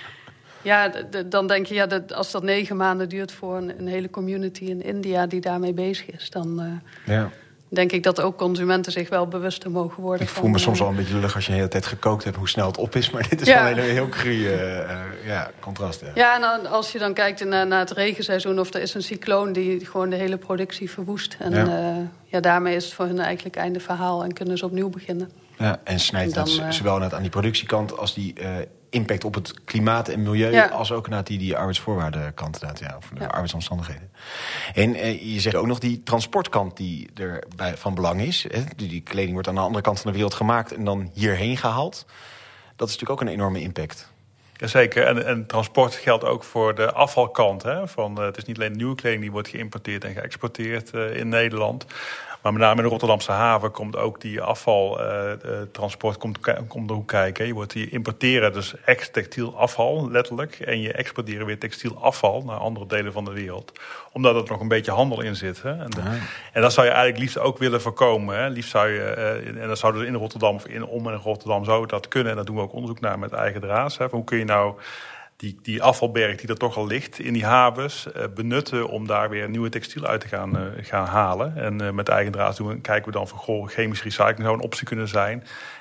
ja 0.72 0.92
dan 1.26 1.48
denk 1.48 1.66
je, 1.66 1.74
ja, 1.74 1.86
dat, 1.86 2.14
als 2.14 2.32
dat 2.32 2.44
negen 2.44 2.78
maanden 2.78 3.10
duurt 3.10 3.32
voor 3.32 3.58
een, 3.58 3.80
een, 3.80 3.88
hele 3.88 4.10
community 4.10 4.64
in 4.64 4.84
India 4.84 5.28
die 5.28 5.42
daarmee 5.42 5.74
bezig 5.74 6.12
is, 6.12 6.30
dan 6.30 6.82
ja. 7.06 7.32
Denk 7.74 7.92
ik 7.92 8.04
dat 8.04 8.22
ook 8.22 8.38
consumenten 8.38 8.92
zich 8.92 9.10
wel 9.10 9.28
bewuster 9.28 9.72
mogen 9.72 10.04
worden. 10.04 10.28
Ik 10.28 10.34
voel 10.34 10.50
me 10.50 10.58
soms 10.58 10.82
al 10.82 10.88
een 10.88 10.96
beetje 10.96 11.14
lullig 11.14 11.36
als 11.36 11.46
je 11.46 11.52
de 11.52 11.58
hele 11.58 11.70
tijd 11.70 11.86
gekookt 11.86 12.24
hebt 12.24 12.36
hoe 12.36 12.50
snel 12.50 12.68
het 12.68 12.78
op 12.78 12.96
is, 12.96 13.10
maar 13.10 13.30
dit 13.30 13.42
is 13.42 13.48
ja. 13.48 13.64
wel 13.64 13.84
een 13.84 13.90
heel 13.90 14.10
cru 14.10 14.50
ja, 15.26 15.52
contrast. 15.60 16.02
Ja, 16.02 16.12
ja 16.14 16.36
en 16.36 16.42
dan, 16.42 16.72
als 16.72 16.92
je 16.92 17.00
dan 17.00 17.14
kijkt 17.14 17.46
naar, 17.46 17.68
naar 17.68 17.80
het 17.80 17.92
regenseizoen 17.92 18.60
of 18.60 18.74
er 18.74 18.82
is 18.82 18.94
een 18.94 19.04
cycloon 19.04 19.54
die 19.54 19.86
gewoon 19.86 20.10
de 20.10 20.16
hele 20.16 20.38
productie 20.38 20.90
verwoest. 20.90 21.36
En 21.40 21.52
ja. 21.52 22.10
ja, 22.24 22.40
daarmee 22.40 22.76
is 22.76 22.86
het 22.86 22.94
voor 22.94 23.06
hun 23.06 23.20
eigenlijk 23.20 23.56
einde 23.56 23.80
verhaal 23.80 24.24
en 24.24 24.34
kunnen 24.34 24.58
ze 24.58 24.66
opnieuw 24.66 24.90
beginnen. 24.90 25.32
Ja, 25.58 25.80
en 25.84 26.00
snijdt 26.00 26.34
dan, 26.34 26.50
het 26.50 26.76
zowel 26.76 26.98
net 26.98 27.14
aan 27.14 27.22
die 27.22 27.30
productiekant 27.30 27.98
als 27.98 28.14
die 28.14 28.34
uh, 28.40 28.48
impact 28.92 29.24
op 29.24 29.34
het 29.34 29.64
klimaat 29.64 30.08
en 30.08 30.24
milieu, 30.24 30.70
als 30.70 30.92
ook 30.92 31.08
naar 31.08 31.24
die, 31.24 31.38
die 31.38 31.58
arbeidsvoorwaardenkant, 31.58 32.60
ja, 32.80 32.98
of 32.98 33.10
de 33.14 33.30
arbeidsomstandigheden. 33.30 34.12
En 34.74 34.96
uh, 34.96 35.34
je 35.34 35.40
zegt 35.40 35.56
ook 35.56 35.66
nog 35.66 35.80
die 35.80 36.04
transportkant 36.04 36.78
die 36.78 37.10
er 37.14 37.44
bij, 37.56 37.78
van 37.78 37.96
belang 37.96 38.22
is. 38.22 38.46
Hè? 38.50 38.64
Die, 38.76 38.88
die 38.88 39.02
kleding 39.02 39.34
wordt 39.34 39.48
aan 39.48 39.56
de 39.56 39.62
andere 39.62 39.84
kant 39.84 40.00
van 40.00 40.12
de 40.12 40.18
wereld 40.18 40.34
gemaakt 40.34 40.74
en 40.74 40.84
dan 40.84 41.10
hierheen 41.14 41.58
gehaald. 41.58 42.06
Dat 42.76 42.90
is 42.90 42.94
natuurlijk 42.94 43.22
ook 43.22 43.28
een 43.28 43.34
enorme 43.34 43.62
impact. 43.62 44.12
Jazeker, 44.54 45.06
en, 45.06 45.26
en 45.26 45.46
transport 45.46 45.96
geldt 45.96 46.24
ook 46.24 46.44
voor 46.44 46.76
de 46.76 46.92
afvalkant. 46.92 47.64
Hè? 47.64 47.88
Van, 47.88 48.20
uh, 48.20 48.26
het 48.26 48.38
is 48.38 48.44
niet 48.44 48.58
alleen 48.58 48.78
nieuwe 48.78 48.96
kleding 48.96 49.22
die 49.22 49.32
wordt 49.32 49.48
geïmporteerd 49.48 50.04
en 50.04 50.14
geëxporteerd 50.14 50.94
uh, 50.94 51.16
in 51.16 51.30
Nederland. 51.30 51.86
Maar 52.42 52.54
met 52.54 52.62
name 52.62 52.76
in 52.76 52.84
de 52.84 52.90
Rotterdamse 52.90 53.32
haven 53.32 53.72
komt 53.72 53.96
ook 53.96 54.22
die 54.22 54.42
afvaltransport 54.42 56.18
komt, 56.18 56.40
komt 56.68 56.90
er 56.90 56.96
ook 56.96 57.08
kijken. 57.08 57.46
Je 57.46 57.54
wordt 57.54 57.74
hier 57.74 57.94
importeren 57.94 58.54
dus 58.54 58.76
ex-textiel 58.86 59.58
afval, 59.58 60.12
letterlijk. 60.12 60.60
En 60.60 60.82
je 60.82 60.94
exporteren 60.94 61.46
weer 61.46 61.60
textiel 61.60 61.98
afval 61.98 62.42
naar 62.46 62.58
andere 62.58 62.86
delen 62.86 63.14
van 63.14 63.26
de 63.26 63.32
wereld. 63.32 63.72
Omdat 64.12 64.36
er 64.36 64.52
nog 64.52 64.60
een 64.60 64.68
beetje 64.68 64.92
handel 64.92 65.22
in 65.22 65.36
zit. 65.36 65.62
Hè. 65.62 65.70
En, 65.70 65.90
ah. 66.00 66.14
en, 66.54 66.62
dat 66.62 66.74
zou 66.74 66.86
je 66.86 66.92
eigenlijk 66.94 67.24
liefst 67.24 67.40
ook 67.40 67.58
willen 67.58 67.82
voorkomen. 67.82 68.38
Hè. 68.38 68.48
Liefst 68.48 68.72
zou 68.72 68.90
je, 68.90 69.16
uh, 69.44 69.62
en 69.62 69.68
dat 69.68 69.80
zouden 69.80 70.02
we 70.02 70.08
in 70.08 70.16
Rotterdam 70.16 70.56
of 70.56 70.68
in, 70.68 70.86
om 70.86 71.08
en 71.08 71.14
in 71.14 71.20
Rotterdam 71.20 71.64
zo 71.64 71.86
dat 71.86 72.08
kunnen. 72.08 72.30
En 72.30 72.36
daar 72.36 72.46
doen 72.46 72.56
we 72.56 72.62
ook 72.62 72.74
onderzoek 72.74 73.00
naar 73.00 73.20
met 73.20 73.32
eigen 73.32 73.62
draas. 73.62 73.98
Hè. 73.98 74.08
Hoe 74.12 74.24
kun 74.24 74.38
je 74.38 74.46
nou 74.46 74.76
die, 75.42 75.60
die 75.62 75.82
afvalberg 75.82 76.36
die 76.36 76.50
er 76.50 76.58
toch 76.58 76.78
al 76.78 76.88
ligt 76.88 77.20
in 77.20 77.34
die 77.34 77.46
havens 77.46 78.08
uh, 78.08 78.24
benutten 78.36 78.88
om 78.88 79.08
daar 79.08 79.30
weer 79.30 79.50
nieuwe 79.50 79.70
textiel 79.70 80.06
uit 80.06 80.22
te 80.22 80.28
gaan, 80.28 80.56
uh, 80.56 80.64
gaan 80.82 81.06
halen. 81.06 81.58
En 81.58 81.82
uh, 81.82 81.90
met 81.90 82.10
eigen 82.10 82.32
draad 82.32 82.58
doen, 82.58 82.82
kijken 82.82 83.06
we 83.06 83.18
dan 83.18 83.28
van 83.28 83.38
goh, 83.38 83.68
chemisch 83.68 84.04
recycling 84.04 84.42
zou 84.42 84.54
een 84.54 84.64
optie 84.64 84.88
kunnen 84.88 85.08
zijn. 85.08 85.40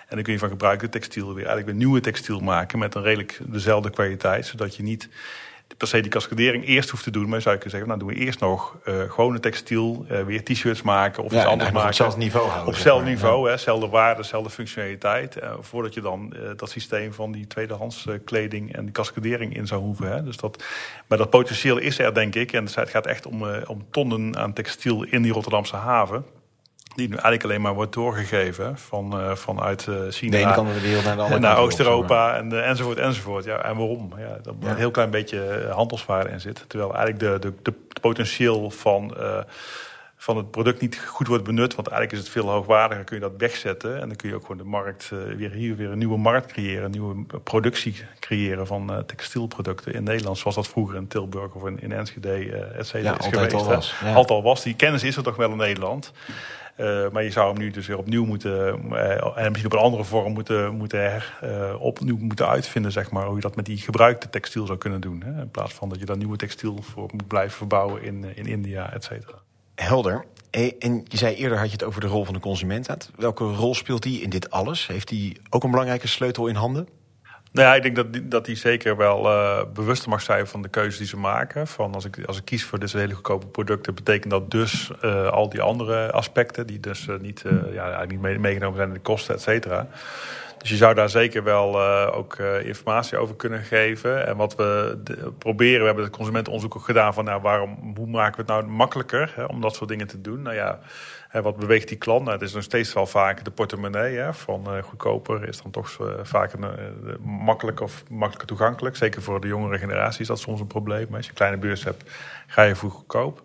En 0.08 0.14
dan 0.16 0.22
kun 0.22 0.32
je 0.32 0.38
van 0.38 0.48
gebruikte 0.48 0.88
textiel 0.88 1.26
weer 1.26 1.46
eigenlijk 1.46 1.66
weer 1.66 1.76
nieuwe 1.76 2.00
textiel 2.00 2.40
maken 2.40 2.78
met 2.78 2.94
een 2.94 3.02
redelijk 3.02 3.40
dezelfde 3.46 3.90
kwaliteit, 3.90 4.46
zodat 4.46 4.76
je 4.76 4.82
niet 4.82 5.08
per 5.80 5.88
se 5.88 6.00
die 6.00 6.10
cascadering 6.10 6.66
eerst 6.66 6.90
hoeft 6.90 7.02
te 7.02 7.10
doen. 7.10 7.28
Maar 7.28 7.40
zou 7.40 7.54
je 7.54 7.60
kunnen 7.60 7.80
zeggen, 7.80 7.88
nou 7.88 7.98
doen 7.98 8.18
we 8.18 8.26
eerst 8.26 8.40
nog 8.40 8.76
uh, 8.84 9.10
gewone 9.10 9.40
textiel, 9.40 10.06
uh, 10.10 10.20
weer 10.22 10.44
t-shirts 10.44 10.82
maken 10.82 11.24
of 11.24 11.32
iets 11.32 11.44
anders 11.44 11.70
maken. 11.70 11.80
Op 11.80 11.86
hetzelfde 11.86 12.18
niveau 12.18 12.46
houden. 12.46 12.66
Op 12.66 12.72
hetzelfde 12.72 13.08
niveau, 13.08 13.44
ja. 13.46 13.50
hetzelfde 13.50 13.88
waarde, 13.88 14.22
dezelfde 14.22 14.50
functionaliteit. 14.50 15.36
Uh, 15.36 15.52
voordat 15.60 15.94
je 15.94 16.00
dan 16.00 16.34
dat 16.56 16.70
systeem 16.70 17.12
van 17.12 17.32
die 17.32 17.46
tweedehands 17.46 18.06
kleding 18.24 18.74
en 18.74 18.84
die 18.84 18.92
cascadering 18.92 19.56
in 19.56 19.66
zou 19.66 19.80
hoeven. 19.80 20.12
Hè. 20.12 20.22
Dus 20.22 20.36
dat, 20.36 20.64
maar 21.06 21.18
dat 21.18 21.30
potentieel 21.30 21.78
is 21.78 21.98
er 21.98 22.14
denk 22.14 22.34
ik. 22.34 22.52
En 22.52 22.64
het 22.64 22.90
gaat 22.90 23.06
echt 23.06 23.26
om, 23.26 23.44
om 23.66 23.86
tonnen 23.90 24.36
aan 24.36 24.52
textiel 24.52 25.04
in 25.04 25.22
die 25.22 25.32
Rotterdamse 25.32 25.76
haven. 25.76 26.24
Die 26.94 27.08
nu 27.08 27.12
eigenlijk 27.12 27.44
alleen 27.44 27.60
maar 27.60 27.74
wordt 27.74 27.92
doorgegeven 27.92 28.78
van, 28.78 29.20
uh, 29.20 29.34
vanuit 29.34 29.86
uh, 29.88 29.96
China. 30.08 30.30
De 30.30 30.36
ene 30.36 30.54
kant 30.54 30.66
van 30.66 30.76
de 30.76 30.82
wereld 30.82 31.04
naar 31.04 31.16
de 31.16 31.22
andere 31.22 31.40
Naar 31.40 31.58
Oost-Europa 31.58 32.36
en, 32.36 32.52
uh, 32.52 32.68
enzovoort 32.68 32.98
enzovoort. 32.98 33.44
Ja, 33.44 33.56
en 33.56 33.76
waarom? 33.76 34.12
Ja, 34.18 34.38
dat 34.42 34.54
er 34.62 34.68
een 34.68 34.76
heel 34.76 34.90
klein 34.90 35.10
beetje 35.10 35.68
handelswaarde 35.72 36.30
in 36.30 36.40
zit. 36.40 36.64
Terwijl 36.66 36.94
eigenlijk 36.94 37.42
de, 37.42 37.48
de, 37.48 37.54
de 37.62 37.74
potentieel 38.00 38.70
van, 38.70 39.16
van 40.16 40.36
het 40.36 40.50
product 40.50 40.80
niet 40.80 40.98
goed 41.06 41.26
wordt 41.26 41.44
benut. 41.44 41.74
Want 41.74 41.88
eigenlijk 41.88 42.18
is 42.18 42.24
het 42.28 42.36
veel 42.36 42.50
hoogwaardiger. 42.50 43.04
Kun 43.04 43.16
je 43.16 43.22
dat 43.22 43.32
wegzetten. 43.38 44.00
En 44.00 44.08
dan 44.08 44.16
kun 44.16 44.28
je 44.28 44.34
ook 44.34 44.42
gewoon 44.42 44.56
de 44.56 44.64
markt 44.64 45.10
weer 45.36 45.50
hier 45.50 45.76
weer 45.76 45.90
een 45.90 45.98
nieuwe 45.98 46.18
markt 46.18 46.52
creëren. 46.52 46.84
Een 46.84 46.90
nieuwe 46.90 47.24
productie 47.44 48.04
creëren 48.20 48.66
van 48.66 49.02
textielproducten 49.06 49.94
in 49.94 50.02
Nederland. 50.02 50.38
Zoals 50.38 50.56
dat 50.56 50.68
vroeger 50.68 50.96
in 50.96 51.08
Tilburg 51.08 51.54
of 51.54 51.66
in, 51.66 51.80
in 51.80 51.92
Enschede, 51.92 52.68
et 52.76 52.86
cetera, 52.86 53.10
ja, 53.10 53.18
is 53.18 53.26
geweest. 53.26 53.54
Al 53.54 53.64
was. 53.64 53.94
Ja. 54.04 54.14
Altijd 54.14 54.38
al 54.38 54.42
was. 54.42 54.62
Die 54.62 54.74
kennis 54.74 55.02
is 55.02 55.16
er 55.16 55.22
toch 55.22 55.36
wel 55.36 55.50
in 55.50 55.56
Nederland. 55.56 56.12
Uh, 56.80 57.10
maar 57.12 57.24
je 57.24 57.30
zou 57.30 57.52
hem 57.52 57.62
nu 57.62 57.70
dus 57.70 57.86
weer 57.86 57.98
opnieuw 57.98 58.24
moeten, 58.24 58.82
uh, 58.90 59.38
en 59.38 59.50
misschien 59.50 59.72
op 59.72 59.72
een 59.72 59.84
andere 59.84 60.04
vorm 60.04 60.32
moeten, 60.32 60.74
moeten 60.74 61.10
her, 61.10 61.38
uh, 61.44 61.80
opnieuw 61.80 62.16
moeten 62.16 62.48
uitvinden, 62.48 62.92
zeg 62.92 63.10
maar, 63.10 63.26
hoe 63.26 63.34
je 63.34 63.40
dat 63.40 63.56
met 63.56 63.64
die 63.64 63.76
gebruikte 63.76 64.30
textiel 64.30 64.66
zou 64.66 64.78
kunnen 64.78 65.00
doen. 65.00 65.22
Hè? 65.24 65.40
In 65.40 65.50
plaats 65.50 65.72
van 65.74 65.88
dat 65.88 65.98
je 65.98 66.04
dan 66.04 66.18
nieuwe 66.18 66.36
textiel 66.36 66.78
voor 66.82 67.08
moet 67.12 67.26
blijven 67.26 67.56
verbouwen 67.56 68.02
in, 68.02 68.36
in 68.36 68.46
India, 68.46 68.92
et 68.92 69.04
cetera. 69.04 69.34
Helder. 69.74 70.24
En 70.50 71.04
je 71.08 71.16
zei 71.16 71.34
eerder 71.34 71.58
had 71.58 71.66
je 71.66 71.72
het 71.72 71.84
over 71.84 72.00
de 72.00 72.06
rol 72.06 72.24
van 72.24 72.34
de 72.34 72.40
consument. 72.40 73.10
Welke 73.16 73.44
rol 73.44 73.74
speelt 73.74 74.02
die 74.02 74.20
in 74.20 74.30
dit 74.30 74.50
alles? 74.50 74.86
Heeft 74.86 75.08
die 75.08 75.40
ook 75.50 75.64
een 75.64 75.70
belangrijke 75.70 76.08
sleutel 76.08 76.46
in 76.46 76.54
handen? 76.54 76.88
Nou 77.52 77.68
ja, 77.68 77.74
ik 77.74 77.82
denk 77.82 77.96
dat 77.96 78.12
die, 78.12 78.28
dat 78.28 78.44
die 78.44 78.56
zeker 78.56 78.96
wel 78.96 79.24
uh, 79.24 79.60
bewust 79.74 80.06
mag 80.06 80.20
zijn 80.20 80.46
van 80.46 80.62
de 80.62 80.68
keuzes 80.68 80.98
die 80.98 81.06
ze 81.06 81.16
maken. 81.16 81.66
Van 81.66 81.94
als 81.94 82.04
ik, 82.04 82.24
als 82.26 82.38
ik 82.38 82.44
kies 82.44 82.64
voor 82.64 82.78
deze 82.78 82.98
hele 82.98 83.14
goedkope 83.14 83.46
producten, 83.46 83.94
betekent 83.94 84.30
dat 84.30 84.50
dus 84.50 84.90
uh, 85.04 85.26
al 85.28 85.48
die 85.48 85.60
andere 85.60 86.12
aspecten, 86.12 86.66
die 86.66 86.80
dus 86.80 87.06
uh, 87.06 87.18
niet, 87.20 87.44
ja, 87.72 88.04
niet 88.04 88.20
meegenomen 88.20 88.76
zijn 88.76 88.88
in 88.88 88.94
de 88.94 89.00
kosten, 89.00 89.34
et 89.34 89.40
cetera. 89.40 89.86
Dus 90.58 90.70
je 90.70 90.76
zou 90.76 90.94
daar 90.94 91.08
zeker 91.08 91.44
wel 91.44 91.82
ook 92.12 92.38
informatie 92.62 93.18
over 93.18 93.36
kunnen 93.36 93.62
geven. 93.62 94.26
En 94.26 94.36
wat 94.36 94.54
we 94.54 94.98
proberen, 95.38 95.80
we 95.80 95.86
hebben 95.86 96.04
het 96.04 96.16
consumentenonderzoek 96.16 96.76
ook 96.76 96.84
gedaan 96.84 97.14
van 97.14 97.24
nou, 97.24 97.40
waarom, 97.42 97.92
hoe 97.96 98.06
maken 98.06 98.46
we 98.46 98.52
het 98.52 98.62
nou 98.62 98.72
makkelijker 98.72 99.32
hè, 99.34 99.44
om 99.44 99.60
dat 99.60 99.74
soort 99.74 99.88
dingen 99.88 100.06
te 100.06 100.20
doen. 100.20 100.42
Nou 100.42 100.56
ja, 100.56 100.78
Wat 101.32 101.56
beweegt 101.56 101.88
die 101.88 101.96
klant? 101.96 102.24
Nou, 102.24 102.32
het 102.32 102.42
is 102.48 102.54
nog 102.54 102.62
steeds 102.62 102.92
wel 102.92 103.06
vaak 103.06 103.44
de 103.44 103.50
portemonnee. 103.50 104.16
Hè, 104.16 104.34
van 104.34 104.76
uh, 104.76 104.82
goedkoper 104.82 105.48
is 105.48 105.62
dan 105.62 105.70
toch 105.70 105.98
uh, 106.00 106.08
vaak 106.22 106.52
een, 106.52 106.62
uh, 106.62 107.14
makkelijk 107.22 107.80
of 107.80 108.02
makkelijker 108.08 108.46
toegankelijk. 108.46 108.96
Zeker 108.96 109.22
voor 109.22 109.40
de 109.40 109.46
jongere 109.46 109.78
generatie 109.78 110.20
is 110.20 110.26
dat 110.26 110.38
soms 110.38 110.60
een 110.60 110.66
probleem. 110.66 111.14
Als 111.14 111.24
je 111.24 111.30
een 111.30 111.36
kleine 111.36 111.58
beurs 111.58 111.84
hebt, 111.84 112.10
ga 112.46 112.62
je 112.62 112.74
voor 112.74 112.90
goedkoop. 112.90 113.42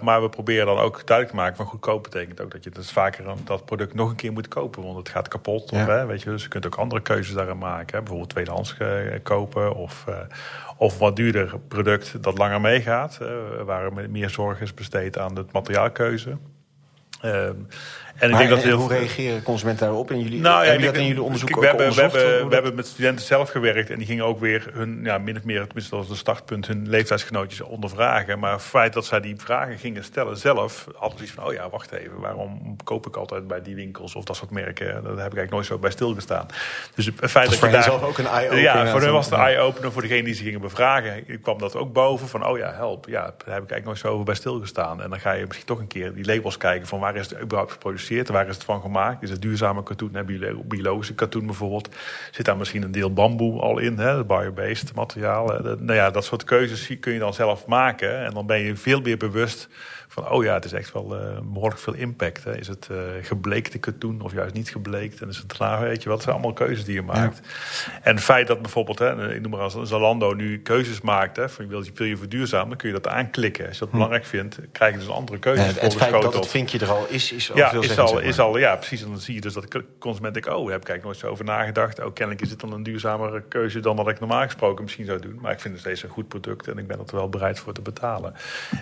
maar 0.00 0.22
we 0.22 0.28
proberen 0.28 0.66
dan 0.66 0.78
ook 0.78 1.06
duidelijk 1.06 1.28
te 1.36 1.42
maken 1.42 1.56
van 1.56 1.66
goedkoop 1.66 2.02
betekent 2.02 2.40
ook 2.40 2.50
dat 2.50 2.64
je 2.64 2.70
dus 2.70 2.90
vaker 2.90 3.24
dat 3.44 3.64
product 3.64 3.94
nog 3.94 4.10
een 4.10 4.16
keer 4.16 4.32
moet 4.32 4.48
kopen, 4.48 4.82
want 4.82 4.96
het 4.96 5.08
gaat 5.08 5.28
kapot. 5.28 5.70
Ja. 5.70 5.80
Of, 5.80 5.86
hè, 5.86 6.06
weet 6.06 6.22
je, 6.22 6.30
dus 6.30 6.42
je 6.42 6.48
kunt 6.48 6.66
ook 6.66 6.76
andere 6.76 7.02
keuzes 7.02 7.34
daarin 7.34 7.58
maken. 7.58 7.96
Hè, 7.96 7.98
bijvoorbeeld 7.98 8.30
tweedehands 8.30 8.76
kopen 9.22 9.74
of, 9.74 10.04
of 10.76 10.98
wat 10.98 11.16
duurder 11.16 11.58
product 11.68 12.22
dat 12.22 12.38
langer 12.38 12.60
meegaat, 12.60 13.18
waar 13.64 13.92
meer 14.10 14.30
zorg 14.30 14.60
is 14.60 14.74
besteed 14.74 15.18
aan 15.18 15.34
de 15.34 15.44
materiaalkeuze. 15.52 16.36
Um, 17.22 17.68
en 18.20 18.30
ik 18.30 18.36
denk 18.36 18.48
dat 18.50 18.62
heel 18.62 18.78
hoe 18.78 18.88
reageren 18.88 19.42
consumenten 19.42 19.86
daarop? 19.86 20.10
En 20.10 20.20
jullie, 20.20 20.40
nou, 20.40 20.64
ja, 20.66 20.78
dat 20.78 20.96
in 20.96 21.06
jullie 21.06 21.22
onderzoek 21.22 21.60
we, 21.60 21.66
hebben, 21.66 21.94
we, 21.94 22.00
hebben, 22.00 22.48
we 22.48 22.54
hebben 22.54 22.74
met 22.74 22.86
studenten 22.86 23.24
zelf 23.24 23.50
gewerkt 23.50 23.90
en 23.90 23.98
die 23.98 24.06
gingen 24.06 24.24
ook 24.24 24.40
weer 24.40 24.70
hun, 24.72 25.00
ja, 25.02 25.18
min 25.18 25.36
of 25.36 25.44
meer, 25.44 25.64
tenminste 25.64 25.96
als 25.96 26.10
een 26.10 26.16
startpunt, 26.16 26.66
hun 26.66 26.88
leeftijdsgenootjes 26.88 27.60
ondervragen. 27.60 28.38
Maar 28.38 28.52
het 28.52 28.62
feit 28.62 28.92
dat 28.92 29.06
zij 29.06 29.20
die 29.20 29.34
vragen 29.36 29.78
gingen 29.78 30.04
stellen 30.04 30.36
zelf, 30.36 30.86
hadden 30.94 31.22
iets 31.22 31.32
van, 31.32 31.44
oh 31.44 31.52
ja, 31.52 31.70
wacht 31.70 31.92
even, 31.92 32.20
waarom 32.20 32.76
koop 32.84 33.06
ik 33.06 33.16
altijd 33.16 33.46
bij 33.46 33.62
die 33.62 33.74
winkels 33.74 34.14
of 34.14 34.24
dat 34.24 34.36
soort 34.36 34.50
merken? 34.50 34.86
Daar 34.86 35.02
heb 35.02 35.10
ik 35.10 35.18
eigenlijk 35.18 35.50
nooit 35.50 35.66
zo 35.66 35.78
bij 35.78 35.90
stilgestaan. 35.90 36.46
Dus 36.94 37.06
het 37.06 37.30
feit 37.30 37.50
dat, 37.50 37.60
dat 37.60 37.68
je 37.68 37.76
daar, 37.76 37.82
zelf 37.82 38.02
ook 38.02 38.18
een 38.18 38.26
eye-opener. 38.26 38.62
Ja, 38.62 38.86
voor 38.86 39.00
hen 39.00 39.12
was 39.12 39.24
het 39.24 39.34
een 39.34 39.40
eye-opener. 39.40 39.92
Voor 39.92 40.02
degene 40.02 40.22
die 40.22 40.34
ze 40.34 40.42
gingen 40.42 40.60
bevragen 40.60 40.88
ik 41.26 41.42
kwam 41.42 41.58
dat 41.58 41.76
ook 41.76 41.92
boven 41.92 42.28
van, 42.28 42.46
oh 42.46 42.58
ja, 42.58 42.72
help. 42.72 43.08
Ja, 43.08 43.20
daar 43.20 43.30
heb 43.30 43.38
ik 43.38 43.50
eigenlijk 43.50 43.84
nooit 43.84 43.98
zo 43.98 44.08
over 44.08 44.24
bij 44.24 44.34
stilgestaan. 44.34 45.02
En 45.02 45.10
dan 45.10 45.20
ga 45.20 45.32
je 45.32 45.46
misschien 45.46 45.66
toch 45.66 45.78
een 45.78 45.86
keer 45.86 46.14
die 46.14 46.24
labels 46.24 46.56
kijken 46.56 46.86
van 46.86 46.98
waar 46.98 47.16
is 47.16 47.30
het 47.30 47.40
überhaupt 47.40 47.72
geproduceerd, 47.72 48.08
waar 48.28 48.48
is 48.48 48.54
het 48.54 48.64
van 48.64 48.80
gemaakt. 48.80 49.22
Is 49.22 49.30
het 49.30 49.42
duurzame 49.42 49.82
katoen, 49.82 50.16
biologische 50.64 51.14
katoen 51.14 51.46
bijvoorbeeld. 51.46 51.88
Zit 52.30 52.44
daar 52.44 52.56
misschien 52.56 52.82
een 52.82 52.92
deel 52.92 53.12
bamboe 53.12 53.60
al 53.60 53.78
in, 53.78 53.98
hè, 53.98 54.24
bio-based 54.24 54.94
materiaal. 54.94 55.46
nou 55.62 55.92
ja, 55.92 56.10
dat 56.10 56.24
soort 56.24 56.44
keuzes 56.44 56.98
kun 57.00 57.12
je 57.12 57.18
dan 57.18 57.34
zelf 57.34 57.66
maken. 57.66 58.24
En 58.24 58.34
dan 58.34 58.46
ben 58.46 58.60
je 58.60 58.76
veel 58.76 59.00
meer 59.00 59.16
bewust 59.16 59.68
van, 60.12 60.30
oh 60.30 60.44
ja, 60.44 60.54
het 60.54 60.64
is 60.64 60.72
echt 60.72 60.92
wel 60.92 61.16
uh, 61.16 61.38
behoorlijk 61.42 61.80
veel 61.80 61.94
impact. 61.94 62.44
Hè. 62.44 62.58
Is 62.58 62.68
het 62.68 62.88
uh, 62.92 62.98
gebleekte 63.22 63.78
katoen 63.78 64.20
of 64.20 64.32
juist 64.32 64.54
niet 64.54 64.70
gebleekt? 64.70 65.20
En 65.20 65.28
is 65.28 65.36
het 65.36 65.52
klaar, 65.52 65.80
weet 65.80 66.02
je 66.02 66.08
wat? 66.08 66.22
zijn 66.22 66.34
allemaal 66.34 66.52
keuzes 66.52 66.84
die 66.84 66.94
je 66.94 67.02
maakt. 67.02 67.40
Ja. 67.42 67.92
En 68.02 68.14
het 68.14 68.24
feit 68.24 68.46
dat 68.46 68.62
bijvoorbeeld, 68.62 68.98
hè, 68.98 69.34
ik 69.34 69.40
noem 69.40 69.50
maar 69.50 69.60
als 69.60 69.76
Zalando 69.82 70.32
nu 70.32 70.58
keuzes 70.58 71.00
maakt, 71.00 71.36
hè, 71.36 71.48
van 71.48 71.68
wil 71.68 71.82
je, 71.82 71.90
wil 71.94 72.06
je 72.06 72.16
verduurzamen, 72.16 72.68
dan 72.68 72.76
kun 72.76 72.88
je 72.88 72.94
dat 72.94 73.08
aanklikken. 73.08 73.66
Als 73.66 73.74
je 73.74 73.80
dat 73.80 73.88
hm. 73.88 73.94
belangrijk 73.94 74.24
vindt, 74.24 74.58
krijg 74.72 74.92
je 74.92 74.98
dus 74.98 75.06
een 75.06 75.14
andere 75.14 75.38
keuze. 75.38 75.62
Ja, 75.62 75.66
het, 75.66 75.94
feit 75.94 76.22
dat 76.22 76.34
het 76.34 76.46
vinkje 76.46 76.78
er 76.78 76.90
al 76.90 77.06
is, 77.08 77.32
is 77.32 77.50
al 77.50 77.56
ja, 77.56 77.70
veel 77.70 77.82
is 77.82 77.98
al, 77.98 78.08
zeg 78.08 78.16
maar. 78.16 78.26
is 78.26 78.38
al, 78.38 78.58
ja, 78.58 78.76
precies. 78.76 79.02
En 79.02 79.08
dan 79.08 79.18
zie 79.20 79.34
je 79.34 79.40
dus 79.40 79.52
dat 79.52 79.72
de 79.72 79.84
consument 79.98 80.34
denkt, 80.34 80.48
oh, 80.48 80.70
heb 80.70 80.88
ik 80.88 81.02
nooit 81.02 81.16
zo 81.16 81.26
over 81.26 81.44
nagedacht. 81.44 81.98
Oh, 81.98 82.12
kennelijk 82.12 82.42
is 82.42 82.48
dit 82.48 82.60
dan 82.60 82.72
een 82.72 82.82
duurzamere 82.82 83.42
keuze 83.48 83.80
dan 83.80 83.96
wat 83.96 84.08
ik 84.08 84.20
normaal 84.20 84.42
gesproken 84.42 84.84
misschien 84.84 85.06
zou 85.06 85.20
doen. 85.20 85.38
Maar 85.40 85.52
ik 85.52 85.60
vind 85.60 85.74
het 85.74 85.82
steeds 85.82 86.02
een 86.02 86.08
goed 86.08 86.28
product 86.28 86.68
en 86.68 86.78
ik 86.78 86.86
ben 86.86 86.98
er 86.98 87.16
wel 87.16 87.28
bereid 87.28 87.58
voor 87.58 87.72
te 87.72 87.80
betalen. 87.80 88.34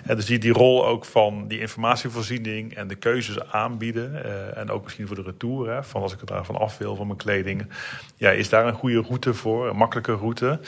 En 0.05 0.15
dus 0.15 0.25
die, 0.25 0.39
die 0.39 0.53
rol 0.53 0.85
ook 0.85 1.05
van 1.05 1.17
die 1.47 1.59
informatievoorziening 1.59 2.75
en 2.75 2.87
de 2.87 2.95
keuzes 2.95 3.51
aanbieden. 3.51 4.23
eh, 4.23 4.57
en 4.57 4.71
ook 4.71 4.83
misschien 4.83 5.07
voor 5.07 5.15
de 5.15 5.21
retour, 5.21 5.69
hè, 5.69 5.83
van 5.83 6.01
als 6.01 6.13
ik 6.13 6.19
er 6.19 6.25
daarvan 6.25 6.55
af 6.55 6.77
wil 6.77 6.95
van 6.95 7.05
mijn 7.05 7.17
kleding. 7.17 7.67
Ja, 8.15 8.29
is 8.29 8.49
daar 8.49 8.67
een 8.67 8.73
goede 8.73 9.01
route 9.01 9.33
voor, 9.33 9.69
een 9.69 9.75
makkelijke 9.75 10.13
route. 10.13 10.59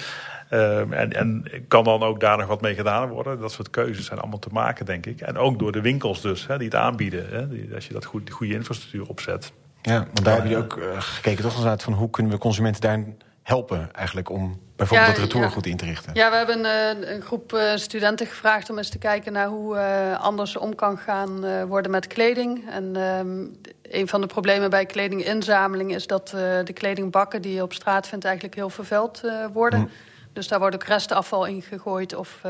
Ehm, 0.49 0.93
en, 0.93 1.13
en 1.13 1.45
kan 1.67 1.83
dan 1.83 2.03
ook 2.03 2.19
daar 2.19 2.37
nog 2.37 2.47
wat 2.47 2.61
mee 2.61 2.75
gedaan 2.75 3.09
worden? 3.09 3.39
Dat 3.39 3.51
soort 3.51 3.69
keuzes 3.69 4.05
zijn 4.05 4.19
allemaal 4.19 4.39
te 4.39 4.49
maken, 4.51 4.85
denk 4.85 5.05
ik. 5.05 5.21
En 5.21 5.37
ook 5.37 5.59
door 5.59 5.71
de 5.71 5.81
winkels 5.81 6.21
dus, 6.21 6.47
hè, 6.47 6.57
die 6.57 6.67
het 6.67 6.75
aanbieden. 6.75 7.29
Hè, 7.29 7.47
die, 7.47 7.75
als 7.75 7.87
je 7.87 7.93
dat 7.93 8.05
goed, 8.05 8.29
goede 8.29 8.53
infrastructuur 8.53 9.07
opzet. 9.07 9.53
Ja, 9.81 9.97
want 9.97 10.23
daar 10.23 10.33
hebben 10.33 10.51
jullie 10.51 10.65
ook 10.65 10.77
eh, 10.77 11.01
gekeken 11.01 11.43
toch 11.43 11.53
inderdaad 11.53 11.83
van 11.83 11.93
hoe 11.93 12.09
kunnen 12.09 12.31
we 12.31 12.37
consumenten 12.37 12.81
daarin 12.81 13.17
helpen 13.43 13.93
eigenlijk 13.93 14.29
om 14.29 14.59
bijvoorbeeld 14.87 15.17
Ja, 15.17 15.21
dat 15.21 15.31
retour 15.31 15.45
ja. 15.45 15.51
goed 15.51 15.65
in 15.65 15.77
te 15.77 15.85
richten. 15.85 16.13
Ja, 16.13 16.29
we 16.29 16.35
hebben 16.35 16.65
eh, 16.65 17.13
een 17.13 17.21
groep 17.21 17.53
eh, 17.53 17.75
studenten 17.75 18.27
gevraagd 18.27 18.69
om 18.69 18.77
eens 18.77 18.89
te 18.89 18.97
kijken 18.97 19.33
naar 19.33 19.47
hoe 19.47 19.77
eh, 19.77 20.21
anders 20.21 20.57
om 20.57 20.75
kan 20.75 20.97
gaan 20.97 21.65
worden 21.67 21.91
met 21.91 22.07
kleding. 22.07 22.69
En 22.69 22.95
ehm, 22.95 23.45
een 23.81 24.07
van 24.07 24.21
de 24.21 24.27
problemen 24.27 24.69
bij 24.69 24.85
kledinginzameling 24.85 25.93
is 25.95 26.07
dat 26.07 26.27
de 26.63 26.73
kledingbakken 26.73 27.41
die 27.41 27.53
je 27.53 27.61
op 27.61 27.73
straat 27.73 28.07
vindt 28.07 28.25
eigenlijk 28.25 28.55
heel 28.55 28.69
vervuild 28.69 29.21
worden. 29.53 29.79
Hm. 29.79 29.87
Dus 30.33 30.47
daar 30.47 30.59
wordt 30.59 30.75
ook 30.75 30.83
restafval 30.83 31.45
in 31.45 31.61
gegooid 31.61 32.15
of 32.15 32.41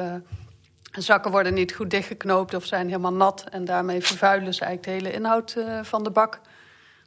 zakken 0.92 1.32
worden 1.32 1.54
niet 1.54 1.74
goed 1.74 1.90
dichtgeknoopt 1.90 2.54
of 2.54 2.66
zijn 2.66 2.88
helemaal 2.88 3.14
nat. 3.14 3.44
En 3.52 3.66
daarmee 3.66 4.02
vervuilen 4.02 4.54
ze 4.54 4.66
eigenlijk 4.66 4.84
de 4.98 5.06
hele 5.06 5.18
inhoud 5.18 5.56
van 5.82 6.04
de 6.04 6.12
bak. 6.12 6.40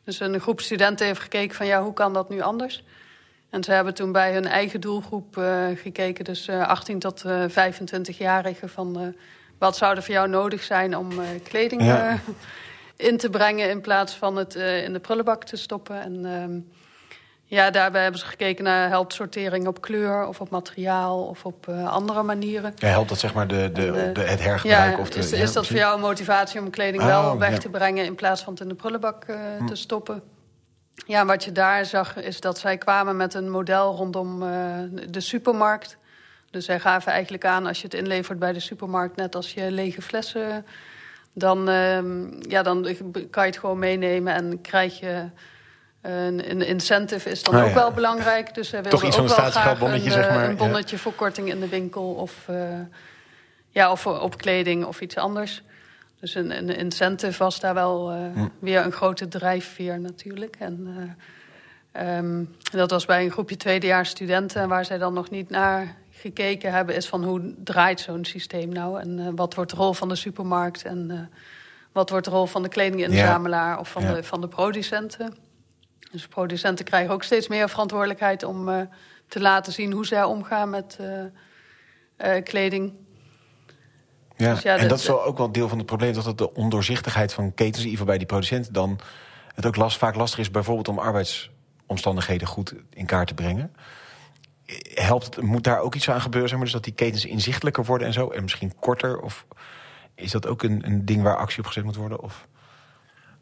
Dus 0.05 0.21
een 0.21 0.41
groep 0.41 0.61
studenten 0.61 1.07
heeft 1.07 1.21
gekeken 1.21 1.57
van 1.57 1.67
ja, 1.67 1.83
hoe 1.83 1.93
kan 1.93 2.13
dat 2.13 2.29
nu 2.29 2.41
anders? 2.41 2.83
En 3.55 3.65
ze 3.65 3.73
hebben 3.73 3.95
toen 3.95 4.13
bij 4.13 4.33
hun 4.33 4.47
eigen 4.47 4.81
doelgroep 4.81 5.37
eh, 5.37 5.65
gekeken, 5.75 6.25
dus 6.25 6.49
eh, 6.49 6.69
18 6.69 6.99
tot 6.99 7.25
eh 7.25 7.45
25-jarigen, 7.49 8.69
van 8.69 9.01
eh, 9.01 9.07
wat 9.59 9.77
zou 9.77 9.97
er 9.97 10.03
voor 10.03 10.15
jou 10.15 10.29
nodig 10.29 10.63
zijn 10.63 10.97
om 10.97 11.09
kleding 11.43 11.83
Ja. 11.83 12.19
in 12.97 13.17
te 13.17 13.31
brengen 13.31 13.71
in 13.71 13.81
plaats 13.81 14.15
van 14.15 14.37
het 14.37 14.55
in 14.55 14.93
de 14.93 14.99
prullenbak 15.01 15.45
te 15.45 15.57
stoppen. 15.57 16.01
En 16.03 16.73
ja, 17.45 17.71
daarbij 17.71 18.03
hebben 18.03 18.21
ze 18.21 18.27
gekeken 18.27 18.65
naar 18.65 18.89
helpt 18.89 19.13
sortering 19.13 19.67
op 19.67 19.81
kleur 19.81 20.27
of 20.27 20.41
op 20.41 20.51
materiaal 20.51 21.25
of 21.25 21.45
op 21.45 21.69
andere 21.87 22.23
manieren. 22.23 22.73
Ja, 22.77 22.89
helpt 22.89 23.09
dat 23.09 23.19
zeg 23.19 23.35
maar 23.35 23.47
de, 23.47 23.71
de, 23.73 23.87
En, 23.87 24.13
de, 24.15 24.21
het 24.21 24.43
hergebruik? 24.43 24.97
Ja, 24.97 25.01
of 25.01 25.11
de, 25.11 25.19
is, 25.19 25.33
is 25.33 25.53
dat 25.53 25.67
voor 25.67 25.77
jou 25.77 25.95
een 25.95 26.01
motivatie 26.01 26.61
om 26.61 26.71
kleding 26.71 27.03
wel 27.05 27.39
weg 27.39 27.59
te 27.59 27.69
brengen 27.69 28.05
in 28.05 28.15
plaats 28.15 28.43
van 28.43 28.53
het 28.53 28.63
in 28.63 28.69
de 28.69 28.75
prullenbak 28.75 29.25
Hm. 29.59 29.67
te 29.67 29.75
stoppen? 29.75 30.23
Ja, 31.07 31.25
wat 31.27 31.45
je 31.45 31.53
daar 31.53 31.87
zag 31.87 32.17
is 32.17 32.41
dat 32.41 32.59
zij 32.59 32.79
kwamen 32.79 33.17
met 33.17 33.35
een 33.35 33.51
model 33.51 33.95
rondom 33.95 34.43
eh, 34.43 34.49
de 35.09 35.21
supermarkt. 35.21 35.97
Dus 36.51 36.65
zij 36.65 36.81
gaven 36.81 37.13
eigenlijk 37.13 37.45
aan, 37.45 37.67
als 37.67 37.79
je 37.79 37.85
het 37.85 37.95
inlevert 37.95 38.39
bij 38.39 38.53
de 38.53 38.61
supermarkt, 38.61 39.17
net 39.17 39.35
als 39.35 39.55
je 39.55 39.71
lege 39.71 40.03
flessen, 40.03 40.67
dan, 41.33 41.69
ehm, 41.69 42.51
ja, 42.51 42.63
dan 42.63 42.83
kan 43.31 43.45
je 43.45 43.51
het 43.51 43.59
gewoon 43.59 43.79
meenemen 43.79 44.35
en 44.35 44.61
krijg 44.61 45.01
je 45.01 45.25
een, 46.01 46.51
een 46.51 46.67
incentive 46.67 47.31
is 47.31 47.43
dan 47.43 47.55
Ah, 47.55 47.63
ook 47.63 47.69
ja. 47.69 47.75
wel 47.75 47.91
belangrijk. 47.93 48.55
Dus 48.55 48.69
zij 48.69 48.83
Toch 48.83 48.91
wilden 48.91 49.09
iets 49.09 49.19
ook 49.19 49.27
wel 49.27 49.51
graag 49.51 49.81
een, 49.81 50.01
zeg 50.01 50.27
eh, 50.27 50.35
maar, 50.35 50.45
een 50.45 50.51
ja. 50.51 50.57
bonnetje 50.57 50.99
voor 50.99 51.13
korting 51.13 51.49
in 51.49 51.61
de 51.61 51.69
winkel 51.69 52.13
of, 52.13 52.35
eh, 52.47 52.57
ja, 53.69 53.91
of 53.91 54.07
op 54.07 54.39
kleding 54.39 54.85
of 54.85 55.01
iets 55.01 55.17
anders. 55.17 55.63
Dus 56.25 56.35
een, 56.35 56.59
een 56.59 56.77
incentive 56.77 57.39
was 57.39 57.61
daar 57.61 57.75
wel 57.75 58.11
eh, 58.11 58.43
weer 58.59 58.85
een 58.85 58.93
grote 58.93 59.29
drijfveer 59.29 60.01
natuurlijk. 60.01 60.57
En 60.59 60.89
eh, 61.93 62.17
ehm, 62.17 62.45
dat 62.73 62.91
was 62.91 63.05
bij 63.05 63.25
een 63.25 63.31
groepje 63.31 63.57
tweedejaars 63.57 64.09
studenten... 64.11 64.69
waar 64.69 64.85
zij 64.85 64.99
dan 64.99 65.15
nog 65.15 65.31
niet 65.31 65.51
naar 65.51 65.97
gekeken 66.11 66.73
hebben... 66.73 66.95
is 66.95 67.09
van 67.09 67.25
hoe 67.25 67.55
draait 67.65 68.01
zo'n 68.01 68.25
systeem 68.25 68.69
nou? 68.69 69.01
En 69.01 69.19
eh, 69.19 69.27
wat 69.35 69.55
wordt 69.55 69.71
de 69.71 69.77
rol 69.77 69.93
van 69.93 70.09
de 70.09 70.15
supermarkt? 70.15 70.85
En 70.85 71.31
wat 71.93 72.11
wordt 72.11 72.25
de 72.25 72.31
rol 72.31 72.47
van 72.47 72.63
de 72.63 72.69
kledinginzamelaar 72.69 73.79
of 73.79 73.91
van, 73.91 74.03
Ja. 74.03 74.13
de, 74.13 74.23
van 74.23 74.41
de 74.41 74.49
producenten? 74.49 75.37
Dus 76.13 76.27
producenten 76.27 76.85
krijgen 76.85 77.13
ook 77.13 77.23
steeds 77.23 77.49
meer 77.49 77.69
verantwoordelijkheid... 77.69 78.43
om 78.43 78.89
te 79.29 79.41
laten 79.41 79.73
zien 79.73 79.93
hoe 79.93 80.07
zij 80.07 80.23
omgaan 80.23 80.71
met 80.71 80.99
kleding... 82.43 82.93
Ja, 84.37 84.55
Dus 84.55 84.63
ja, 84.63 84.77
en 84.77 84.89
dat- 84.89 84.99
is 84.99 85.07
wel 85.07 85.25
ook 85.25 85.39
wel 85.39 85.53
deel 85.53 85.69
van 85.69 85.79
het 85.79 85.87
probleem... 85.87 86.13
dat 86.13 86.25
het 86.25 86.39
de 86.39 86.55
ondoorzichtigheid 86.55 87.33
van 87.35 87.55
ketens, 87.55 87.77
in 87.77 87.91
ieder 87.91 87.91
geval 87.91 88.07
bij 88.07 88.19
die 88.19 88.27
producenten... 88.27 88.73
dan 88.73 88.99
het 89.55 89.67
ook 89.67 89.77
last, 89.77 89.99
vaak 89.99 90.15
lastig 90.15 90.39
is 90.39 90.51
bijvoorbeeld 90.51 90.89
om 90.89 90.99
arbeidsomstandigheden 90.99 92.49
goed 92.49 92.75
in 92.91 93.07
kaart 93.07 93.29
te 93.29 93.35
brengen. 93.35 93.75
Helpt 94.95 95.25
het, 95.25 95.41
moet 95.45 95.65
daar 95.65 95.79
ook 95.79 95.95
iets 95.95 96.11
aan 96.11 96.21
gebeuren, 96.21 96.49
zeg 96.49 96.59
maar, 96.59 96.67
dus 96.67 96.77
dat 96.77 96.85
die 96.85 96.95
ketens 96.95 97.25
inzichtelijker 97.25 97.85
worden 97.85 98.07
en 98.07 98.13
zo... 98.13 98.29
en 98.29 98.43
misschien 98.43 98.75
korter? 98.79 99.21
Of 99.21 99.47
is 100.15 100.31
dat 100.31 100.47
ook 100.47 100.63
een, 100.63 100.83
een 100.87 101.05
ding 101.05 101.23
waar 101.23 101.37
actie 101.37 101.59
op 101.59 101.67
gezet 101.67 101.85
moet 101.85 101.97
worden? 101.97 102.21
Of... 102.21 102.47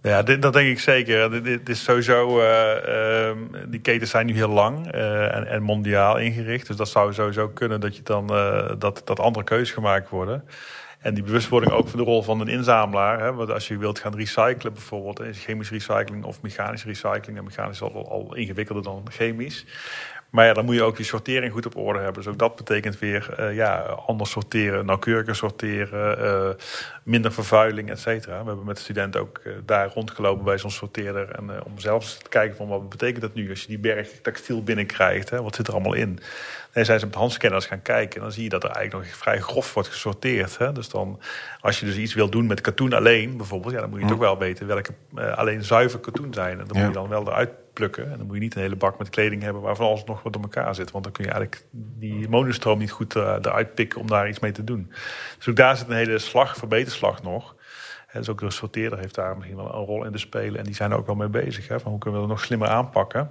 Ja, 0.02 0.22
dat 0.22 0.52
denk 0.52 0.68
ik 0.68 0.80
zeker. 0.80 1.42
Dit, 1.42 1.68
is 1.68 1.84
sowieso, 1.84 2.40
eh, 2.40 3.28
ehm, 3.28 3.38
die 3.68 3.80
ketens 3.80 4.10
zijn 4.10 4.26
nu 4.26 4.34
heel 4.34 4.48
lang 4.48 4.92
eh, 4.92 5.34
en, 5.34 5.46
en 5.46 5.62
mondiaal 5.62 6.18
ingericht. 6.18 6.66
Dus 6.66 6.76
dat 6.76 6.88
zou 6.88 7.12
sowieso 7.12 7.48
kunnen 7.48 7.80
dat, 7.80 7.96
je 7.96 8.02
dan, 8.02 8.28
eh, 8.30 8.72
dat, 8.78 9.02
dat 9.04 9.20
andere 9.20 9.44
keuzes 9.44 9.70
gemaakt 9.70 10.08
worden. 10.08 10.44
En 10.98 11.14
die 11.14 11.22
bewustwording 11.22 11.72
ook 11.72 11.88
van 11.88 11.98
de 11.98 12.04
rol 12.04 12.22
van 12.22 12.40
een 12.40 12.48
inzamelaar. 12.48 13.20
Hè, 13.20 13.32
want 13.32 13.50
als 13.50 13.68
je 13.68 13.78
wilt 13.78 13.98
gaan 13.98 14.16
recyclen 14.16 14.72
bijvoorbeeld, 14.72 15.18
hè, 15.18 15.32
chemische 15.32 15.74
recycling 15.74 16.24
of 16.24 16.42
mechanische 16.42 16.86
recycling. 16.86 17.38
En 17.38 17.44
mechanisch 17.44 17.80
is 17.80 17.82
al, 17.82 18.10
al 18.10 18.34
ingewikkelder 18.34 18.84
dan 18.84 19.04
chemisch. 19.10 19.64
Maar 20.32 20.46
ja, 20.46 20.52
dan 20.52 20.64
moet 20.64 20.74
je 20.74 20.82
ook 20.82 20.96
die 20.96 21.04
sortering 21.04 21.52
goed 21.52 21.66
op 21.66 21.76
orde 21.76 21.98
hebben. 21.98 22.22
Dus 22.22 22.32
ook 22.32 22.38
dat 22.38 22.56
betekent 22.56 22.98
weer 22.98 23.34
eh, 23.36 23.54
ja, 23.54 23.76
anders 24.06 24.30
sorteren, 24.30 24.86
nauwkeuriger 24.86 25.36
sorteren, 25.36 26.18
eh, 26.18 26.48
minder 27.02 27.32
vervuiling, 27.32 27.90
et 27.90 27.98
cetera. 27.98 28.40
We 28.40 28.46
hebben 28.46 28.64
met 28.64 28.76
de 28.76 28.82
studenten 28.82 29.20
ook 29.20 29.38
eh, 29.44 29.52
daar 29.64 29.90
rondgelopen 29.94 30.44
bij 30.44 30.58
zo'n 30.58 30.70
sorteerder. 30.70 31.30
En 31.30 31.64
om 31.64 31.78
zelfs 31.78 32.18
te 32.18 32.28
kijken 32.28 32.56
van 32.56 32.68
wat 32.68 32.88
betekent 32.88 33.20
dat 33.20 33.34
nu 33.34 33.50
als 33.50 33.60
je 33.60 33.66
die 33.66 33.78
berg 33.78 34.08
textiel 34.22 34.62
binnenkrijgt. 34.62 35.30
Hè, 35.30 35.42
wat 35.42 35.54
zit 35.54 35.66
er 35.66 35.72
allemaal 35.74 35.92
in? 35.94 36.18
Nee, 36.74 36.84
zijn 36.84 37.00
ze 37.00 37.06
met 37.06 37.14
handscanners 37.14 37.66
gaan 37.66 37.82
kijken. 37.82 38.16
En 38.16 38.22
dan 38.22 38.32
zie 38.32 38.42
je 38.42 38.48
dat 38.48 38.64
er 38.64 38.70
eigenlijk 38.70 39.06
nog 39.08 39.16
vrij 39.16 39.40
grof 39.40 39.74
wordt 39.74 39.88
gesorteerd. 39.88 40.58
Hè. 40.58 40.72
Dus 40.72 40.88
dan, 40.88 41.20
als 41.60 41.80
je 41.80 41.86
dus 41.86 41.96
iets 41.96 42.14
wil 42.14 42.28
doen 42.28 42.46
met 42.46 42.60
katoen 42.60 42.92
alleen, 42.92 43.36
bijvoorbeeld, 43.36 43.74
ja, 43.74 43.80
dan 43.80 43.90
moet 43.90 44.00
je 44.00 44.06
toch 44.06 44.18
wel 44.18 44.38
weten 44.38 44.66
welke 44.66 44.92
alleen 45.34 45.64
zuiver 45.64 45.98
katoen 45.98 46.34
zijn. 46.34 46.60
En 46.60 46.66
dan 46.66 46.76
Ja. 46.76 46.84
moet 46.84 46.94
je 46.94 47.00
dan 47.00 47.08
wel 47.08 47.26
eruit 47.26 47.50
plukken. 47.72 48.10
En 48.10 48.18
dan 48.18 48.26
moet 48.26 48.34
je 48.34 48.40
niet 48.40 48.54
een 48.54 48.60
hele 48.60 48.76
bak 48.76 48.98
met 48.98 49.10
kleding 49.10 49.42
hebben 49.42 49.62
waarvan 49.62 49.86
alles 49.86 50.04
nog 50.04 50.22
wat 50.22 50.32
door 50.32 50.42
elkaar 50.42 50.74
zit. 50.74 50.90
Want 50.90 51.04
dan 51.04 51.12
kun 51.12 51.24
je 51.24 51.30
eigenlijk 51.30 51.64
die 51.70 52.28
monostroom 52.28 52.78
niet 52.78 52.90
goed 52.90 53.16
eh, 53.16 53.36
eruit 53.42 53.74
pikken 53.74 54.00
om 54.00 54.06
daar 54.06 54.28
iets 54.28 54.40
mee 54.40 54.52
te 54.52 54.64
doen. 54.64 54.92
Dus 55.36 55.48
ook 55.48 55.56
daar 55.56 55.76
zit 55.76 55.88
een 55.88 55.96
hele 55.96 56.18
slag, 56.18 56.56
verbeterslag 56.56 57.22
nog. 57.22 57.56
Hè, 58.06 58.18
dus 58.18 58.28
ook 58.28 58.40
de 58.40 58.50
sorteerder 58.50 58.98
heeft 58.98 59.14
daar 59.14 59.36
misschien 59.36 59.56
wel 59.56 59.74
een 59.74 59.84
rol 59.84 60.04
in 60.04 60.12
te 60.12 60.18
spelen. 60.18 60.58
En 60.58 60.64
die 60.64 60.74
zijn 60.74 60.90
er 60.90 60.96
ook 60.96 61.06
wel 61.06 61.14
mee 61.14 61.28
bezig. 61.28 61.68
Hè, 61.68 61.80
van 61.80 61.90
hoe 61.90 62.00
kunnen 62.00 62.20
we 62.20 62.26
dat 62.26 62.36
nog 62.36 62.44
slimmer 62.44 62.68
aanpakken? 62.68 63.30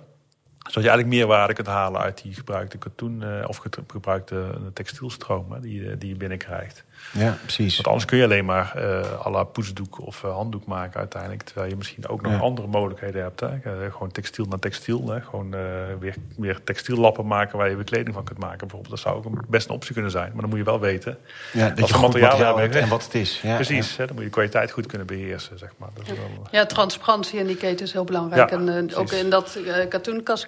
Zodat 0.62 0.84
je 0.84 0.90
eigenlijk 0.90 1.20
meerwaarde 1.20 1.54
kunt 1.54 1.68
halen 1.68 2.02
uit 2.02 2.22
die 2.22 2.34
gebruikte 2.34 2.78
katoen 2.78 3.24
eh, 3.24 3.48
of 3.50 3.58
ge- 3.58 3.70
gebruikte 3.88 4.44
textielstroom 4.74 5.52
hè, 5.52 5.60
die, 5.60 5.84
je- 5.84 5.98
die 5.98 6.10
je 6.10 6.16
binnenkrijgt. 6.16 6.84
Ja, 7.14 7.38
precies. 7.42 7.76
Want 7.76 7.88
anders 7.88 8.06
kun 8.06 8.18
je 8.18 8.24
alleen 8.24 8.46
maar 8.46 8.76
eh 8.76 9.26
à 9.26 9.30
la 9.30 9.44
poetsdoek 9.44 10.06
of 10.06 10.24
eh, 10.24 10.34
handdoek 10.34 10.66
maken 10.66 11.00
uiteindelijk. 11.00 11.42
Terwijl 11.44 11.70
je 11.70 11.76
misschien 11.76 12.08
ook 12.08 12.22
nog 12.22 12.32
Ja. 12.32 12.38
andere 12.40 12.68
mogelijkheden 12.68 13.22
hebt. 13.22 13.40
Hè. 13.40 13.48
Eh, 13.48 13.92
gewoon 13.92 14.12
textiel 14.12 14.46
naar 14.46 14.60
textiel. 14.60 15.10
Hè. 15.10 15.22
Gewoon 15.22 15.54
eh, 15.54 15.62
weer, 16.00 16.16
weer 16.38 16.64
textiellappen 16.64 17.28
maken 17.28 17.58
waar 17.58 17.70
je 17.70 17.76
weer 17.76 17.84
kleding 17.86 18.14
van 18.16 18.24
kunt 18.24 18.40
maken. 18.40 18.58
Bijvoorbeeld. 18.58 18.90
Dat 18.90 19.00
zou 19.00 19.16
ook 19.18 19.26
een, 19.26 19.42
best 19.48 19.68
een 19.70 19.76
optie 19.76 19.94
kunnen 19.94 20.12
zijn. 20.12 20.32
Maar 20.32 20.42
dan 20.42 20.50
moet 20.50 20.60
je 20.60 20.66
wel 20.66 20.80
weten. 20.80 21.18
Ja, 21.54 21.70
dat 21.70 21.80
Wat 21.80 21.90
je 21.90 21.98
materiaal 21.98 22.30
materiaal 22.32 22.58
hebt 22.58 22.76
en 22.76 22.90
wat 22.90 23.04
het 23.04 23.16
is. 23.16 23.42
Ja, 23.42 23.56
Precies. 23.56 23.98
Hè. 23.98 24.06
Dan 24.06 24.16
moet 24.16 24.24
je 24.24 24.30
de 24.30 24.36
kwaliteit 24.36 24.72
goed 24.72 24.86
kunnen 24.86 25.08
beheersen. 25.08 25.58
Zeg 25.58 25.70
maar. 25.78 25.90
Dat 25.94 26.04
is 26.06 26.10
wel, 26.18 26.48
Ja, 26.52 26.66
transparantie 26.66 27.40
in 27.40 27.48
die 27.48 27.56
keten 27.58 27.86
is 27.86 27.92
heel 27.94 28.04
belangrijk. 28.04 28.50
Ja, 28.50 28.58
en 28.58 28.90
eh, 28.90 29.00
ook 29.00 29.12
in 29.12 29.30
dat 29.30 29.56
eh 29.68 29.88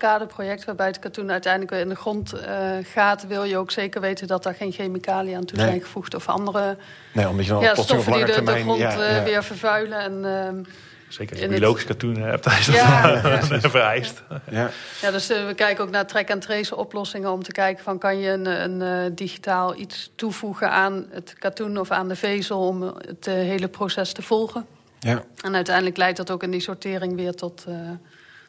katoenkaskade-project, 0.03 0.65
waarbij 0.65 0.87
het 0.87 0.99
katoen 0.99 1.31
uiteindelijk 1.31 1.71
weer 1.71 1.81
in 1.81 1.89
de 1.89 1.95
grond 1.95 2.33
eh, 2.33 2.71
gaat, 2.83 3.27
wil 3.27 3.43
je 3.43 3.57
ook 3.57 3.71
zeker 3.71 4.01
weten 4.01 4.27
dat 4.27 4.43
daar 4.43 4.55
geen 4.55 4.71
chemicaliën 4.71 5.35
aan 5.35 5.45
toe 5.45 5.57
Nee. 5.57 5.67
zijn 5.67 5.81
gevoegd 5.81 6.15
of 6.15 6.27
andere 6.29 6.77
Nee, 7.11 7.27
omdat 7.27 7.45
je 7.45 7.51
dan 7.51 7.61
ja, 7.61 7.75
stoffen 7.75 8.11
die 8.13 8.21
de, 8.21 8.25
de 8.25 8.31
termijn... 8.31 8.63
grond 8.63 8.79
ja, 8.79 8.99
eh, 8.99 9.23
weer 9.23 9.43
vervuilen. 9.43 9.99
En, 9.99 10.25
ehm, 10.25 10.63
zeker 11.07 11.31
als 11.33 11.41
je 11.43 11.47
biologisch 11.49 11.85
katoen 11.85 12.17
hebt. 12.17 12.45
Is 12.45 12.65
dat 12.65 12.75
Ja, 12.75 13.21
wel 13.21 13.31
ja. 13.61 13.69
vereist. 13.69 14.23
Ja. 14.49 14.69
ja, 15.01 15.11
dus 15.11 15.29
eh, 15.29 15.45
we 15.47 15.53
kijken 15.53 15.83
ook 15.83 15.89
naar 15.89 16.07
track-and-trace 16.07 16.75
oplossingen 16.75 17.31
om 17.31 17.43
te 17.43 17.51
kijken 17.51 17.83
van 17.83 17.97
kan 17.97 18.19
je 18.19 18.29
een, 18.29 18.45
een 18.45 18.81
eh, 18.81 19.11
digitaal 19.15 19.75
iets 19.79 20.11
toevoegen 20.15 20.71
aan 20.71 21.05
het 21.09 21.35
katoen 21.39 21.77
of 21.77 21.91
aan 21.91 22.07
de 22.07 22.15
vezel 22.15 22.67
om 22.67 22.81
het 22.81 23.27
eh, 23.27 23.33
hele 23.33 23.67
proces 23.67 24.13
te 24.13 24.21
volgen. 24.21 24.65
Ja. 24.99 25.23
En 25.41 25.55
uiteindelijk 25.55 25.97
leidt 25.97 26.17
dat 26.17 26.31
ook 26.31 26.43
in 26.43 26.51
die 26.51 26.61
sortering 26.61 27.15
weer 27.15 27.33
tot, 27.33 27.65
eh, 27.67 27.75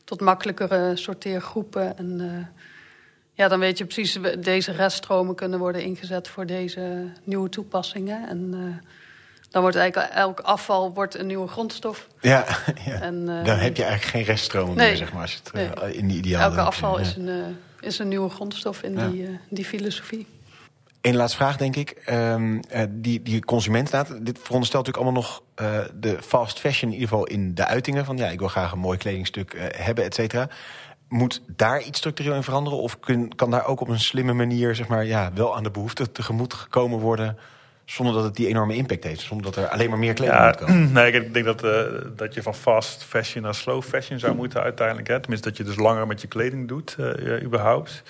tot 0.05 0.21
makkelijkere 0.21 0.97
sorteergroepen. 0.97 1.99
En 1.99 2.21
eh, 2.21 2.47
ja, 3.33 3.49
dan 3.49 3.59
weet 3.59 3.79
je 3.79 3.85
precies, 3.85 4.19
deze 4.39 4.73
reststromen 4.73 5.35
kunnen 5.35 5.59
worden 5.59 5.83
ingezet 5.83 6.29
voor 6.29 6.47
deze 6.47 7.13
nieuwe 7.25 7.49
toepassingen. 7.49 8.29
En 8.29 8.51
eh, 8.53 8.89
dan 9.51 9.63
wordt 9.63 9.77
eigenlijk 9.77 10.13
elk 10.13 10.41
afval 10.41 10.93
wordt 10.93 11.19
een 11.19 11.27
nieuwe 11.27 11.49
grondstof. 11.49 12.09
Ja, 12.21 12.45
ja. 12.87 13.01
En, 13.01 13.27
dan 13.27 13.57
heb 13.59 13.77
je 13.77 13.85
eigenlijk 13.85 14.03
geen 14.03 14.25
reststroom 14.25 14.75
meer, 14.75 14.97
zeg 14.97 15.13
maar, 15.13 15.23
als 15.23 15.41
het 15.45 15.95
in 15.95 16.09
die 16.09 16.17
ideale... 16.17 16.45
Elke 16.45 16.61
afval 16.61 16.99
is, 16.99 17.17
een, 17.17 17.57
is 17.81 17.99
een 17.99 18.09
nieuwe 18.09 18.31
grondstof 18.31 18.83
in 18.83 18.97
die, 18.97 19.39
die 19.49 19.65
filosofie. 19.65 20.27
Eén 21.05 21.17
laatste 21.17 21.37
vraag, 21.37 21.57
denk 21.57 21.77
ik. 21.77 22.03
Um, 22.11 22.61
die, 22.89 23.23
die 23.23 23.45
consument, 23.45 23.91
dit 23.91 24.39
veronderstelt 24.43 24.87
natuurlijk 24.87 24.97
allemaal 24.97 25.13
nog 25.23 25.43
uh, 25.63 25.79
de 25.95 26.23
fast 26.23 26.61
fashion... 26.61 26.91
in 26.91 26.99
ieder 26.99 27.09
geval 27.09 27.27
in 27.27 27.55
de 27.55 27.67
uitingen 27.67 28.05
van... 28.05 28.17
ja, 28.17 28.29
ik 28.29 28.39
wil 28.39 28.49
graag 28.49 28.73
een 28.73 28.79
mooi 28.79 28.99
kledingstuk 28.99 29.55
uh, 29.55 29.63
hebben, 29.69 30.05
et 30.05 30.15
cetera. 30.15 30.49
Moet 31.09 31.43
daar 31.47 31.83
iets 31.83 31.99
structureel 31.99 32.35
in 32.35 32.43
veranderen? 32.43 32.79
Of 32.79 33.01
kun, 33.01 33.35
kan 33.35 33.51
daar 33.51 33.67
ook 33.67 33.81
op 33.81 33.89
een 33.89 34.01
slimme 34.01 34.33
manier... 34.33 34.75
zeg 34.75 34.89
maar, 34.89 35.05
ja, 35.05 35.31
wel 35.35 35.57
aan 35.57 35.63
de 35.63 35.71
behoeften 35.71 36.13
tegemoet 36.13 36.55
gekomen 36.55 36.99
worden... 36.99 37.39
zonder 37.85 38.15
dat 38.15 38.25
het 38.25 38.37
die 38.37 38.49
enorme 38.49 38.75
impact 38.75 39.05
heeft? 39.05 39.21
Zonder 39.21 39.53
dat 39.53 39.65
er 39.65 39.71
alleen 39.71 39.91
maar 39.91 39.99
meer 39.99 40.15
kleding 40.15 40.39
ja, 40.39 40.47
moet 40.47 40.57
komen? 40.57 40.93
Nee, 41.03 41.13
ik 41.13 41.35
denk 41.35 41.45
dat, 41.45 41.61
dat 42.17 42.35
je 42.35 42.43
van 42.43 42.55
fast 42.55 43.03
fashion 43.03 43.43
naar 43.43 43.55
slow 43.55 43.83
fashion 43.83 44.19
zou 44.19 44.35
moeten 44.35 44.63
uiteindelijk. 44.63 45.09
Hè? 45.09 45.21
Tenminste, 45.21 45.49
dat 45.49 45.57
je 45.57 45.65
dus 45.65 45.77
langer 45.77 46.07
met 46.07 46.21
je 46.21 46.29
kleding 46.29 46.69
doet, 46.69 46.97
überhaupt... 47.43 48.03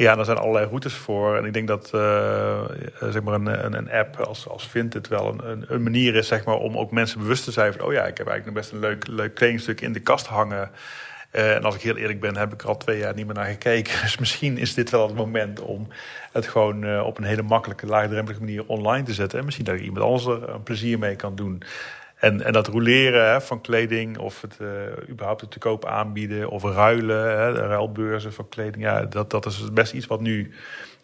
Ja, 0.00 0.14
daar 0.14 0.24
zijn 0.24 0.36
allerlei 0.36 0.66
routes 0.66 0.94
voor. 0.94 1.36
En 1.36 1.44
ik 1.44 1.52
denk 1.52 1.68
dat 1.68 1.90
uh, 1.94 2.64
zeg 3.00 3.22
maar 3.22 3.34
een, 3.34 3.64
een, 3.64 3.76
een, 3.76 3.90
app 3.90 4.16
als, 4.16 4.48
als 4.48 4.68
Vinted 4.68 5.08
wel 5.08 5.44
een, 5.44 5.64
een, 5.68 5.82
manier 5.82 6.14
is 6.14 6.28
zeg 6.28 6.44
maar, 6.44 6.54
om 6.54 6.78
ook 6.78 6.90
mensen 6.90 7.20
bewust 7.20 7.44
te 7.44 7.50
zijn 7.50 7.72
van... 7.72 7.86
oh 7.86 7.92
ja, 7.92 8.06
ik 8.06 8.18
heb 8.18 8.26
eigenlijk 8.26 8.44
nog 8.44 8.54
best 8.54 8.72
een 8.72 8.78
leuk, 8.78 9.06
leuk 9.06 9.34
kledingstuk 9.34 9.80
in 9.80 9.92
de 9.92 10.00
kast 10.00 10.26
hangen... 10.26 10.70
Uh, 11.32 11.54
en 11.54 11.62
als 11.62 11.74
ik 11.74 11.80
heel 11.80 11.96
eerlijk 11.96 12.20
ben, 12.20 12.36
heb 12.36 12.52
ik 12.52 12.62
er 12.62 12.68
al 12.68 12.76
twee 12.76 12.98
jaar 12.98 13.14
niet 13.14 13.26
meer 13.26 13.34
naar 13.34 13.44
gekeken. 13.44 14.00
Dus 14.02 14.18
misschien 14.18 14.58
is 14.58 14.74
dit 14.74 14.90
wel 14.90 15.06
het 15.06 15.16
moment 15.16 15.60
om 15.60 15.88
het 16.32 16.46
gewoon 16.46 17.00
op 17.02 17.18
een 17.18 17.24
hele 17.24 17.42
makkelijke, 17.42 17.86
laagdrempelige 17.86 18.40
manier 18.40 18.66
online 18.66 19.04
te 19.04 19.14
zetten. 19.14 19.38
En 19.38 19.44
misschien 19.44 19.64
dat 19.64 19.78
iemand 19.78 20.04
anders 20.04 20.26
er 20.26 20.48
een 20.48 20.62
plezier 20.62 20.98
mee 20.98 21.16
kan 21.16 21.34
doen. 21.34 21.62
En, 22.20 22.42
en 22.42 22.52
dat 22.52 22.66
roleren 22.66 23.30
hè, 23.30 23.40
van 23.40 23.60
kleding 23.60 24.18
of 24.18 24.40
het 24.40 24.56
uh, 24.60 24.68
überhaupt 25.08 25.40
het 25.40 25.50
te 25.50 25.58
koop 25.58 25.84
aanbieden 25.84 26.48
of 26.48 26.62
ruilen, 26.62 27.38
hè, 27.38 27.52
de 27.52 27.66
ruilbeurzen 27.66 28.32
van 28.32 28.48
kleding, 28.48 28.84
ja, 28.84 29.04
dat, 29.04 29.30
dat 29.30 29.46
is 29.46 29.72
best 29.72 29.92
iets 29.92 30.06
wat 30.06 30.20
nu 30.20 30.54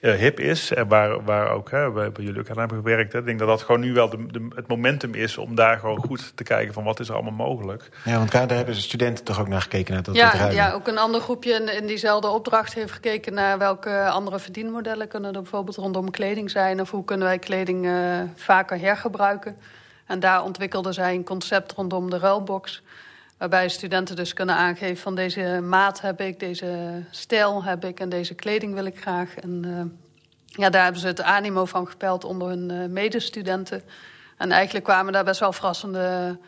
uh, 0.00 0.14
hip 0.14 0.40
is. 0.40 0.72
En 0.72 0.88
waar, 0.88 1.24
waar 1.24 1.50
ook 1.50 1.70
hè, 1.70 1.90
bij, 1.90 2.12
bij 2.12 2.24
jullie 2.24 2.40
ook 2.40 2.50
aan 2.50 2.58
hebben 2.58 2.76
gewerkt. 2.76 3.12
Hè. 3.12 3.18
Ik 3.18 3.24
denk 3.24 3.38
dat 3.38 3.48
dat 3.48 3.62
gewoon 3.62 3.80
nu 3.80 3.92
wel 3.92 4.08
de, 4.08 4.26
de, 4.26 4.48
het 4.54 4.66
momentum 4.66 5.14
is 5.14 5.38
om 5.38 5.54
daar 5.54 5.78
gewoon 5.78 5.98
goed 5.98 6.36
te 6.36 6.42
kijken 6.42 6.74
van 6.74 6.84
wat 6.84 7.00
is 7.00 7.08
er 7.08 7.14
allemaal 7.14 7.46
mogelijk. 7.46 7.88
Ja, 8.04 8.18
want 8.18 8.32
daar 8.32 8.50
hebben 8.50 8.74
studenten 8.74 9.24
toch 9.24 9.40
ook 9.40 9.48
naar 9.48 9.62
gekeken. 9.62 9.94
Naar 9.94 10.02
dat 10.02 10.14
ja, 10.14 10.50
ja, 10.50 10.72
ook 10.72 10.88
een 10.88 10.98
ander 10.98 11.20
groepje 11.20 11.52
in, 11.52 11.76
in 11.80 11.86
diezelfde 11.86 12.28
opdracht 12.28 12.74
heeft 12.74 12.92
gekeken 12.92 13.34
naar 13.34 13.58
welke 13.58 14.08
andere 14.08 14.38
verdienmodellen 14.38 15.08
kunnen 15.08 15.34
er 15.34 15.42
bijvoorbeeld 15.42 15.76
rondom 15.76 16.10
kleding 16.10 16.50
zijn. 16.50 16.80
Of 16.80 16.90
hoe 16.90 17.04
kunnen 17.04 17.26
wij 17.26 17.38
kleding 17.38 17.86
uh, 17.86 18.20
vaker 18.34 18.78
hergebruiken. 18.78 19.56
En 20.06 20.20
daar 20.20 20.42
ontwikkelden 20.42 20.94
zij 20.94 21.14
een 21.14 21.24
concept 21.24 21.72
rondom 21.72 22.10
de 22.10 22.18
ruilbox. 22.18 22.82
Waarbij 23.38 23.68
studenten 23.68 24.16
dus 24.16 24.32
kunnen 24.32 24.54
aangeven 24.54 24.96
van 25.02 25.14
deze 25.14 25.60
maat 25.62 26.00
heb 26.00 26.20
ik, 26.20 26.40
deze 26.40 27.02
stijl 27.10 27.64
heb 27.64 27.84
ik 27.84 28.00
en 28.00 28.08
deze 28.08 28.34
kleding 28.34 28.74
wil 28.74 28.84
ik 28.84 29.00
graag. 29.00 29.34
En 29.34 29.62
uh, 29.66 29.82
ja, 30.46 30.70
daar 30.70 30.82
hebben 30.82 31.00
ze 31.00 31.06
het 31.06 31.22
animo 31.22 31.64
van 31.64 31.88
gepeld 31.88 32.24
onder 32.24 32.48
hun 32.48 32.70
uh, 32.72 32.86
medestudenten. 32.88 33.82
En 34.36 34.50
eigenlijk 34.50 34.84
kwamen 34.84 35.12
daar 35.12 35.24
best 35.24 35.40
wel 35.40 35.52
verrassende 35.52 36.38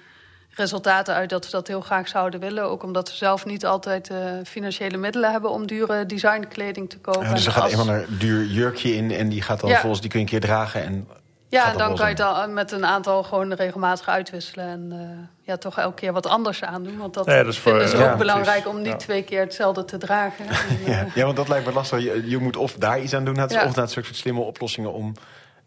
resultaten 0.50 1.14
uit 1.14 1.30
dat 1.30 1.44
ze 1.44 1.50
dat 1.50 1.66
heel 1.66 1.80
graag 1.80 2.08
zouden 2.08 2.40
willen. 2.40 2.64
Ook 2.64 2.82
omdat 2.82 3.08
ze 3.08 3.16
zelf 3.16 3.46
niet 3.46 3.66
altijd 3.66 4.10
uh, 4.10 4.18
financiële 4.44 4.96
middelen 4.96 5.30
hebben 5.30 5.50
om 5.50 5.66
dure 5.66 6.06
designkleding 6.06 6.90
te 6.90 6.98
kopen. 6.98 7.22
Ja, 7.22 7.34
dus 7.34 7.46
er 7.46 7.52
gaat 7.52 7.62
als... 7.62 7.72
eenmaal 7.72 7.94
een 7.94 8.18
duur 8.18 8.44
jurkje 8.44 8.94
in 8.94 9.10
en 9.10 9.28
die 9.28 9.42
gaat 9.42 9.60
dan 9.60 9.70
ja. 9.70 9.80
volgens 9.80 10.00
die 10.00 10.10
kun 10.10 10.18
je 10.20 10.24
een 10.24 10.30
keer 10.30 10.48
dragen 10.48 10.84
en 10.84 11.08
ja, 11.48 11.72
en 11.72 11.78
dan 11.78 11.96
kan 11.96 12.06
je 12.08 12.12
het 12.12 12.20
al 12.20 12.48
met 12.48 12.72
een 12.72 12.86
aantal 12.86 13.22
gewoon 13.22 13.52
regelmatig 13.52 14.08
uitwisselen. 14.08 14.66
En 14.66 14.88
uh, 14.92 15.28
ja, 15.42 15.56
toch 15.56 15.78
elke 15.78 15.94
keer 15.94 16.12
wat 16.12 16.26
anders 16.26 16.62
aandoen. 16.62 16.96
Want 16.96 17.14
dat, 17.14 17.26
ja, 17.26 17.42
dat 17.42 17.54
is 17.54 17.66
ook 17.66 17.90
ja, 17.92 18.16
belangrijk 18.16 18.68
om 18.68 18.82
niet 18.82 18.98
twee 18.98 19.22
keer 19.22 19.40
hetzelfde 19.40 19.84
te 19.84 19.98
dragen. 19.98 20.48
En, 20.48 20.56
ja, 20.92 21.06
ja, 21.14 21.24
want 21.24 21.36
dat 21.36 21.48
lijkt 21.48 21.66
me 21.66 21.72
lastig. 21.72 22.02
Je, 22.02 22.28
je 22.28 22.38
moet 22.38 22.56
of 22.56 22.72
daar 22.72 23.00
iets 23.00 23.14
aan 23.14 23.24
doen, 23.24 23.42
of 23.42 23.74
naar 23.74 23.88
soort 23.88 24.16
slimme 24.16 24.40
oplossingen... 24.40 24.92
om 24.92 25.14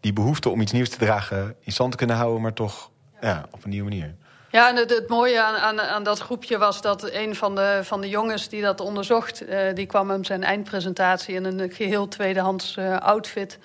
die 0.00 0.12
behoefte 0.12 0.48
om 0.48 0.60
iets 0.60 0.72
nieuws 0.72 0.88
te 0.88 0.98
dragen 0.98 1.56
in 1.60 1.72
stand 1.72 1.90
te 1.90 1.96
kunnen 1.96 2.16
houden... 2.16 2.42
maar 2.42 2.52
toch 2.52 2.90
ja. 3.20 3.46
op 3.50 3.64
een 3.64 3.70
nieuwe 3.70 3.88
manier. 3.88 4.14
Ja, 4.50 4.68
en 4.68 4.76
het, 4.76 4.90
het 4.90 5.08
mooie 5.08 5.42
aan, 5.42 5.54
aan, 5.54 5.80
aan, 5.80 6.02
dat 6.02 6.18
groepje 6.18 6.58
was 6.58 6.80
dat 6.80 7.12
een 7.12 7.34
van 7.34 7.54
de, 7.54 7.80
van 7.82 8.00
de 8.00 8.08
jongens 8.08 8.48
die 8.48 8.62
dat 8.62 8.80
onderzocht... 8.80 9.42
Uh, 9.48 9.58
die 9.74 9.86
kwam 9.86 10.10
hem 10.10 10.24
zijn 10.24 10.44
eindpresentatie 10.44 11.34
in 11.34 11.44
een 11.44 11.70
geheel 11.70 12.08
tweedehands 12.08 12.78
outfit... 12.98 13.58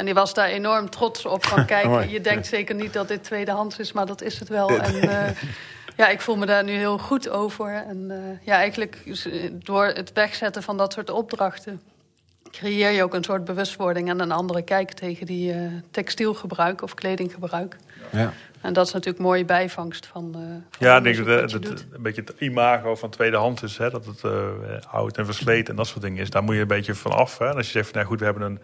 En 0.00 0.06
die 0.06 0.14
was 0.14 0.34
daar 0.34 0.48
enorm 0.48 0.90
trots 0.90 1.26
op. 1.26 1.46
Van 1.46 1.64
kijk, 1.74 2.10
je 2.10 2.20
denkt 2.20 2.46
zeker 2.46 2.74
niet 2.74 2.92
dat 2.92 3.08
dit 3.08 3.24
tweedehands 3.24 3.78
is, 3.78 3.92
maar 3.92 4.06
dat 4.06 4.22
is 4.22 4.38
het 4.38 4.48
wel. 4.48 4.68
En 4.68 4.94
uh, 4.94 5.28
ja, 5.96 6.08
ik 6.08 6.20
voel 6.20 6.36
me 6.36 6.46
daar 6.46 6.64
nu 6.64 6.72
heel 6.72 6.98
goed 6.98 7.28
over. 7.28 7.84
En 7.86 8.06
uh, 8.10 8.46
ja, 8.46 8.54
eigenlijk 8.54 9.02
door 9.52 9.84
het 9.84 10.12
wegzetten 10.12 10.62
van 10.62 10.76
dat 10.76 10.92
soort 10.92 11.10
opdrachten... 11.10 11.80
creëer 12.50 12.90
je 12.90 13.02
ook 13.02 13.14
een 13.14 13.24
soort 13.24 13.44
bewustwording 13.44 14.08
en 14.08 14.20
een 14.20 14.32
andere 14.32 14.62
kijk 14.62 14.92
tegen 14.92 15.26
die 15.26 15.54
uh, 15.54 15.66
textielgebruik 15.90 16.82
of 16.82 16.94
kledinggebruik. 16.94 17.76
Ja. 18.12 18.32
En 18.60 18.72
dat 18.72 18.86
is 18.86 18.92
natuurlijk 18.92 19.18
een 19.18 19.28
mooie 19.30 19.44
bijvangst 19.44 20.06
van. 20.06 20.34
Uh, 20.36 20.42
van 20.70 20.86
ja, 20.86 20.96
ik 20.96 21.02
denk 21.02 21.26
dat 21.26 21.52
het 21.52 21.86
een 21.92 22.02
beetje 22.02 22.22
het 22.24 22.34
imago 22.38 22.94
van 22.94 23.10
tweedehands 23.10 23.62
is. 23.62 23.78
Hè, 23.78 23.90
dat 23.90 24.06
het 24.06 24.22
uh, 24.22 24.32
oud 24.90 25.18
en 25.18 25.24
versleten 25.24 25.70
en 25.70 25.76
dat 25.76 25.86
soort 25.86 26.02
dingen 26.02 26.22
is. 26.22 26.30
Daar 26.30 26.42
moet 26.42 26.54
je 26.54 26.60
een 26.60 26.66
beetje 26.66 26.94
van 26.94 27.12
af. 27.12 27.38
Hè. 27.38 27.48
En 27.48 27.56
als 27.56 27.66
je 27.66 27.72
zegt, 27.72 27.94
nou 27.94 28.06
goed, 28.06 28.18
we 28.18 28.24
hebben 28.24 28.42
een 28.42 28.60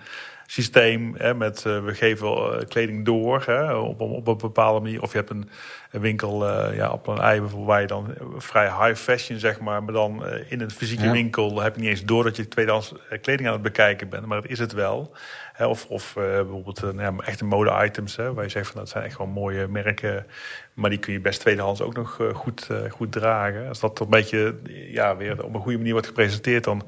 systeem 0.47 1.15
hè, 1.17 1.35
met 1.35 1.65
uh, 1.67 1.85
we 1.85 1.95
geven 1.95 2.69
kleding 2.69 3.05
door 3.05 3.43
hè, 3.47 3.75
op, 3.75 4.01
op, 4.01 4.27
een 4.29 4.37
bepaalde 4.37 4.81
manier. 4.81 5.03
Of 5.03 5.13
je 5.13 5.19
hebt 5.19 5.31
een, 5.31 5.49
een 5.91 6.01
winkel 6.01 6.49
uh, 6.49 6.77
ja, 6.77 6.91
op 6.91 7.07
een 7.07 7.19
ei 7.19 7.41
bijvoorbeeld 7.41 7.71
waar 7.71 7.81
je 7.81 7.87
dan 7.87 8.15
vrij 8.37 8.67
high 8.67 9.01
fashion 9.01 9.39
zeg 9.39 9.61
maar, 9.61 9.83
maar 9.83 9.93
dan 9.93 10.27
in 10.49 10.61
een 10.61 10.71
fysieke 10.71 11.05
ja. 11.05 11.13
winkel 11.13 11.61
heb 11.61 11.75
je 11.75 11.81
niet 11.81 11.91
eens 11.91 12.05
door 12.05 12.25
dat 12.25 12.37
je 12.37 12.49
tweedehands 12.49 12.95
kleding 13.21 13.49
aan 13.49 13.55
het 13.55 13.63
bekijken 13.63 14.09
bent, 14.09 14.27
maar 14.27 14.43
dat 14.43 14.51
is 14.51 14.59
het 14.59 14.73
wel. 14.73 15.13
Of 15.59 15.87
of 15.87 16.13
bijvoorbeeld 16.15 16.81
nou 16.81 17.01
ja, 17.01 17.25
echte 17.25 17.45
mode 17.45 17.85
items 17.85 18.17
hè, 18.17 18.35
waar 18.35 18.45
je 18.45 18.51
zegt 18.51 18.67
van 18.71 18.81
dat 18.81 18.89
zijn 18.89 19.05
echt 19.05 19.15
gewoon 19.15 19.31
mooie 19.31 19.69
merken, 19.69 20.27
maar 20.75 20.91
die 20.91 20.99
kun 20.99 21.13
je 21.13 21.21
best 21.21 21.41
tweedehands 21.41 21.81
ook 21.81 21.95
nog 21.95 22.21
goed, 22.33 22.69
goed 22.91 23.13
dragen. 23.13 23.69
Als 23.69 23.81
dat 23.81 24.01
een 24.01 24.11
beetje 24.11 24.55
ja, 24.91 25.17
weer 25.17 25.45
op 25.45 25.55
een 25.55 25.61
goede 25.61 25.77
manier 25.77 25.93
wordt 25.93 26.07
gepresenteerd, 26.07 26.65
dan 26.65 26.83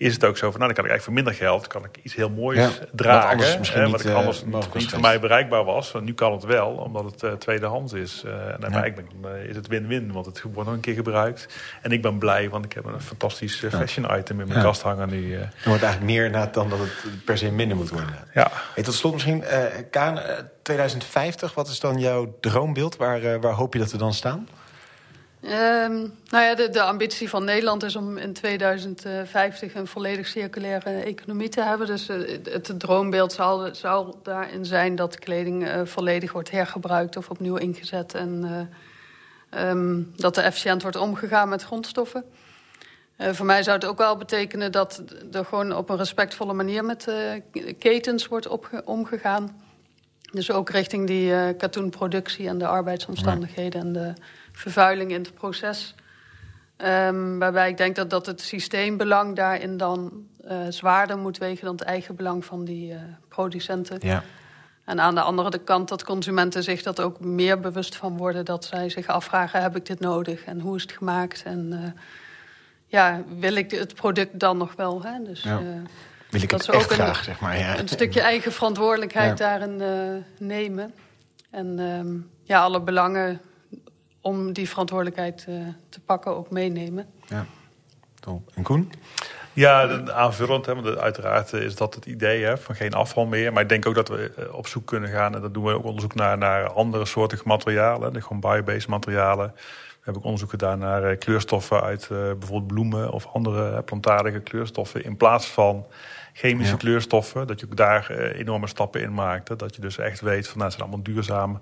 is 0.00 0.14
het 0.14 0.24
ook 0.24 0.36
zo 0.36 0.50
van, 0.50 0.60
nou, 0.60 0.72
dan 0.72 0.84
kan 0.84 0.84
ik 0.84 0.90
eigenlijk 0.90 1.02
voor 1.02 1.12
minder 1.12 1.34
geld 1.34 1.66
kan 1.66 1.84
ik 1.84 2.02
iets 2.02 2.14
heel 2.14 2.30
moois 2.30 2.58
ja, 2.58 2.70
dragen. 2.92 3.38
Wat 3.38 3.58
misschien 3.58 3.80
hè, 3.80 3.90
wat 3.90 4.04
niet, 4.04 4.12
anders 4.12 4.42
uh, 4.42 4.74
niet 4.74 4.90
voor 4.90 5.00
mij 5.00 5.20
bereikbaar 5.20 5.64
was. 5.64 5.94
nu 6.00 6.14
kan 6.14 6.32
het 6.32 6.44
wel, 6.44 6.68
omdat 6.68 7.04
het 7.04 7.22
uh, 7.22 7.32
tweedehands 7.32 7.92
is. 7.92 8.22
Uh, 8.26 8.32
en 8.32 8.70
ja. 8.70 8.80
ben, 8.80 9.48
is 9.48 9.56
het 9.56 9.66
win-win, 9.66 10.12
want 10.12 10.26
het 10.26 10.42
wordt 10.42 10.56
nog 10.56 10.68
een 10.68 10.80
keer 10.80 10.94
gebruikt. 10.94 11.48
En 11.82 11.90
ik 11.90 12.02
ben 12.02 12.18
blij, 12.18 12.48
want 12.48 12.64
ik 12.64 12.72
heb 12.72 12.84
een 12.84 13.00
fantastisch 13.00 13.64
fashion 13.70 14.18
item 14.18 14.40
in 14.40 14.48
mijn 14.48 14.62
kast 14.62 14.82
hangen 14.82 15.08
nu. 15.08 15.34
Er 15.34 15.50
wordt 15.64 15.82
eigenlijk 15.82 16.12
meer 16.12 16.30
na 16.30 16.46
dan 16.46 16.68
dat 16.68 16.78
het 16.78 17.24
per 17.24 17.38
se 17.38 17.50
minder 17.50 17.76
moet 17.76 17.90
worden. 17.90 18.14
Ja. 18.34 18.50
Hey, 18.74 18.84
tot 18.84 18.94
slot 18.94 19.12
misschien, 19.12 19.44
Kaan, 19.90 20.20
2050, 20.62 21.54
wat 21.54 21.68
is 21.68 21.80
dan 21.80 21.98
jouw 21.98 22.36
droombeeld? 22.40 22.96
Waar, 22.96 23.40
waar 23.40 23.52
hoop 23.52 23.72
je 23.72 23.78
dat 23.78 23.92
we 23.92 23.98
dan 23.98 24.14
staan? 24.14 24.48
Um, 25.42 26.12
nou 26.30 26.44
ja, 26.44 26.54
de, 26.54 26.82
ambitie 26.82 27.28
van 27.28 27.44
Nederland 27.44 27.82
is 27.82 27.96
om 27.96 28.16
in 28.16 28.32
2050 28.32 29.74
een 29.74 29.86
volledig 29.86 30.26
circulaire 30.26 30.90
economie 30.90 31.48
te 31.48 31.62
hebben. 31.62 31.86
Dus 31.86 32.08
uh, 32.08 32.38
het, 32.44 32.72
droombeeld 32.78 33.32
zal, 33.32 33.74
zal, 33.74 34.18
daarin 34.22 34.64
zijn 34.64 34.94
dat 34.94 35.18
kleding 35.18 35.66
uh, 35.66 35.80
volledig 35.84 36.32
wordt 36.32 36.50
hergebruikt 36.50 37.16
of 37.16 37.30
opnieuw 37.30 37.56
ingezet. 37.56 38.14
En 38.14 38.68
uh, 39.54 39.68
um, 39.70 40.12
dat 40.16 40.36
er 40.36 40.44
efficiënt 40.44 40.82
wordt 40.82 40.96
omgegaan 40.96 41.48
met 41.48 41.62
grondstoffen. 41.62 42.24
voor 43.18 43.46
mij 43.46 43.62
zou 43.62 43.76
het 43.76 43.86
ook 43.86 43.98
wel 43.98 44.16
betekenen 44.16 44.72
dat 44.72 45.02
er 45.32 45.44
gewoon 45.44 45.76
op 45.76 45.90
een 45.90 45.96
respectvolle 45.96 46.52
manier 46.52 46.84
met 46.84 47.12
ketens 47.78 48.26
wordt 48.26 48.48
omgegaan. 48.84 49.62
Dus 50.32 50.50
ook 50.50 50.70
richting 50.70 51.06
die 51.06 51.54
katoenproductie 51.54 52.48
en 52.48 52.58
de 52.58 52.66
arbeidsomstandigheden 52.66 53.80
en 53.80 53.92
de 53.92 54.12
vervuiling 54.52 55.10
in 55.10 55.22
het 55.22 55.34
proces. 55.34 55.94
Um, 56.84 57.38
waarbij 57.38 57.68
ik 57.68 57.76
denk 57.76 57.96
dat, 57.96 58.10
dat 58.10 58.26
het 58.26 58.40
systeembelang 58.40 59.36
daarin 59.36 59.76
dan 59.76 60.26
uh, 60.44 60.58
zwaarder 60.68 61.18
moet 61.18 61.38
wegen 61.38 61.64
dan 61.64 61.74
het 61.74 61.84
eigen 61.84 62.16
belang 62.16 62.44
van 62.44 62.64
die 62.64 62.92
uh, 62.92 62.98
producenten. 63.28 63.98
Ja. 64.00 64.22
En 64.84 65.00
aan 65.00 65.14
de 65.14 65.20
andere 65.20 65.58
kant 65.58 65.88
dat 65.88 66.04
consumenten 66.04 66.62
zich 66.62 66.82
dat 66.82 67.00
ook 67.00 67.20
meer 67.20 67.60
bewust 67.60 67.96
van 67.96 68.16
worden. 68.16 68.44
Dat 68.44 68.64
zij 68.64 68.88
zich 68.88 69.06
afvragen, 69.06 69.62
heb 69.62 69.76
ik 69.76 69.86
dit 69.86 70.00
nodig 70.00 70.44
en 70.44 70.60
hoe 70.60 70.76
is 70.76 70.82
het 70.82 70.92
gemaakt? 70.92 71.42
En 71.44 71.70
uh, 71.72 72.02
ja, 72.86 73.22
wil 73.38 73.54
ik 73.54 73.70
het 73.70 73.94
product 73.94 74.38
dan 74.38 74.56
nog 74.56 74.74
wel? 74.76 75.02
Hè? 75.02 75.22
Dus, 75.22 75.42
ja. 75.42 75.60
wil 76.30 76.42
ik 76.42 76.48
dat 76.50 76.66
het 76.66 76.74
echt 76.74 76.84
ook 76.84 76.92
graag, 76.92 77.18
een, 77.18 77.24
zeg 77.24 77.40
maar. 77.40 77.58
Ja. 77.58 77.78
Een 77.78 77.88
stukje 77.88 78.20
eigen 78.20 78.52
verantwoordelijkheid 78.52 79.38
daarin 79.38 79.82
nemen. 80.38 80.94
En 81.50 81.78
um, 81.78 82.30
ja, 82.42 82.60
alle 82.60 82.80
belangen 82.80 83.40
om 84.20 84.52
die 84.52 84.68
verantwoordelijkheid 84.68 85.46
uh, 85.48 85.66
te 85.88 86.00
pakken 86.00 86.36
ook 86.36 86.50
meenemen. 86.50 87.06
Ja. 87.26 87.46
En 88.54 88.62
Koen? 88.62 88.92
Ja, 89.52 90.02
aanvullend. 90.06 90.66
Hè, 90.66 90.74
want 90.74 90.98
uiteraard 90.98 91.52
is 91.52 91.76
dat 91.76 91.94
het 91.94 92.06
idee 92.06 92.44
hè, 92.44 92.58
van 92.58 92.74
geen 92.74 92.92
afval 92.92 93.26
meer. 93.26 93.52
Maar 93.52 93.62
ik 93.62 93.68
denk 93.68 93.86
ook 93.86 93.94
dat 93.94 94.08
we 94.08 94.32
eh, 94.36 94.54
op 94.54 94.66
zoek 94.66 94.86
kunnen 94.86 95.10
gaan. 95.10 95.34
En 95.34 95.40
dat 95.40 95.54
doen 95.54 95.64
we 95.64 95.72
ook 95.72 95.84
onderzoek 95.84 96.14
naar, 96.14 96.38
naar 96.38 96.68
andere 96.68 97.04
soorten 97.04 97.38
materialen. 97.44 98.12
De 98.12 98.20
gewoon 98.20 98.40
biobased 98.40 98.88
materialen. 98.88 99.52
We 99.54 100.06
hebben 100.06 100.22
ook 100.22 100.24
onderzoek 100.24 100.50
gedaan 100.50 100.78
naar 100.78 101.04
eh, 101.04 101.18
kleurstoffen 101.18 101.82
uit 101.82 102.08
uh, 102.12 102.18
bijvoorbeeld 102.18 102.66
bloemen 102.66 103.10
of 103.10 103.26
andere 103.26 103.82
plantaardige 103.82 104.40
kleurstoffen. 104.40 105.04
In 105.04 105.16
plaats 105.16 105.46
van 105.46 105.86
chemische 106.32 106.76
kleurstoffen. 106.76 107.46
Dat 107.46 107.60
je 107.60 107.66
ook 107.66 107.76
daar 107.76 108.10
enorme 108.10 108.66
stappen 108.66 109.00
in 109.00 109.14
maakt. 109.14 109.58
Dat 109.58 109.74
je 109.74 109.80
dus 109.80 109.98
echt 109.98 110.20
weet 110.20 110.48
van 110.48 110.58
nou, 110.58 110.68
het 110.70 110.78
zijn 110.78 110.88
allemaal 110.88 111.04
duurzame 111.14 111.58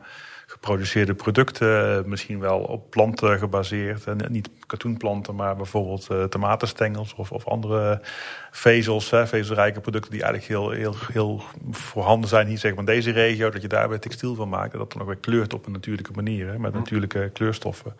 geproduceerde 0.50 1.14
producten, 1.14 2.08
misschien 2.08 2.38
wel 2.38 2.58
op 2.58 2.90
planten 2.90 3.38
gebaseerd. 3.38 4.06
En 4.06 4.18
niet 4.28 4.50
katoenplanten, 4.66 5.34
maar 5.34 5.56
bijvoorbeeld 5.56 6.08
uh, 6.12 6.24
tomatenstengels 6.24 7.14
of, 7.14 7.32
of 7.32 7.46
andere 7.46 8.00
vezels, 8.50 9.10
hè, 9.10 9.26
vezelrijke 9.26 9.80
producten 9.80 10.10
die 10.10 10.22
eigenlijk 10.22 10.52
heel, 10.52 10.70
heel, 10.70 10.94
heel 11.12 11.42
voorhanden 11.70 12.28
zijn 12.28 12.46
hier 12.46 12.58
zeg 12.58 12.70
maar 12.70 12.80
in 12.80 12.94
deze 12.94 13.10
regio. 13.10 13.50
Dat 13.50 13.62
je 13.62 13.68
daar 13.68 13.88
weer 13.88 14.00
textiel 14.00 14.34
van 14.34 14.48
maakt 14.48 14.72
en 14.72 14.78
dat 14.78 14.92
dan 14.92 15.02
ook 15.02 15.08
weer 15.08 15.16
kleurt 15.16 15.54
op 15.54 15.66
een 15.66 15.72
natuurlijke 15.72 16.12
manier, 16.12 16.46
hè, 16.46 16.58
met 16.58 16.72
hm. 16.72 16.78
natuurlijke 16.78 17.30
kleurstoffen. 17.32 17.96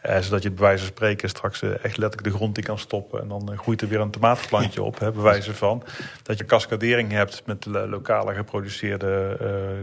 Eh, 0.00 0.18
zodat 0.20 0.42
je 0.42 0.50
bij 0.50 0.64
wijze 0.64 0.84
van 0.84 0.92
spreken 0.92 1.28
straks 1.28 1.62
eh, 1.62 1.70
echt 1.70 1.96
letterlijk 1.96 2.24
de 2.24 2.36
grond 2.36 2.58
in 2.58 2.64
kan 2.64 2.78
stoppen. 2.78 3.20
En 3.20 3.28
dan 3.28 3.52
eh, 3.52 3.58
groeit 3.58 3.80
er 3.80 3.88
weer 3.88 4.00
een 4.00 4.10
tomatenplantje 4.10 4.82
op, 4.82 4.98
hè, 4.98 5.12
bij 5.12 5.22
wijze 5.22 5.54
van. 5.54 5.82
Dat 6.22 6.38
je 6.38 6.44
cascadering 6.44 7.12
hebt 7.12 7.42
met 7.46 7.66
lokale 7.66 8.34
geproduceerde 8.34 9.38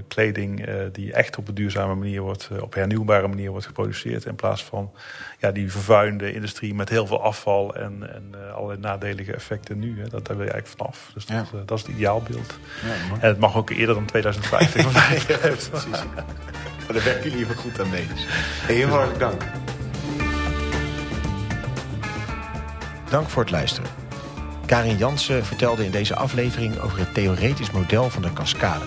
kleding. 0.08 0.66
die 0.92 1.14
echt 1.14 1.38
op 1.38 1.48
een 1.48 1.54
duurzame 1.54 1.96
manier 1.96 2.22
wordt, 2.22 2.50
op 2.62 2.74
hernieuwbare 2.74 3.28
manier 3.28 3.52
wordt 3.52 3.66
geproduceerd. 3.66 4.26
In 4.26 4.36
plaats 4.36 4.64
van 4.64 4.92
ja, 5.40 5.52
die 5.52 5.72
vervuilende 5.72 6.34
industrie 6.34 6.74
met 6.74 6.90
heel 6.90 7.08
veel 7.08 7.22
afval 7.22 7.76
en, 7.76 8.14
en 8.14 8.54
allerlei 8.54 8.80
nadelige 8.80 9.34
effecten 9.34 9.80
nu. 9.80 10.02
Hè. 10.02 10.08
Dat, 10.08 10.26
daar 10.26 10.38
wil 10.38 10.46
je 10.46 10.52
eigenlijk 10.52 10.82
vanaf. 10.82 11.12
Dus 11.14 11.26
dat, 11.26 11.68
dat 11.68 11.78
is 11.78 11.86
het 11.86 11.96
ideaalbeeld. 11.96 12.60
Ja, 12.84 13.20
en 13.20 13.28
het 13.28 13.40
mag 13.40 13.56
ook 13.58 13.70
eerder 13.70 13.96
dan 13.96 14.06
2050. 14.06 14.84
ja, 15.28 15.38
precies. 15.38 16.04
Daar 16.88 17.04
werken 17.04 17.30
jullie 17.30 17.46
even 17.46 17.56
goed 17.56 17.80
aan 17.80 17.90
mee. 17.90 18.08
heel 18.68 18.88
hartelijk 18.88 19.20
dank. 19.20 19.44
Dank 23.10 23.30
voor 23.30 23.42
het 23.42 23.52
luisteren. 23.52 23.90
Karin 24.66 24.98
Jansen 24.98 25.46
vertelde 25.46 25.86
in 25.86 25.92
deze 25.92 26.16
aflevering 26.16 26.80
over 26.80 27.00
het 27.00 27.14
theoretisch 27.14 27.72
model 27.72 28.10
van 28.10 28.22
de 28.22 28.34
cascade. 28.34 28.86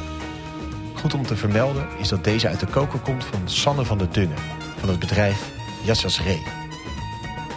Goed 0.94 1.14
om 1.14 1.26
te 1.26 1.36
vermelden 1.36 1.88
is 1.98 2.08
dat 2.08 2.24
deze 2.24 2.48
uit 2.48 2.60
de 2.60 2.66
koker 2.66 2.98
komt 2.98 3.24
van 3.24 3.48
Sanne 3.48 3.84
van 3.84 3.98
der 3.98 4.12
Dungen 4.12 4.38
van 4.78 4.88
het 4.88 4.98
bedrijf 4.98 5.50
Jassas 5.84 6.22
Ree. 6.22 6.42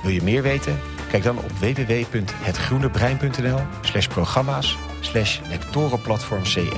Wil 0.01 0.11
je 0.11 0.23
meer 0.23 0.41
weten? 0.41 0.79
Kijk 1.09 1.23
dan 1.23 1.37
op 1.37 1.51
www.hetgroenebrein.nl 1.51 3.59
slash 3.81 4.07
programma's 4.07 4.77
lectorenplatform 5.49 6.45
CE. 6.45 6.71